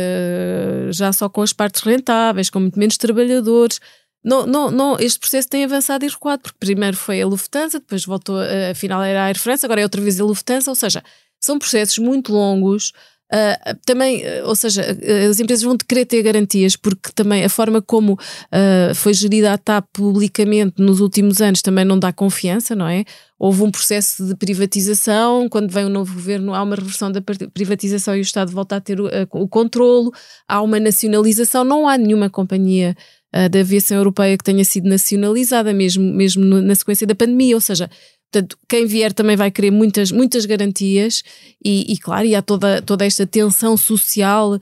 já 0.91 1.13
só 1.13 1.29
com 1.29 1.43
as 1.43 1.53
partes 1.53 1.83
rentáveis, 1.83 2.51
com 2.51 2.61
muito 2.61 2.79
menos 2.79 2.97
trabalhadores, 2.97 3.81
não, 4.25 4.47
não, 4.47 4.71
não, 4.71 4.97
este 4.99 5.19
processo 5.19 5.49
tem 5.49 5.65
avançado 5.65 6.05
e 6.05 6.09
recuado, 6.09 6.43
porque 6.43 6.59
primeiro 6.59 6.97
foi 6.97 7.23
a 7.23 7.27
Lufthansa, 7.27 7.79
depois 7.79 8.05
voltou, 8.05 8.37
a- 8.39 8.71
afinal 8.73 9.03
era 9.03 9.23
a 9.23 9.25
Air 9.27 9.39
France, 9.39 9.65
agora 9.65 9.81
é 9.81 9.85
outra 9.85 10.01
vez 10.03 10.21
a 10.21 10.25
Lufthansa, 10.25 10.71
ou 10.71 10.75
seja, 10.75 11.03
são 11.41 11.59
processos 11.59 11.99
muito 11.99 12.33
longos. 12.33 12.93
ah, 13.31 13.77
também, 13.85 14.23
ah, 14.27 14.47
ou 14.49 14.57
seja, 14.57 14.83
as 15.31 15.39
empresas 15.39 15.63
vão 15.63 15.77
querer 15.77 16.07
ter 16.07 16.23
garantias, 16.23 16.75
porque 16.77 17.11
também 17.15 17.45
a 17.45 17.49
forma 17.51 17.83
como 17.83 18.19
ah, 18.51 18.93
foi 18.95 19.13
gerida 19.13 19.53
a 19.53 19.59
TAP 19.59 19.85
publicamente 19.93 20.81
nos 20.83 21.01
últimos 21.01 21.41
anos 21.43 21.61
também 21.61 21.85
não 21.85 21.99
dá 21.99 22.11
confiança, 22.11 22.75
não 22.75 22.89
é? 22.89 23.05
Houve 23.39 23.63
um 23.63 23.71
processo 23.71 24.25
de 24.27 24.35
privatização, 24.35 25.47
quando 25.49 25.71
vem 25.71 25.85
o 25.85 25.89
novo 25.91 26.15
governo 26.15 26.55
há 26.55 26.63
uma 26.63 26.75
reversão 26.77 27.13
da 27.13 27.21
pri- 27.21 27.49
privatização 27.49 28.17
e 28.17 28.21
o 28.21 28.23
Estado 28.23 28.51
volta 28.51 28.77
a 28.77 28.81
ter 28.81 28.99
o, 29.01 29.09
o 29.33 29.47
controlo, 29.49 30.11
há 30.49 30.63
uma 30.63 30.81
nacionalização, 30.81 31.65
não 31.65 31.87
há 31.89 31.97
nenhuma 31.99 32.31
companhia 32.31 32.97
ah, 33.33 33.49
da 33.49 33.61
aviação 33.61 33.97
europeia 33.97 34.37
que 34.37 34.45
tenha 34.45 34.65
sido 34.65 34.89
nacionalizada, 34.89 35.73
mesmo, 35.73 36.05
mesmo 36.13 36.45
na 36.45 36.75
sequência 36.75 37.07
da 37.07 37.15
pandemia, 37.15 37.55
ou 37.55 37.61
seja, 37.61 37.91
Portanto, 38.31 38.59
quem 38.69 38.85
vier 38.87 39.13
também 39.13 39.37
vai 39.37 39.51
querer 39.51 39.71
muitas, 39.71 40.13
muitas 40.13 40.45
garantias 40.45 41.23
e, 41.65 41.93
e, 41.93 41.97
claro, 41.97 42.27
e 42.27 42.35
há 42.35 42.43
toda, 42.43 42.83
toda 42.83 43.07
esta 43.07 43.27
tensão 43.27 43.75
social 43.75 44.59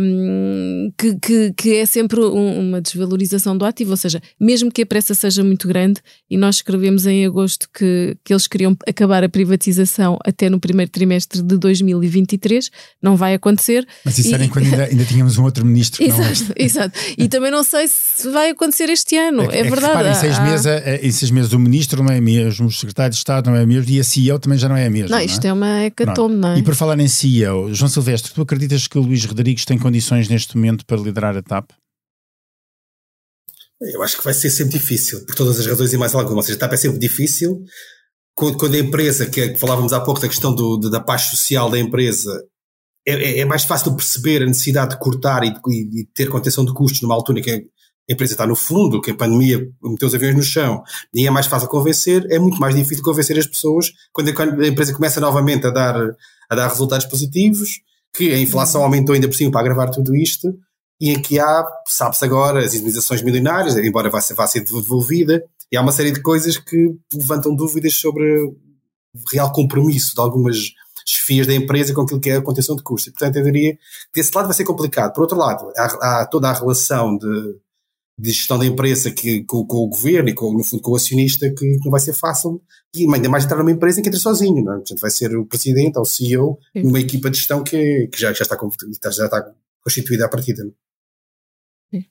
hum, 0.00 0.92
que, 0.98 1.14
que, 1.20 1.52
que 1.56 1.74
é 1.76 1.86
sempre 1.86 2.20
um- 2.20 2.58
uma 2.60 2.80
desvalorização 2.80 3.56
do 3.56 3.64
ativo, 3.64 3.92
ou 3.92 3.96
seja, 3.96 4.20
mesmo 4.40 4.70
que 4.70 4.82
a 4.82 4.86
pressa 4.86 5.14
seja 5.14 5.42
muito 5.44 5.68
grande, 5.68 6.00
e 6.30 6.36
nós 6.36 6.56
escrevemos 6.56 7.06
em 7.06 7.24
agosto 7.24 7.68
que, 7.72 8.16
que 8.24 8.32
eles 8.32 8.46
queriam 8.46 8.76
acabar 8.88 9.22
a 9.22 9.28
privatização 9.28 10.18
até 10.24 10.48
no 10.50 10.58
primeiro 10.60 10.90
trimestre 10.90 11.42
de 11.42 11.56
2023, 11.56 12.70
não 13.02 13.16
vai 13.16 13.34
acontecer. 13.34 13.86
Mas 14.04 14.18
isso 14.18 14.30
E- 14.30 14.34
era 14.34 14.44
enquanto 14.44 14.64
ainda, 14.66 14.84
ainda 14.84 15.04
tínhamos 15.04 15.38
um 15.38 15.44
outro 15.44 15.64
ministro 15.64 15.98
que 15.98 16.10
este. 16.10 16.20
Exato, 16.20 16.52
exato. 16.58 16.98
E 17.16 17.28
também 17.28 17.50
não 17.50 17.62
sei 17.62 17.86
se 17.88 18.28
vai 18.30 18.50
acontecer 18.50 18.88
este 18.90 19.16
ano, 19.16 19.42
é, 19.42 19.46
que- 19.48 19.52
que, 19.62 19.62
verdade. 19.70 19.86
repara, 19.86 20.10
em 20.10 20.14
seis, 20.14 20.38
há- 20.38 20.42
meses, 20.42 20.66
é- 20.66 21.00
em 21.06 21.10
seis 21.12 21.30
meses 21.30 21.52
o 21.52 21.58
ministro 21.58 22.02
não 22.02 22.12
é 22.12 22.20
mesmo, 22.20 22.66
o 22.66 22.72
secretário 22.72 22.95
de 23.10 23.16
Estado 23.16 23.50
não 23.50 23.56
é 23.56 23.64
mesmo 23.66 23.90
e 23.90 24.00
a 24.00 24.04
CEO 24.04 24.38
também 24.38 24.58
já 24.58 24.68
não 24.68 24.76
é 24.76 24.88
mesmo. 24.88 25.10
Não, 25.10 25.20
isto 25.20 25.44
é 25.44 25.52
uma 25.52 25.84
hecatombe, 25.84 26.34
não 26.34 26.48
é? 26.50 26.58
E 26.58 26.62
por 26.62 26.74
falar 26.74 26.98
em 26.98 27.08
CEO, 27.08 27.72
João 27.74 27.88
Silvestre, 27.88 28.32
tu 28.32 28.42
acreditas 28.42 28.86
que 28.86 28.98
o 28.98 29.02
Luís 29.02 29.24
Rodrigues 29.24 29.64
tem 29.64 29.78
condições 29.78 30.28
neste 30.28 30.56
momento 30.56 30.84
para 30.86 30.96
liderar 30.96 31.36
a 31.36 31.42
TAP? 31.42 31.70
Eu 33.80 34.02
acho 34.02 34.16
que 34.16 34.24
vai 34.24 34.32
ser 34.32 34.48
sempre 34.50 34.78
difícil, 34.78 35.24
por 35.26 35.34
todas 35.34 35.60
as 35.60 35.66
razões 35.66 35.92
e 35.92 35.98
mais 35.98 36.14
alguma. 36.14 36.36
Ou 36.36 36.42
seja, 36.42 36.56
a 36.56 36.60
TAP 36.60 36.72
é 36.72 36.76
sempre 36.78 36.98
difícil. 36.98 37.62
Quando, 38.34 38.56
quando 38.58 38.74
a 38.74 38.78
empresa, 38.78 39.26
que, 39.26 39.40
é- 39.40 39.48
que 39.50 39.58
falávamos 39.58 39.92
há 39.92 40.00
pouco 40.00 40.20
da 40.20 40.28
questão 40.28 40.54
do, 40.54 40.78
de- 40.78 40.90
da 40.90 41.00
paz 41.00 41.22
social 41.22 41.70
da 41.70 41.78
empresa, 41.78 42.42
é, 43.06 43.12
é- 43.12 43.38
é 43.40 43.44
mais 43.44 43.64
fácil 43.64 43.90
de 43.90 43.96
perceber 43.96 44.42
a 44.42 44.46
necessidade 44.46 44.90
de 44.94 44.98
cortar 44.98 45.44
e, 45.44 45.50
de- 45.52 45.60
e 45.70 45.84
de 45.90 46.06
ter 46.14 46.28
contenção 46.28 46.64
de 46.64 46.72
custos 46.72 47.02
numa 47.02 47.14
altura 47.14 47.38
em 47.40 47.42
que 47.42 47.66
a 48.08 48.12
empresa 48.12 48.34
está 48.34 48.46
no 48.46 48.54
fundo, 48.54 49.00
que 49.00 49.10
a 49.10 49.14
pandemia 49.14 49.68
meteu 49.82 50.06
os 50.06 50.14
aviões 50.14 50.36
no 50.36 50.42
chão, 50.42 50.82
e 51.12 51.26
é 51.26 51.30
mais 51.30 51.46
fácil 51.46 51.68
convencer, 51.68 52.26
é 52.30 52.38
muito 52.38 52.58
mais 52.58 52.74
difícil 52.74 53.02
convencer 53.02 53.38
as 53.38 53.46
pessoas 53.46 53.92
quando 54.12 54.28
a, 54.28 54.68
empresa 54.68 54.94
começa 54.94 55.20
novamente 55.20 55.66
a 55.66 55.70
dar, 55.70 55.96
a 56.48 56.54
dar 56.54 56.68
resultados 56.68 57.06
positivos, 57.06 57.80
que 58.14 58.32
a 58.32 58.38
inflação 58.38 58.82
aumentou 58.82 59.14
ainda 59.14 59.28
por 59.28 59.34
cima 59.34 59.50
para 59.50 59.60
agravar 59.60 59.90
tudo 59.90 60.14
isto, 60.14 60.56
e 61.00 61.10
em 61.10 61.20
que 61.20 61.38
há, 61.38 61.66
sabe-se 61.86 62.24
agora, 62.24 62.64
as 62.64 62.74
indemnizações 62.74 63.22
milionárias, 63.22 63.76
embora 63.76 64.08
vá 64.08 64.20
ser, 64.20 64.34
vá 64.34 64.46
ser 64.46 64.60
devolvida, 64.60 65.42
e 65.70 65.76
há 65.76 65.82
uma 65.82 65.92
série 65.92 66.12
de 66.12 66.22
coisas 66.22 66.56
que 66.56 66.94
levantam 67.12 67.54
dúvidas 67.54 67.94
sobre 67.94 68.24
o 68.44 68.56
real 69.32 69.52
compromisso 69.52 70.14
de 70.14 70.20
algumas 70.20 70.56
chefias 71.04 71.46
da 71.46 71.54
empresa 71.54 71.92
com 71.92 72.02
aquilo 72.02 72.20
que 72.20 72.30
é 72.30 72.36
a 72.36 72.42
contenção 72.42 72.76
de 72.76 72.82
custos. 72.82 73.08
E, 73.08 73.10
portanto, 73.12 73.36
eu 73.36 73.44
diria 73.44 73.74
que 73.74 73.80
desse 74.20 74.30
lado 74.34 74.46
vai 74.46 74.54
ser 74.54 74.64
complicado. 74.64 75.12
Por 75.12 75.22
outro 75.22 75.36
lado, 75.36 75.72
há, 75.76 76.20
há 76.20 76.26
toda 76.26 76.48
a 76.48 76.52
relação 76.52 77.16
de, 77.16 77.56
de 78.18 78.30
gestão 78.30 78.58
da 78.58 78.64
empresa 78.64 79.10
que, 79.10 79.44
com, 79.44 79.66
com 79.66 79.78
o 79.78 79.88
governo 79.88 80.28
e, 80.28 80.34
com, 80.34 80.52
no 80.52 80.64
fundo, 80.64 80.82
com 80.82 80.92
o 80.92 80.96
acionista 80.96 81.52
que 81.52 81.78
não 81.84 81.90
vai 81.90 82.00
ser 82.00 82.14
fácil. 82.14 82.62
E 82.94 83.04
ainda 83.12 83.28
mais 83.28 83.44
entrar 83.44 83.58
numa 83.58 83.70
empresa 83.70 84.00
em 84.00 84.02
que 84.02 84.08
entra 84.08 84.20
sozinho. 84.20 84.64
Não 84.64 84.72
é? 84.72 84.76
Portanto, 84.76 85.00
vai 85.00 85.10
ser 85.10 85.36
o 85.36 85.44
presidente 85.44 85.96
ou 85.96 86.02
o 86.02 86.06
CEO, 86.06 86.58
Sim. 86.72 86.86
uma 86.86 87.00
equipa 87.00 87.30
de 87.30 87.36
gestão 87.36 87.62
que, 87.62 88.08
que 88.08 88.18
já, 88.18 88.32
já, 88.32 88.42
está, 88.42 88.56
já 89.10 89.24
está 89.26 89.52
constituída 89.82 90.24
à 90.24 90.28
partida. 90.28 90.64
não 90.64 90.70
é? 90.70 90.86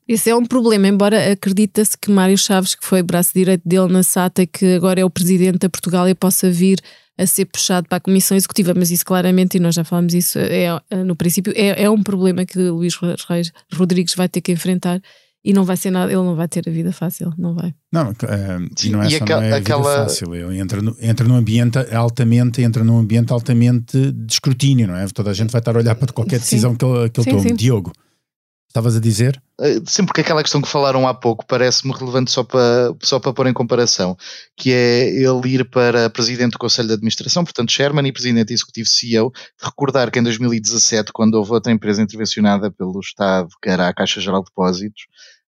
Esse 0.08 0.30
é 0.30 0.36
um 0.36 0.46
problema, 0.46 0.88
embora 0.88 1.32
acredita-se 1.32 1.98
que 1.98 2.10
Mário 2.10 2.38
Chaves, 2.38 2.76
que 2.76 2.86
foi 2.86 3.04
braço 3.04 3.34
direito 3.34 3.68
dele 3.68 3.92
na 3.92 4.04
SATA 4.04 4.44
e 4.44 4.48
que 4.48 4.74
agora 4.74 5.02
é 5.02 5.06
o 5.06 5.10
presidente 5.10 5.60
da 5.60 5.70
Portugália, 5.70 6.16
possa 6.16 6.50
vir 6.50 6.80
a 7.18 7.26
ser 7.26 7.46
puxado 7.46 7.88
para 7.88 7.98
a 7.98 8.02
Comissão 8.02 8.36
Executiva, 8.36 8.74
mas 8.76 8.92
isso 8.92 9.06
claramente, 9.06 9.56
e 9.56 9.60
nós 9.60 9.76
já 9.76 9.84
falamos 9.84 10.14
isso 10.14 10.38
é, 10.38 10.70
no 11.04 11.16
princípio, 11.16 11.54
é, 11.56 11.84
é 11.84 11.90
um 11.90 12.04
problema 12.04 12.46
que 12.46 12.58
Luís 12.58 12.96
Reis 13.28 13.52
Rodrigues 13.74 14.16
vai 14.16 14.28
ter 14.28 14.42
que 14.42 14.52
enfrentar 14.52 15.02
e 15.46 15.54
não 15.54 15.64
vai 15.64 15.78
ser 15.78 15.92
nada, 15.92 16.12
ele 16.12 16.22
não 16.24 16.36
vai 16.36 16.48
ter 16.48 16.68
a 16.68 16.72
vida 16.72 16.92
fácil, 16.92 17.32
não 17.38 17.54
vai. 17.54 17.74
Não, 17.94 18.12
Sim, 18.76 18.88
e 18.88 18.92
não 18.92 19.04
é 19.04 19.08
e 19.08 19.12
só 19.20 19.26
não 19.26 19.32
é 19.34 19.36
a 19.36 19.40
vida 19.42 19.58
aquela- 19.58 19.96
fácil. 20.04 20.34
Ele 20.34 20.60
entra, 20.60 20.82
no, 20.82 20.98
entra 21.00 21.28
num 21.28 21.36
ambiente 21.36 21.78
altamente, 21.94 22.62
entra 22.64 22.84
num 22.84 22.98
ambiente 22.98 23.32
altamente 23.32 24.12
de 24.12 24.34
escrutínio, 24.34 24.88
não 24.88 24.96
é? 24.96 25.06
Toda 25.08 25.30
a 25.30 25.34
gente 25.34 25.52
vai 25.52 25.60
estar 25.62 25.76
a 25.76 25.80
olhar 25.80 25.96
para 25.96 26.12
qualquer 26.12 26.38
Sim. 26.40 26.44
decisão 26.44 26.76
que 26.76 26.84
ele, 26.84 27.10
que 27.12 27.20
ele 27.20 27.24
Sim, 27.30 27.38
tome. 27.38 27.50
sim. 27.50 27.56
Diogo, 27.56 27.92
estavas 28.68 28.96
a 28.96 29.00
dizer? 29.00 29.42
Eh, 29.62 29.80
Sempre 29.86 30.14
que 30.14 30.20
aquela 30.22 30.42
questão 30.42 30.62
que 30.62 30.68
falaram 30.68 31.08
há 31.08 31.14
pouco 31.14 31.46
parece-me 31.46 31.94
relevante 31.94 32.30
só 32.32 32.44
para, 32.44 32.94
só 33.02 33.20
para 33.20 33.32
pôr 33.32 33.48
em 33.48 33.54
comparação, 33.54 34.18
que 34.58 34.72
é 34.74 35.08
ele 35.10 35.48
ir 35.48 35.64
para 35.70 36.10
presidente 36.10 36.54
do 36.54 36.58
Conselho 36.60 36.88
de 36.90 36.96
Administração, 36.96 37.44
portanto, 37.46 37.72
Chairman 37.72 38.06
e 38.08 38.12
presidente 38.12 38.52
executivo 38.52 38.90
CEO, 38.90 39.32
recordar 39.62 40.12
que 40.12 40.20
em 40.20 40.24
2017, 40.24 41.14
quando 41.14 41.36
houve 41.36 41.52
outra 41.52 41.72
empresa 41.72 42.02
intervencionada 42.02 42.70
pelo 42.70 43.00
Estado, 43.00 43.48
que 43.62 43.70
era 43.70 43.88
a 43.88 43.94
Caixa 43.94 44.20
Geral 44.20 44.42
de 44.42 44.48
Depósitos, 44.50 45.04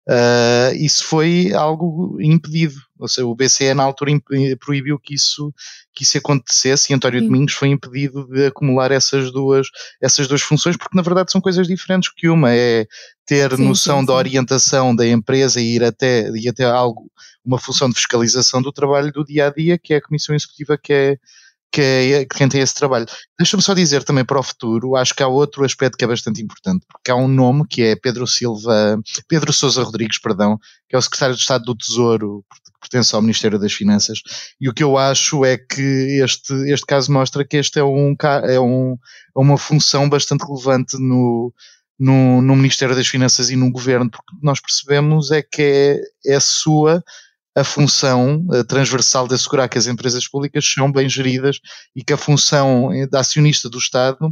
Uh, 0.09 0.73
isso 0.75 1.03
foi 1.03 1.51
algo 1.53 2.17
impedido. 2.21 2.75
Ou 2.97 3.09
seja, 3.09 3.27
o 3.27 3.35
BCE 3.35 3.73
na 3.73 3.83
altura 3.83 4.11
proibiu 4.57 4.97
que 4.97 5.13
isso, 5.13 5.53
que 5.93 6.03
isso 6.03 6.17
acontecesse 6.17 6.91
e 6.91 6.95
António 6.95 7.19
Sim. 7.19 7.25
Domingos 7.27 7.53
foi 7.53 7.67
impedido 7.67 8.25
de 8.27 8.45
acumular 8.45 8.91
essas 8.91 9.31
duas, 9.31 9.67
essas 10.01 10.27
duas 10.27 10.41
funções, 10.41 10.77
porque 10.77 10.95
na 10.95 11.03
verdade 11.03 11.31
são 11.31 11.41
coisas 11.41 11.67
diferentes, 11.67 12.09
que 12.15 12.29
uma 12.29 12.53
é 12.53 12.87
ter 13.25 13.53
sim, 13.55 13.67
noção 13.67 13.99
sim, 13.99 14.05
da 14.05 14.13
orientação 14.13 14.95
da 14.95 15.05
empresa 15.05 15.59
e 15.59 15.75
ir 15.75 15.83
até, 15.83 16.29
ir 16.29 16.47
até 16.47 16.63
algo, 16.63 17.11
uma 17.45 17.59
função 17.59 17.89
de 17.89 17.95
fiscalização 17.95 18.61
do 18.61 18.71
trabalho 18.71 19.11
do 19.11 19.25
dia 19.25 19.47
a 19.47 19.49
dia, 19.49 19.77
que 19.77 19.93
é 19.93 19.97
a 19.97 20.01
Comissão 20.01 20.33
Executiva 20.33 20.77
que 20.77 20.93
é 20.93 21.17
que 21.71 21.81
é 21.81 22.25
quem 22.25 22.47
tem 22.47 22.61
esse 22.61 22.73
trabalho. 22.73 23.05
Deixa-me 23.37 23.61
só 23.61 23.73
dizer 23.73 24.03
também 24.03 24.25
para 24.25 24.39
o 24.39 24.43
futuro, 24.43 24.95
acho 24.95 25.13
que 25.13 25.23
há 25.23 25.27
outro 25.27 25.63
aspecto 25.63 25.97
que 25.97 26.05
é 26.05 26.07
bastante 26.07 26.41
importante, 26.41 26.85
porque 26.91 27.11
há 27.11 27.15
um 27.15 27.27
nome 27.27 27.67
que 27.67 27.83
é 27.83 27.95
Pedro 27.95 28.25
Silva, 28.25 28.99
Pedro 29.27 29.51
Sousa 29.51 29.83
Rodrigues, 29.83 30.19
perdão, 30.19 30.57
que 30.87 30.95
é 30.95 30.99
o 30.99 31.01
secretário 31.01 31.35
de 31.35 31.41
Estado 31.41 31.65
do 31.65 31.75
Tesouro, 31.75 32.43
que 32.49 32.79
pertence 32.81 33.13
ao 33.15 33.21
Ministério 33.21 33.59
das 33.59 33.73
Finanças, 33.73 34.21
e 34.59 34.69
o 34.69 34.73
que 34.73 34.83
eu 34.83 34.97
acho 34.97 35.43
é 35.43 35.57
que 35.57 36.21
este, 36.23 36.53
este 36.71 36.85
caso 36.85 37.11
mostra 37.11 37.45
que 37.45 37.57
este 37.57 37.79
é, 37.79 37.83
um, 37.83 38.15
é, 38.43 38.59
um, 38.59 38.93
é 39.35 39.39
uma 39.39 39.57
função 39.57 40.07
bastante 40.09 40.45
relevante 40.45 40.97
no, 40.97 41.53
no, 41.99 42.41
no 42.41 42.55
Ministério 42.55 42.95
das 42.95 43.07
Finanças 43.07 43.49
e 43.49 43.55
no 43.55 43.71
Governo, 43.71 44.09
porque 44.09 44.35
nós 44.41 44.59
percebemos 44.59 45.31
é 45.31 45.41
que 45.41 45.61
é, 46.25 46.33
é 46.35 46.39
sua 46.39 47.03
a 47.57 47.63
função 47.63 48.45
eh, 48.53 48.63
transversal 48.63 49.27
de 49.27 49.33
assegurar 49.33 49.67
que 49.67 49.79
as 49.79 49.87
empresas 49.87 50.27
públicas 50.27 50.63
são 50.63 50.91
bem 50.91 51.09
geridas 51.09 51.59
e 51.95 52.03
que 52.03 52.13
a 52.13 52.17
função 52.17 52.93
eh, 52.93 53.07
da 53.07 53.19
acionista 53.21 53.67
do 53.67 53.79
Estado 53.79 54.31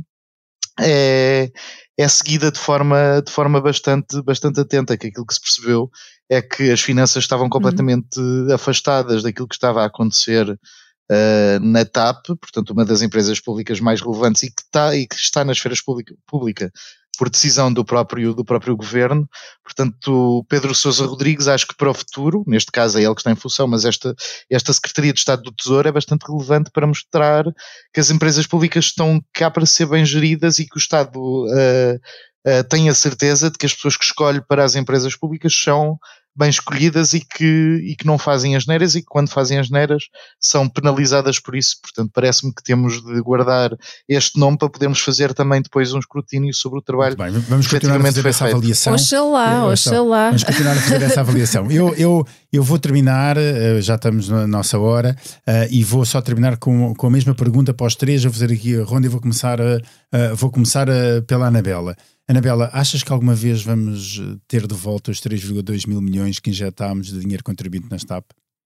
é, 0.79 1.51
é 1.97 2.07
seguida 2.07 2.51
de 2.51 2.59
forma, 2.59 3.23
de 3.25 3.31
forma 3.31 3.59
bastante, 3.59 4.21
bastante 4.21 4.59
atenta, 4.59 4.95
que 4.95 5.07
aquilo 5.07 5.25
que 5.25 5.33
se 5.33 5.41
percebeu 5.41 5.89
é 6.29 6.39
que 6.39 6.69
as 6.69 6.81
finanças 6.81 7.23
estavam 7.23 7.49
completamente 7.49 8.19
uhum. 8.19 8.53
afastadas 8.53 9.23
daquilo 9.23 9.47
que 9.47 9.55
estava 9.55 9.81
a 9.81 9.85
acontecer 9.85 10.47
uh, 10.49 11.59
na 11.61 11.83
TAP, 11.83 12.27
portanto 12.39 12.71
uma 12.71 12.85
das 12.85 13.01
empresas 13.01 13.39
públicas 13.39 13.79
mais 13.79 14.01
relevantes 14.01 14.43
e 14.43 14.51
que, 14.51 14.61
está, 14.61 14.95
e 14.95 15.07
que 15.07 15.15
está 15.15 15.43
na 15.43 15.53
esfera 15.53 15.75
pública, 15.83 16.15
pública 16.27 16.71
por 17.15 17.29
decisão 17.29 17.71
do 17.71 17.83
próprio, 17.83 18.33
do 18.33 18.43
próprio 18.43 18.75
governo. 18.75 19.27
Portanto, 19.63 20.45
Pedro 20.49 20.75
Sousa 20.75 21.05
Rodrigues, 21.05 21.47
acho 21.47 21.67
que 21.67 21.75
para 21.75 21.89
o 21.89 21.93
futuro, 21.93 22.43
neste 22.45 22.71
caso 22.71 22.97
é 22.97 23.03
ele 23.03 23.15
que 23.15 23.21
está 23.21 23.31
em 23.31 23.35
função, 23.35 23.67
mas 23.67 23.85
esta, 23.85 24.13
esta 24.49 24.73
Secretaria 24.73 25.13
de 25.13 25.19
Estado 25.19 25.43
do 25.43 25.51
Tesouro 25.51 25.87
é 25.87 25.91
bastante 25.91 26.25
relevante 26.27 26.69
para 26.71 26.87
mostrar 26.87 27.45
que 27.93 27.99
as 27.99 28.09
empresas 28.09 28.45
públicas 28.45 28.85
estão 28.85 29.23
cá 29.33 29.49
para 29.49 29.65
ser 29.65 29.87
bem 29.87 30.05
geridas 30.05 30.59
e 30.59 30.65
que 30.65 30.77
o 30.77 30.79
Estado 30.79 31.17
uh, 31.17 31.95
uh, 31.95 32.63
tem 32.69 32.89
a 32.89 32.93
certeza 32.93 33.49
de 33.49 33.57
que 33.57 33.65
as 33.65 33.73
pessoas 33.73 33.97
que 33.97 34.05
escolhe 34.05 34.41
para 34.41 34.63
as 34.63 34.75
empresas 34.75 35.15
públicas 35.15 35.53
são 35.55 35.97
bem 36.35 36.49
escolhidas 36.49 37.13
e 37.13 37.21
que, 37.21 37.81
e 37.83 37.95
que 37.95 38.05
não 38.05 38.17
fazem 38.17 38.55
as 38.55 38.65
neiras 38.65 38.95
e 38.95 39.01
que 39.01 39.07
quando 39.07 39.29
fazem 39.29 39.57
as 39.57 39.69
neiras 39.69 40.03
são 40.39 40.67
penalizadas 40.67 41.39
por 41.39 41.55
isso. 41.55 41.77
Portanto, 41.81 42.11
parece-me 42.13 42.53
que 42.53 42.61
temos 42.61 43.01
de 43.01 43.21
guardar 43.21 43.71
este 44.09 44.39
nome 44.39 44.57
para 44.57 44.69
podermos 44.69 44.99
fazer 44.99 45.33
também 45.33 45.61
depois 45.61 45.93
um 45.93 45.99
escrutínio 45.99 46.53
sobre 46.53 46.79
o 46.79 46.81
trabalho. 46.81 47.15
Bem, 47.15 47.31
vamos 47.31 47.67
continuar 47.67 47.99
a 47.99 48.03
fazer 48.03 48.25
essa 48.25 48.45
avaliação. 48.45 48.93
Oxalá, 48.93 49.67
oxalá. 49.67 50.25
Vamos 50.27 50.43
continuar 50.43 50.77
a 50.77 50.81
fazer 50.81 51.01
essa 51.03 51.21
avaliação. 51.21 51.71
Eu, 51.71 51.93
eu, 51.95 52.27
eu 52.51 52.63
vou 52.63 52.77
terminar, 52.77 53.37
eh, 53.37 53.79
já 53.81 53.95
estamos 53.95 54.27
na 54.27 54.45
nossa 54.45 54.77
hora, 54.77 55.15
uh, 55.47 55.67
e 55.69 55.83
vou 55.83 56.05
só 56.05 56.21
terminar 56.21 56.57
com, 56.57 56.93
com 56.95 57.07
a 57.07 57.09
mesma 57.09 57.33
pergunta 57.33 57.73
para 57.73 57.87
os 57.87 57.95
três. 57.95 58.23
vou 58.23 58.33
fazer 58.33 58.51
aqui 58.51 58.79
a 58.79 58.83
ronda 58.83 59.07
e 59.07 59.09
vou 59.09 59.21
começar, 59.21 59.59
a, 59.61 59.77
uh, 59.77 60.35
vou 60.35 60.51
começar 60.51 60.89
a, 60.89 61.21
pela 61.25 61.47
Anabela. 61.47 61.95
Anabela, 62.27 62.69
achas 62.73 63.03
que 63.03 63.11
alguma 63.11 63.35
vez 63.35 63.61
vamos 63.61 64.19
eh, 64.19 64.37
ter 64.47 64.65
de 64.65 64.73
volta 64.73 65.11
os 65.11 65.19
3,2 65.19 65.87
mil 65.87 66.01
milhões 66.01 66.39
que 66.39 66.49
injetámos 66.49 67.07
de 67.07 67.19
dinheiro 67.19 67.43
contribuinte 67.43 67.87
na 67.89 67.99
STAP? 67.99 68.25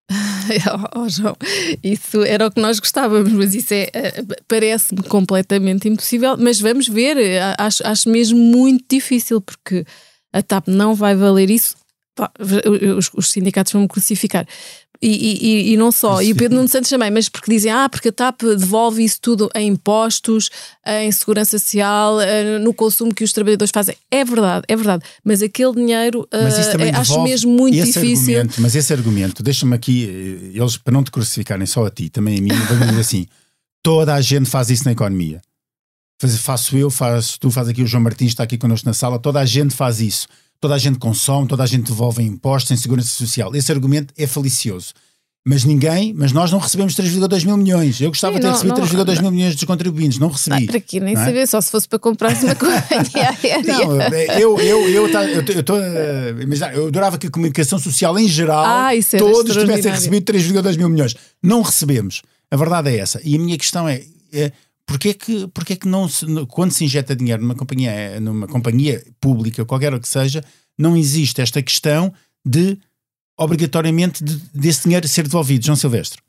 oh, 0.95 1.09
João, 1.09 1.35
isso 1.83 2.23
era 2.23 2.47
o 2.47 2.51
que 2.51 2.61
nós 2.61 2.79
gostávamos, 2.79 3.31
mas 3.33 3.53
isso 3.53 3.73
é, 3.73 3.89
eh, 3.93 4.23
parece-me 4.47 5.03
completamente 5.03 5.89
impossível. 5.89 6.37
Mas 6.37 6.59
vamos 6.59 6.87
ver, 6.87 7.17
eh, 7.17 7.55
acho, 7.57 7.85
acho 7.85 8.09
mesmo 8.09 8.39
muito 8.39 8.85
difícil, 8.89 9.41
porque 9.41 9.85
a 10.31 10.41
TAP 10.41 10.69
não 10.69 10.95
vai 10.95 11.13
valer 11.15 11.49
isso. 11.49 11.75
os, 12.97 13.11
os 13.13 13.29
sindicatos 13.29 13.73
vão 13.73 13.81
me 13.83 13.87
crucificar. 13.89 14.47
E, 15.01 15.07
e, 15.07 15.73
e, 15.73 15.77
não 15.77 15.93
só, 15.93 16.21
e 16.21 16.33
o 16.33 16.35
Pedro 16.35 16.57
Nuno 16.57 16.67
Santos 16.67 16.89
também, 16.89 17.09
mas 17.09 17.29
porque 17.29 17.49
dizem, 17.49 17.71
ah, 17.71 17.87
porque 17.87 18.09
a 18.09 18.11
TAP 18.11 18.41
devolve 18.41 19.01
isso 19.01 19.17
tudo 19.21 19.49
em 19.55 19.69
impostos, 19.69 20.49
em 20.85 21.09
segurança 21.09 21.57
social, 21.57 22.19
eh, 22.19 22.59
no 22.59 22.73
consumo 22.73 23.15
que 23.15 23.23
os 23.23 23.31
trabalhadores 23.31 23.71
fazem. 23.73 23.95
É 24.11 24.25
verdade, 24.25 24.65
é 24.67 24.75
verdade, 24.75 25.05
mas 25.23 25.41
aquele 25.41 25.73
dinheiro 25.73 26.27
mas 26.33 26.53
uh, 26.57 26.99
acho 26.99 27.23
mesmo 27.23 27.49
muito 27.49 27.77
esse 27.77 27.93
difícil. 27.93 28.39
Argumento, 28.39 28.61
mas 28.61 28.75
esse 28.75 28.91
argumento, 28.91 29.41
deixa-me 29.41 29.73
aqui, 29.73 30.05
eh, 30.53 30.57
eles 30.59 30.75
para 30.75 30.91
não 30.91 31.01
te 31.01 31.11
crucificarem 31.11 31.65
só 31.65 31.85
a 31.85 31.89
ti, 31.89 32.09
também 32.09 32.37
a 32.37 32.41
mim, 32.41 32.49
dizer 32.89 32.99
assim: 32.99 33.25
toda 33.81 34.13
a 34.13 34.19
gente 34.19 34.49
faz 34.49 34.69
isso 34.69 34.83
na 34.83 34.91
economia. 34.91 35.41
Faço 36.41 36.75
eu, 36.77 36.89
faz, 36.89 37.37
tu 37.37 37.49
faz 37.49 37.69
aqui, 37.69 37.81
o 37.81 37.87
João 37.87 38.03
Martins 38.03 38.31
está 38.31 38.43
aqui 38.43 38.57
connosco 38.57 38.85
na 38.85 38.93
sala, 38.93 39.17
toda 39.17 39.39
a 39.39 39.45
gente 39.45 39.73
faz 39.73 40.01
isso 40.01 40.27
toda 40.59 40.75
a 40.75 40.77
gente 40.77 40.99
consome, 40.99 41.47
toda 41.47 41.63
a 41.63 41.67
gente 41.67 41.85
devolve 41.85 42.23
impostos 42.23 42.71
em 42.71 42.77
segurança 42.77 43.09
social. 43.09 43.55
Esse 43.55 43.71
argumento 43.71 44.13
é 44.17 44.27
falicioso. 44.27 44.93
Mas 45.47 45.63
ninguém, 45.63 46.13
mas 46.13 46.33
nós 46.33 46.51
não 46.51 46.59
recebemos 46.59 46.93
3,2 46.93 47.45
mil 47.45 47.55
milhões. 47.55 47.99
Eu 48.01 48.09
gostava 48.09 48.33
Sim, 48.33 48.39
de 48.39 48.45
ter 48.45 48.51
recebido 48.51 49.05
3,2 49.05 49.21
mil 49.21 49.31
milhões 49.31 49.55
dos 49.55 49.63
contribuintes, 49.63 50.19
não 50.19 50.27
recebi. 50.27 50.65
para 50.67 50.77
aqui 50.77 50.99
nem 50.99 51.15
é? 51.15 51.25
saber, 51.25 51.47
só 51.47 51.61
se 51.61 51.71
fosse 51.71 51.87
para 51.87 51.97
comprar 51.97 52.33
uma 52.43 52.53
companhia 52.55 53.29
aérea. 53.41 53.63
Não, 53.63 54.01
eu, 54.37 54.59
eu, 54.59 54.89
eu, 54.89 55.11
tá, 55.11 55.25
eu, 55.25 55.41
eu, 55.41 55.63
tô, 55.63 55.77
eu 55.77 56.87
adorava 56.87 57.17
que 57.17 57.27
a 57.27 57.31
comunicação 57.31 57.79
social 57.79 58.19
em 58.19 58.27
geral, 58.27 58.63
ah, 58.65 58.89
todos 59.17 59.55
tivessem 59.55 59.91
recebido 59.91 60.31
3,2 60.31 60.77
mil 60.77 60.89
milhões. 60.89 61.15
Não 61.41 61.61
recebemos. 61.61 62.21
A 62.51 62.57
verdade 62.57 62.89
é 62.89 62.97
essa. 62.97 63.21
E 63.23 63.35
a 63.35 63.39
minha 63.39 63.57
questão 63.57 63.87
é, 63.87 64.03
é 64.33 64.51
Porquê 64.89 65.13
que, 65.13 65.47
porquê 65.49 65.75
que 65.75 65.87
não 65.87 66.09
se, 66.09 66.25
quando 66.47 66.71
se 66.71 66.83
injeta 66.83 67.15
dinheiro 67.15 67.43
numa 67.43 67.53
companhia, 67.53 68.19
numa 68.19 68.47
companhia 68.47 69.05
pública, 69.21 69.63
qualquer 69.63 69.97
que 69.99 70.07
seja, 70.09 70.43
não 70.75 70.97
existe 70.97 71.39
esta 71.41 71.61
questão 71.61 72.11
de 72.43 72.75
obrigatoriamente 73.37 74.23
de, 74.23 74.35
desse 74.51 74.85
dinheiro 74.85 75.07
ser 75.07 75.21
devolvido? 75.21 75.63
João 75.63 75.75
Silvestre. 75.75 76.19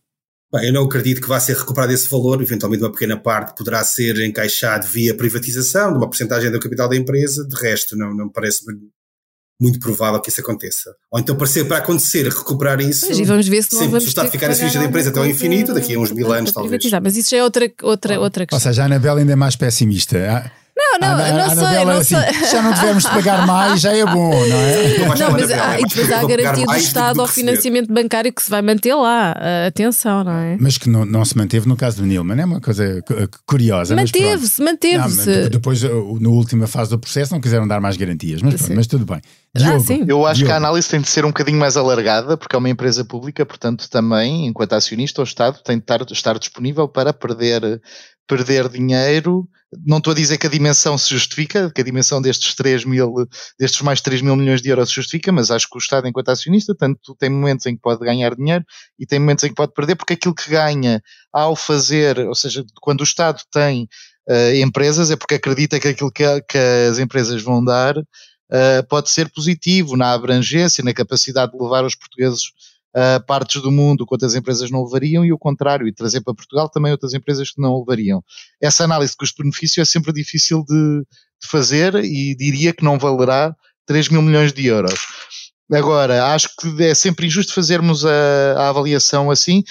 Bem, 0.52 0.66
eu 0.66 0.74
não 0.74 0.84
acredito 0.84 1.22
que 1.22 1.28
vá 1.28 1.40
ser 1.40 1.56
recuperado 1.56 1.90
esse 1.94 2.06
valor, 2.10 2.42
eventualmente 2.42 2.84
uma 2.84 2.92
pequena 2.92 3.16
parte 3.16 3.56
poderá 3.56 3.82
ser 3.82 4.20
encaixado 4.20 4.86
via 4.86 5.16
privatização 5.16 5.92
de 5.92 5.96
uma 5.96 6.06
porcentagem 6.06 6.50
do 6.50 6.60
capital 6.60 6.86
da 6.86 6.96
empresa, 6.96 7.48
de 7.48 7.54
resto 7.54 7.96
não, 7.96 8.12
não 8.12 8.28
parece 8.28 8.66
muito 9.60 9.78
provável 9.78 10.20
que 10.20 10.30
isso 10.30 10.40
aconteça. 10.40 10.94
Ou 11.10 11.20
então, 11.20 11.36
para, 11.36 11.46
ser, 11.46 11.64
para 11.64 11.78
acontecer, 11.78 12.26
recuperar 12.26 12.80
isso, 12.80 13.06
pois, 13.06 13.18
e 13.18 13.24
vamos 13.24 13.46
ver 13.46 13.62
se 13.62 13.74
não 13.74 13.82
sempre 13.82 13.98
está 13.98 14.22
a 14.22 14.28
ficar 14.28 14.50
a 14.50 14.54
ficha 14.54 14.78
da 14.78 14.86
empresa 14.86 15.10
até 15.10 15.18
ao 15.18 15.26
infinito, 15.26 15.74
daqui 15.74 15.94
a 15.94 15.98
uns 15.98 16.10
mil 16.10 16.32
anos, 16.32 16.52
talvez. 16.52 16.82
Mas 17.02 17.16
isso 17.16 17.30
já 17.30 17.36
é 17.36 17.44
outra, 17.44 17.70
outra, 17.82 18.18
outra 18.18 18.46
questão. 18.46 18.56
Ou 18.56 18.60
seja, 18.60 18.82
a 18.82 18.86
Anabela 18.86 19.20
ainda 19.20 19.32
é 19.32 19.36
mais 19.36 19.56
pessimista. 19.56 20.50
Ah, 20.92 20.98
não, 21.00 21.16
não, 21.16 21.24
a, 21.24 21.32
não 21.32 21.44
a, 21.44 21.50
sei, 21.50 21.84
não 21.84 21.92
assim, 21.92 22.16
sei. 22.16 22.50
Já 22.50 22.62
não 22.62 22.72
devemos 22.72 23.04
pagar 23.04 23.46
mais, 23.46 23.80
já 23.80 23.94
é 23.94 24.04
bom, 24.04 24.30
não 24.30 24.56
é? 24.56 24.98
Não, 24.98 25.30
mas 25.30 25.50
há, 25.50 25.78
e 25.78 25.84
depois 25.84 26.10
há 26.10 26.20
a 26.20 26.24
garantia 26.26 26.66
do 26.66 26.74
Estado 26.74 27.14
do 27.16 27.20
ao 27.20 27.28
financiamento 27.28 27.92
bancário 27.92 28.32
que 28.32 28.42
se 28.42 28.50
vai 28.50 28.62
manter 28.62 28.94
lá. 28.94 29.34
Uh, 29.36 29.68
atenção, 29.68 30.24
não 30.24 30.32
é? 30.32 30.56
Mas 30.58 30.78
que 30.78 30.88
não, 30.88 31.04
não 31.04 31.24
se 31.24 31.36
manteve 31.36 31.68
no 31.68 31.76
caso 31.76 31.98
do 31.98 32.06
Nilman, 32.06 32.40
é 32.40 32.44
uma 32.44 32.60
coisa 32.60 33.02
curiosa. 33.46 33.94
Manteve-se, 33.94 34.62
manteve-se. 34.62 35.48
Depois, 35.48 35.82
na 35.82 36.28
última 36.28 36.66
fase 36.66 36.90
do 36.90 36.98
processo, 36.98 37.32
não 37.32 37.40
quiseram 37.40 37.68
dar 37.68 37.80
mais 37.80 37.96
garantias, 37.96 38.42
mas, 38.42 38.54
pronto, 38.54 38.74
mas 38.74 38.86
tudo 38.86 39.04
bem. 39.04 39.20
Ah, 39.56 39.58
Diogo, 39.58 39.84
ah, 39.88 40.04
eu 40.06 40.26
acho 40.26 40.38
Diogo. 40.38 40.48
que 40.48 40.52
a 40.52 40.56
análise 40.56 40.88
tem 40.88 41.00
de 41.00 41.08
ser 41.08 41.24
um 41.24 41.28
bocadinho 41.28 41.58
mais 41.58 41.76
alargada, 41.76 42.36
porque 42.36 42.54
é 42.54 42.58
uma 42.58 42.70
empresa 42.70 43.04
pública, 43.04 43.44
portanto, 43.44 43.88
também, 43.90 44.46
enquanto 44.46 44.74
acionista, 44.74 45.20
o 45.20 45.24
Estado 45.24 45.60
tem 45.62 45.76
de 45.76 45.82
estar, 45.82 46.00
estar 46.10 46.38
disponível 46.38 46.86
para 46.86 47.12
perder, 47.12 47.80
perder 48.30 48.68
dinheiro. 48.68 49.48
Não 49.84 49.98
estou 49.98 50.12
a 50.12 50.14
dizer 50.14 50.38
que 50.38 50.46
a 50.46 50.50
dimensão 50.50 50.96
se 50.96 51.10
justifica, 51.10 51.70
que 51.74 51.80
a 51.80 51.84
dimensão 51.84 52.22
destes 52.22 52.54
3 52.54 52.84
mil, 52.84 53.12
destes 53.58 53.82
mais 53.82 54.00
3 54.00 54.22
mil 54.22 54.36
milhões 54.36 54.62
de 54.62 54.68
euros 54.68 54.88
se 54.88 54.94
justifica, 54.94 55.32
mas 55.32 55.50
acho 55.50 55.68
que 55.68 55.76
o 55.76 55.80
Estado, 55.80 56.06
enquanto 56.06 56.28
acionista, 56.28 56.74
tanto 56.74 57.16
tem 57.16 57.28
momentos 57.28 57.66
em 57.66 57.74
que 57.74 57.82
pode 57.82 58.00
ganhar 58.00 58.36
dinheiro 58.36 58.64
e 58.98 59.04
tem 59.04 59.18
momentos 59.18 59.42
em 59.44 59.48
que 59.48 59.54
pode 59.54 59.72
perder, 59.72 59.96
porque 59.96 60.12
aquilo 60.12 60.34
que 60.34 60.48
ganha 60.48 61.02
ao 61.32 61.56
fazer, 61.56 62.20
ou 62.20 62.34
seja, 62.34 62.64
quando 62.80 63.00
o 63.00 63.04
Estado 63.04 63.42
tem 63.52 63.88
uh, 64.28 64.54
empresas, 64.62 65.10
é 65.10 65.16
porque 65.16 65.34
acredita 65.34 65.80
que 65.80 65.88
aquilo 65.88 66.12
que, 66.12 66.24
que 66.42 66.58
as 66.88 66.98
empresas 66.98 67.42
vão 67.42 67.64
dar 67.64 67.98
uh, 67.98 68.86
pode 68.88 69.10
ser 69.10 69.28
positivo 69.30 69.96
na 69.96 70.12
abrangência, 70.12 70.84
na 70.84 70.94
capacidade 70.94 71.52
de 71.52 71.62
levar 71.62 71.84
os 71.84 71.96
portugueses 71.96 72.42
uh, 72.96 73.24
partes 73.26 73.62
do 73.62 73.70
mundo 73.70 74.06
que 74.06 74.14
outras 74.14 74.34
empresas 74.34 74.70
não 74.70 74.84
levariam 74.84 75.24
e 75.24 75.32
o 75.32 75.38
contrário, 75.38 75.86
e 75.86 75.92
trazer 75.92 76.20
para 76.20 76.34
Portugal 76.34 76.68
também 76.68 76.92
outras 76.92 77.14
empresas 77.14 77.50
que 77.50 77.60
não 77.60 77.78
levariam. 77.78 78.22
Essa 78.60 78.84
análise 78.84 79.12
de 79.12 79.18
custo-benefício 79.18 79.80
é 79.80 79.84
sempre 79.84 80.12
difícil 80.12 80.64
de, 80.64 81.00
de 81.00 81.48
fazer 81.48 81.94
e 81.96 82.34
diria 82.36 82.72
que 82.72 82.84
não 82.84 82.98
valerá 82.98 83.54
3 83.86 84.08
mil 84.08 84.22
milhões 84.22 84.52
de 84.52 84.66
euros. 84.66 85.00
Agora, 85.72 86.26
acho 86.34 86.48
que 86.58 86.82
é 86.82 86.94
sempre 86.94 87.26
injusto 87.26 87.54
fazermos 87.54 88.04
a, 88.04 88.10
a, 88.56 88.68
avaliação 88.70 89.30
assim, 89.30 89.62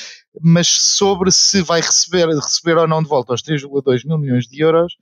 mas 0.41 0.67
sobre 0.67 1.29
se 1.29 1.61
vai 1.61 1.81
receber, 1.81 2.27
receber 2.27 2.77
ou 2.77 2.87
não 2.87 3.03
de 3.03 3.09
volta 3.09 3.33
os 3.33 3.43
3,2 3.43 4.05
mil 4.05 4.17
milhões 4.17 4.45
de 4.47 4.61
euros, 4.61 4.93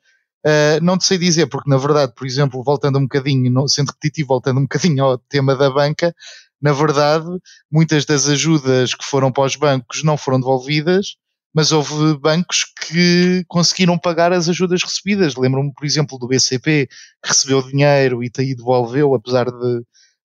Uh, 0.46 0.80
não 0.82 0.98
te 0.98 1.04
sei 1.04 1.18
dizer, 1.18 1.48
porque 1.48 1.70
na 1.70 1.78
verdade, 1.78 2.14
por 2.16 2.26
exemplo, 2.26 2.64
voltando 2.64 2.98
um 2.98 3.02
bocadinho, 3.02 3.52
não, 3.52 3.68
sendo 3.68 3.90
repetitivo, 3.90 4.30
voltando 4.30 4.60
um 4.60 4.64
bocadinho 4.64 5.04
ao 5.04 5.18
tema 5.18 5.56
da 5.58 5.70
banca, 5.70 6.16
na 6.62 6.74
verdade, 6.74 7.28
muitas 7.72 8.06
das 8.06 8.28
ajudas 8.28 8.94
que 8.94 9.06
foram 9.06 9.32
para 9.32 9.46
os 9.46 9.56
bancos 9.56 10.04
não 10.04 10.18
foram 10.18 10.40
devolvidas, 10.40 11.16
mas 11.54 11.72
houve 11.72 12.18
bancos 12.18 12.66
que 12.88 13.44
conseguiram 13.48 13.98
pagar 13.98 14.32
as 14.32 14.50
ajudas 14.50 14.84
recebidas. 14.84 15.36
Lembro-me, 15.36 15.74
por 15.74 15.86
exemplo, 15.86 16.18
do 16.18 16.28
BCP, 16.28 16.88
que 17.24 17.30
recebeu 17.30 17.62
dinheiro 17.62 18.24
e 18.24 18.32
aí 18.38 18.56
devolveu, 18.56 19.14
apesar 19.16 19.46
de, 19.46 19.82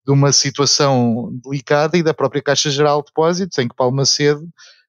de 0.06 0.12
uma 0.12 0.32
situação 0.32 1.30
delicada, 1.44 1.96
e 1.96 2.02
da 2.02 2.14
própria 2.14 2.42
Caixa 2.42 2.70
Geral 2.70 3.00
de 3.00 3.06
Depósitos, 3.06 3.58
em 3.58 3.68
que 3.68 3.74
Paulo 3.74 3.96
Macedo 3.96 4.46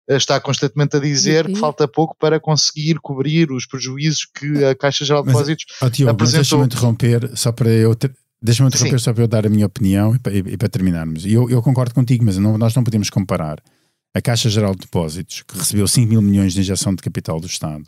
eh, 0.09 0.17
está 0.17 0.39
constantemente 0.39 0.97
a 0.97 0.99
dizer 0.99 1.45
que 1.45 1.55
falta 1.55 1.87
pouco 1.87 2.15
para 2.19 2.39
conseguir 2.39 2.99
cobrir 2.99 3.51
os 3.51 3.65
prejuízos 3.65 4.25
que 4.25 4.65
a 4.65 4.75
Caixa 4.75 5.05
Geral 5.05 5.23
de 5.23 5.27
Depósitos 5.27 5.65
mas, 5.81 5.87
oh, 5.87 5.89
Diogo, 5.89 6.11
apresentou. 6.11 6.41
Deixa-me 6.41 6.65
interromper, 6.65 7.37
só 7.37 7.51
para 7.51 7.69
eu 7.69 7.95
ter, 7.95 8.13
Deixa-me 8.43 8.67
interromper 8.67 8.99
Sim. 8.99 9.05
só 9.05 9.13
para 9.13 9.23
eu 9.23 9.27
dar 9.27 9.47
a 9.47 9.49
minha 9.49 9.65
opinião 9.65 10.13
e 10.13 10.19
para, 10.19 10.35
e 10.35 10.57
para 10.57 10.67
terminarmos. 10.67 11.25
Eu, 11.25 11.49
eu, 11.49 11.61
concordo 11.61 11.93
contigo, 11.95 12.25
mas 12.25 12.37
não, 12.37 12.57
nós 12.57 12.75
não 12.75 12.83
podemos 12.83 13.09
comparar 13.09 13.63
a 14.13 14.21
Caixa 14.21 14.49
Geral 14.49 14.73
de 14.73 14.81
Depósitos, 14.81 15.43
que 15.43 15.57
recebeu 15.57 15.87
5 15.87 16.09
mil 16.09 16.21
milhões 16.21 16.51
de 16.51 16.59
injeção 16.59 16.93
de 16.93 17.01
capital 17.01 17.39
do 17.39 17.47
Estado, 17.47 17.85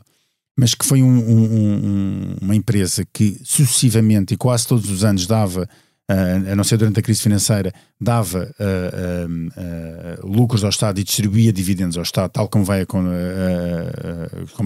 mas 0.57 0.73
que 0.73 0.85
foi 0.85 1.03
um, 1.03 1.17
um, 1.17 2.35
uma 2.41 2.55
empresa 2.55 3.05
que 3.11 3.37
sucessivamente 3.43 4.33
e 4.33 4.37
quase 4.37 4.65
todos 4.65 4.89
os 4.89 5.03
anos 5.03 5.27
dava, 5.27 5.67
uh, 6.09 6.51
a 6.51 6.55
não 6.55 6.63
ser 6.63 6.77
durante 6.77 7.01
a 7.01 7.03
crise 7.03 7.21
financeira, 7.21 7.73
dava 7.99 8.49
uh, 8.57 10.23
uh, 10.23 10.25
lucros 10.25 10.63
ao 10.63 10.69
Estado 10.69 11.01
e 11.01 11.03
distribuía 11.03 11.51
dividendos 11.51 11.97
ao 11.97 12.03
Estado, 12.03 12.31
tal 12.31 12.47
como, 12.47 12.63
vai, 12.63 12.85
como 12.85 13.11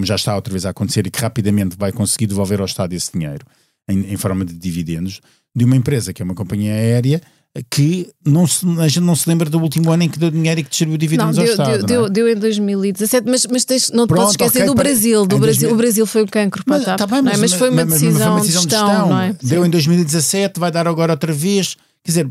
já 0.06 0.14
está 0.14 0.36
outra 0.36 0.52
vez 0.52 0.64
a 0.64 0.70
acontecer 0.70 1.04
e 1.04 1.10
que 1.10 1.20
rapidamente 1.20 1.76
vai 1.76 1.90
conseguir 1.90 2.28
devolver 2.28 2.60
ao 2.60 2.66
Estado 2.66 2.92
esse 2.92 3.12
dinheiro 3.12 3.44
em, 3.88 4.12
em 4.12 4.16
forma 4.16 4.44
de 4.44 4.54
dividendos 4.54 5.20
de 5.54 5.64
uma 5.64 5.76
empresa 5.76 6.12
que 6.12 6.22
é 6.22 6.24
uma 6.24 6.34
companhia 6.34 6.72
aérea 6.72 7.20
que 7.68 8.08
não 8.24 8.46
se, 8.46 8.64
a 8.78 8.86
gente 8.86 9.00
não 9.00 9.16
se 9.16 9.28
lembra 9.28 9.50
do 9.50 9.58
último 9.58 9.90
ano 9.90 10.04
em 10.04 10.08
que 10.08 10.18
deu 10.18 10.30
dinheiro 10.30 10.60
e 10.60 10.62
que 10.62 10.70
distribuiu 10.70 10.98
dividendos 10.98 11.36
não, 11.36 11.44
deu, 11.44 11.52
ao 11.52 11.60
Estado. 11.60 11.86
Deu, 11.86 12.02
deu, 12.02 12.10
deu 12.10 12.28
em 12.28 12.36
2017, 12.36 13.28
mas, 13.28 13.46
mas 13.46 13.64
tens, 13.64 13.90
não 13.90 14.06
te 14.06 14.08
Pronto, 14.08 14.20
podes 14.20 14.32
esquecer 14.32 14.58
okay, 14.58 14.66
do 14.66 14.74
Brasil. 14.74 15.26
Do 15.26 15.38
Brasil 15.38 15.68
2000... 15.68 15.74
O 15.74 15.76
Brasil 15.76 16.06
foi 16.06 16.22
o 16.22 16.26
cancro 16.26 16.64
para 16.64 16.78
mas, 16.78 16.96
tá 16.96 17.06
bem, 17.06 17.22
mas, 17.22 17.34
é? 17.34 17.40
mas, 17.40 17.52
foi 17.54 17.70
uma 17.70 17.84
mas, 17.84 18.00
decisão, 18.00 18.32
uma 18.32 18.40
decisão 18.40 18.62
de 18.62 18.70
gestão. 18.70 18.88
De 18.88 18.96
gestão 18.98 19.20
é? 19.20 19.36
Deu 19.42 19.62
Sim. 19.62 19.68
em 19.68 19.70
2017, 19.70 20.60
vai 20.60 20.70
dar 20.70 20.86
agora 20.86 21.12
outra 21.12 21.32
vez. 21.32 21.76
Quer 22.04 22.10
dizer, 22.12 22.30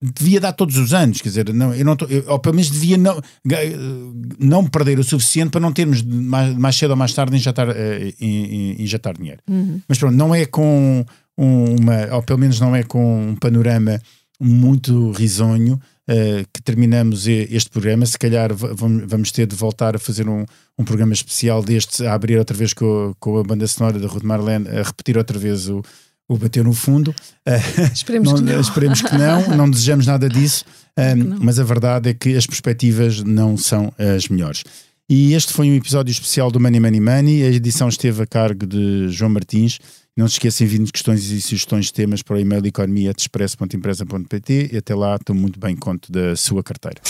devia 0.00 0.40
dar 0.40 0.52
todos 0.52 0.78
os 0.78 0.94
anos, 0.94 1.20
quer 1.20 1.28
dizer, 1.28 1.52
não, 1.52 1.74
eu 1.74 1.84
não 1.84 1.94
tô, 1.94 2.06
eu, 2.06 2.24
ou 2.26 2.38
pelo 2.38 2.54
menos 2.54 2.70
devia 2.70 2.96
não, 2.96 3.20
não 4.38 4.64
perder 4.64 4.98
o 4.98 5.04
suficiente 5.04 5.50
para 5.50 5.60
não 5.60 5.72
termos 5.72 6.02
mais, 6.02 6.56
mais 6.56 6.76
cedo 6.76 6.92
ou 6.92 6.96
mais 6.96 7.12
tarde 7.12 7.36
injetar, 7.36 7.68
uh, 7.68 7.72
injetar 8.20 9.14
dinheiro. 9.14 9.40
Uhum. 9.48 9.80
Mas 9.86 9.98
pronto, 9.98 10.14
não 10.14 10.34
é 10.34 10.46
com 10.46 11.04
uma, 11.36 12.14
ou 12.14 12.22
pelo 12.22 12.38
menos 12.38 12.58
não 12.60 12.74
é 12.74 12.82
com 12.82 13.30
um 13.30 13.36
panorama 13.36 14.00
muito 14.40 15.10
risonho 15.12 15.74
uh, 15.74 16.46
que 16.52 16.62
terminamos 16.62 17.26
este 17.26 17.70
programa. 17.70 18.06
Se 18.06 18.18
calhar 18.18 18.50
vamos 18.54 19.30
ter 19.32 19.46
de 19.46 19.56
voltar 19.56 19.96
a 19.96 19.98
fazer 19.98 20.28
um, 20.28 20.44
um 20.78 20.84
programa 20.84 21.12
especial 21.12 21.62
destes, 21.62 22.00
a 22.00 22.14
abrir 22.14 22.38
outra 22.38 22.56
vez 22.56 22.72
com, 22.72 23.14
com 23.18 23.38
a 23.38 23.42
banda 23.42 23.66
sonora 23.66 23.98
da 23.98 24.06
Ruth 24.06 24.22
Marlene, 24.22 24.68
a 24.68 24.82
repetir 24.82 25.16
outra 25.16 25.38
vez 25.38 25.68
o, 25.68 25.82
o 26.28 26.36
Bateu 26.36 26.64
no 26.64 26.72
Fundo. 26.72 27.14
Uh, 27.46 27.92
esperemos, 27.92 28.32
não, 28.32 28.38
que 28.38 28.52
não. 28.52 28.60
esperemos 28.60 29.02
que 29.02 29.18
não, 29.18 29.56
não 29.56 29.70
desejamos 29.70 30.06
nada 30.06 30.28
disso, 30.28 30.64
um, 30.98 31.38
mas 31.40 31.58
a 31.58 31.64
verdade 31.64 32.10
é 32.10 32.14
que 32.14 32.36
as 32.36 32.46
perspectivas 32.46 33.22
não 33.22 33.56
são 33.56 33.92
as 33.98 34.28
melhores. 34.28 34.64
E 35.08 35.34
este 35.34 35.52
foi 35.52 35.70
um 35.70 35.74
episódio 35.74 36.10
especial 36.10 36.50
do 36.50 36.58
Money 36.58 36.80
Money 36.80 37.00
Money. 37.00 37.42
A 37.44 37.50
edição 37.50 37.88
esteve 37.88 38.24
a 38.24 38.26
cargo 38.26 38.66
de 38.66 39.08
João 39.08 39.30
Martins. 39.30 39.78
Não 40.16 40.26
se 40.26 40.36
esqueçam, 40.36 40.66
enviando 40.66 40.90
questões 40.90 41.30
e 41.30 41.42
sugestões 41.42 41.84
de 41.86 41.92
temas 41.92 42.22
para 42.22 42.36
o 42.36 42.40
e-mail 42.40 42.66
economia.expresso.empresa.pt 42.66 44.70
e 44.72 44.76
até 44.78 44.94
lá 44.94 45.16
estou 45.16 45.36
muito 45.36 45.60
bem 45.60 45.76
conto 45.76 46.10
da 46.10 46.34
sua 46.34 46.62
carteira. 46.62 47.02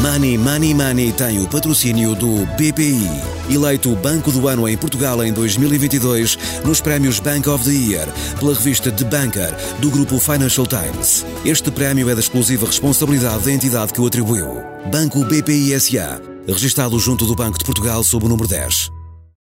Money 0.00 0.38
Money 0.38 0.72
Money 0.72 1.12
tem 1.12 1.42
o 1.42 1.48
patrocínio 1.48 2.14
do 2.14 2.46
BPI, 2.56 3.52
eleito 3.52 3.94
Banco 3.96 4.32
do 4.32 4.48
Ano 4.48 4.66
em 4.66 4.76
Portugal 4.76 5.22
em 5.22 5.34
2022 5.34 6.38
nos 6.64 6.80
prémios 6.80 7.20
Bank 7.20 7.46
of 7.48 7.62
the 7.64 7.72
Year 7.72 8.08
pela 8.38 8.54
revista 8.54 8.90
The 8.90 9.04
Banker 9.04 9.54
do 9.80 9.90
grupo 9.90 10.18
Financial 10.18 10.66
Times. 10.66 11.26
Este 11.44 11.70
prémio 11.70 12.08
é 12.08 12.14
da 12.14 12.20
exclusiva 12.20 12.64
responsabilidade 12.64 13.44
da 13.44 13.52
entidade 13.52 13.92
que 13.92 14.00
o 14.00 14.06
atribuiu. 14.06 14.62
Banco 14.90 15.22
BPI 15.26 15.78
SA, 15.78 16.22
registado 16.46 16.98
junto 16.98 17.26
do 17.26 17.34
Banco 17.34 17.58
de 17.58 17.66
Portugal 17.66 18.02
sob 18.02 18.24
o 18.24 18.30
número 18.30 18.48
10. 18.48 18.96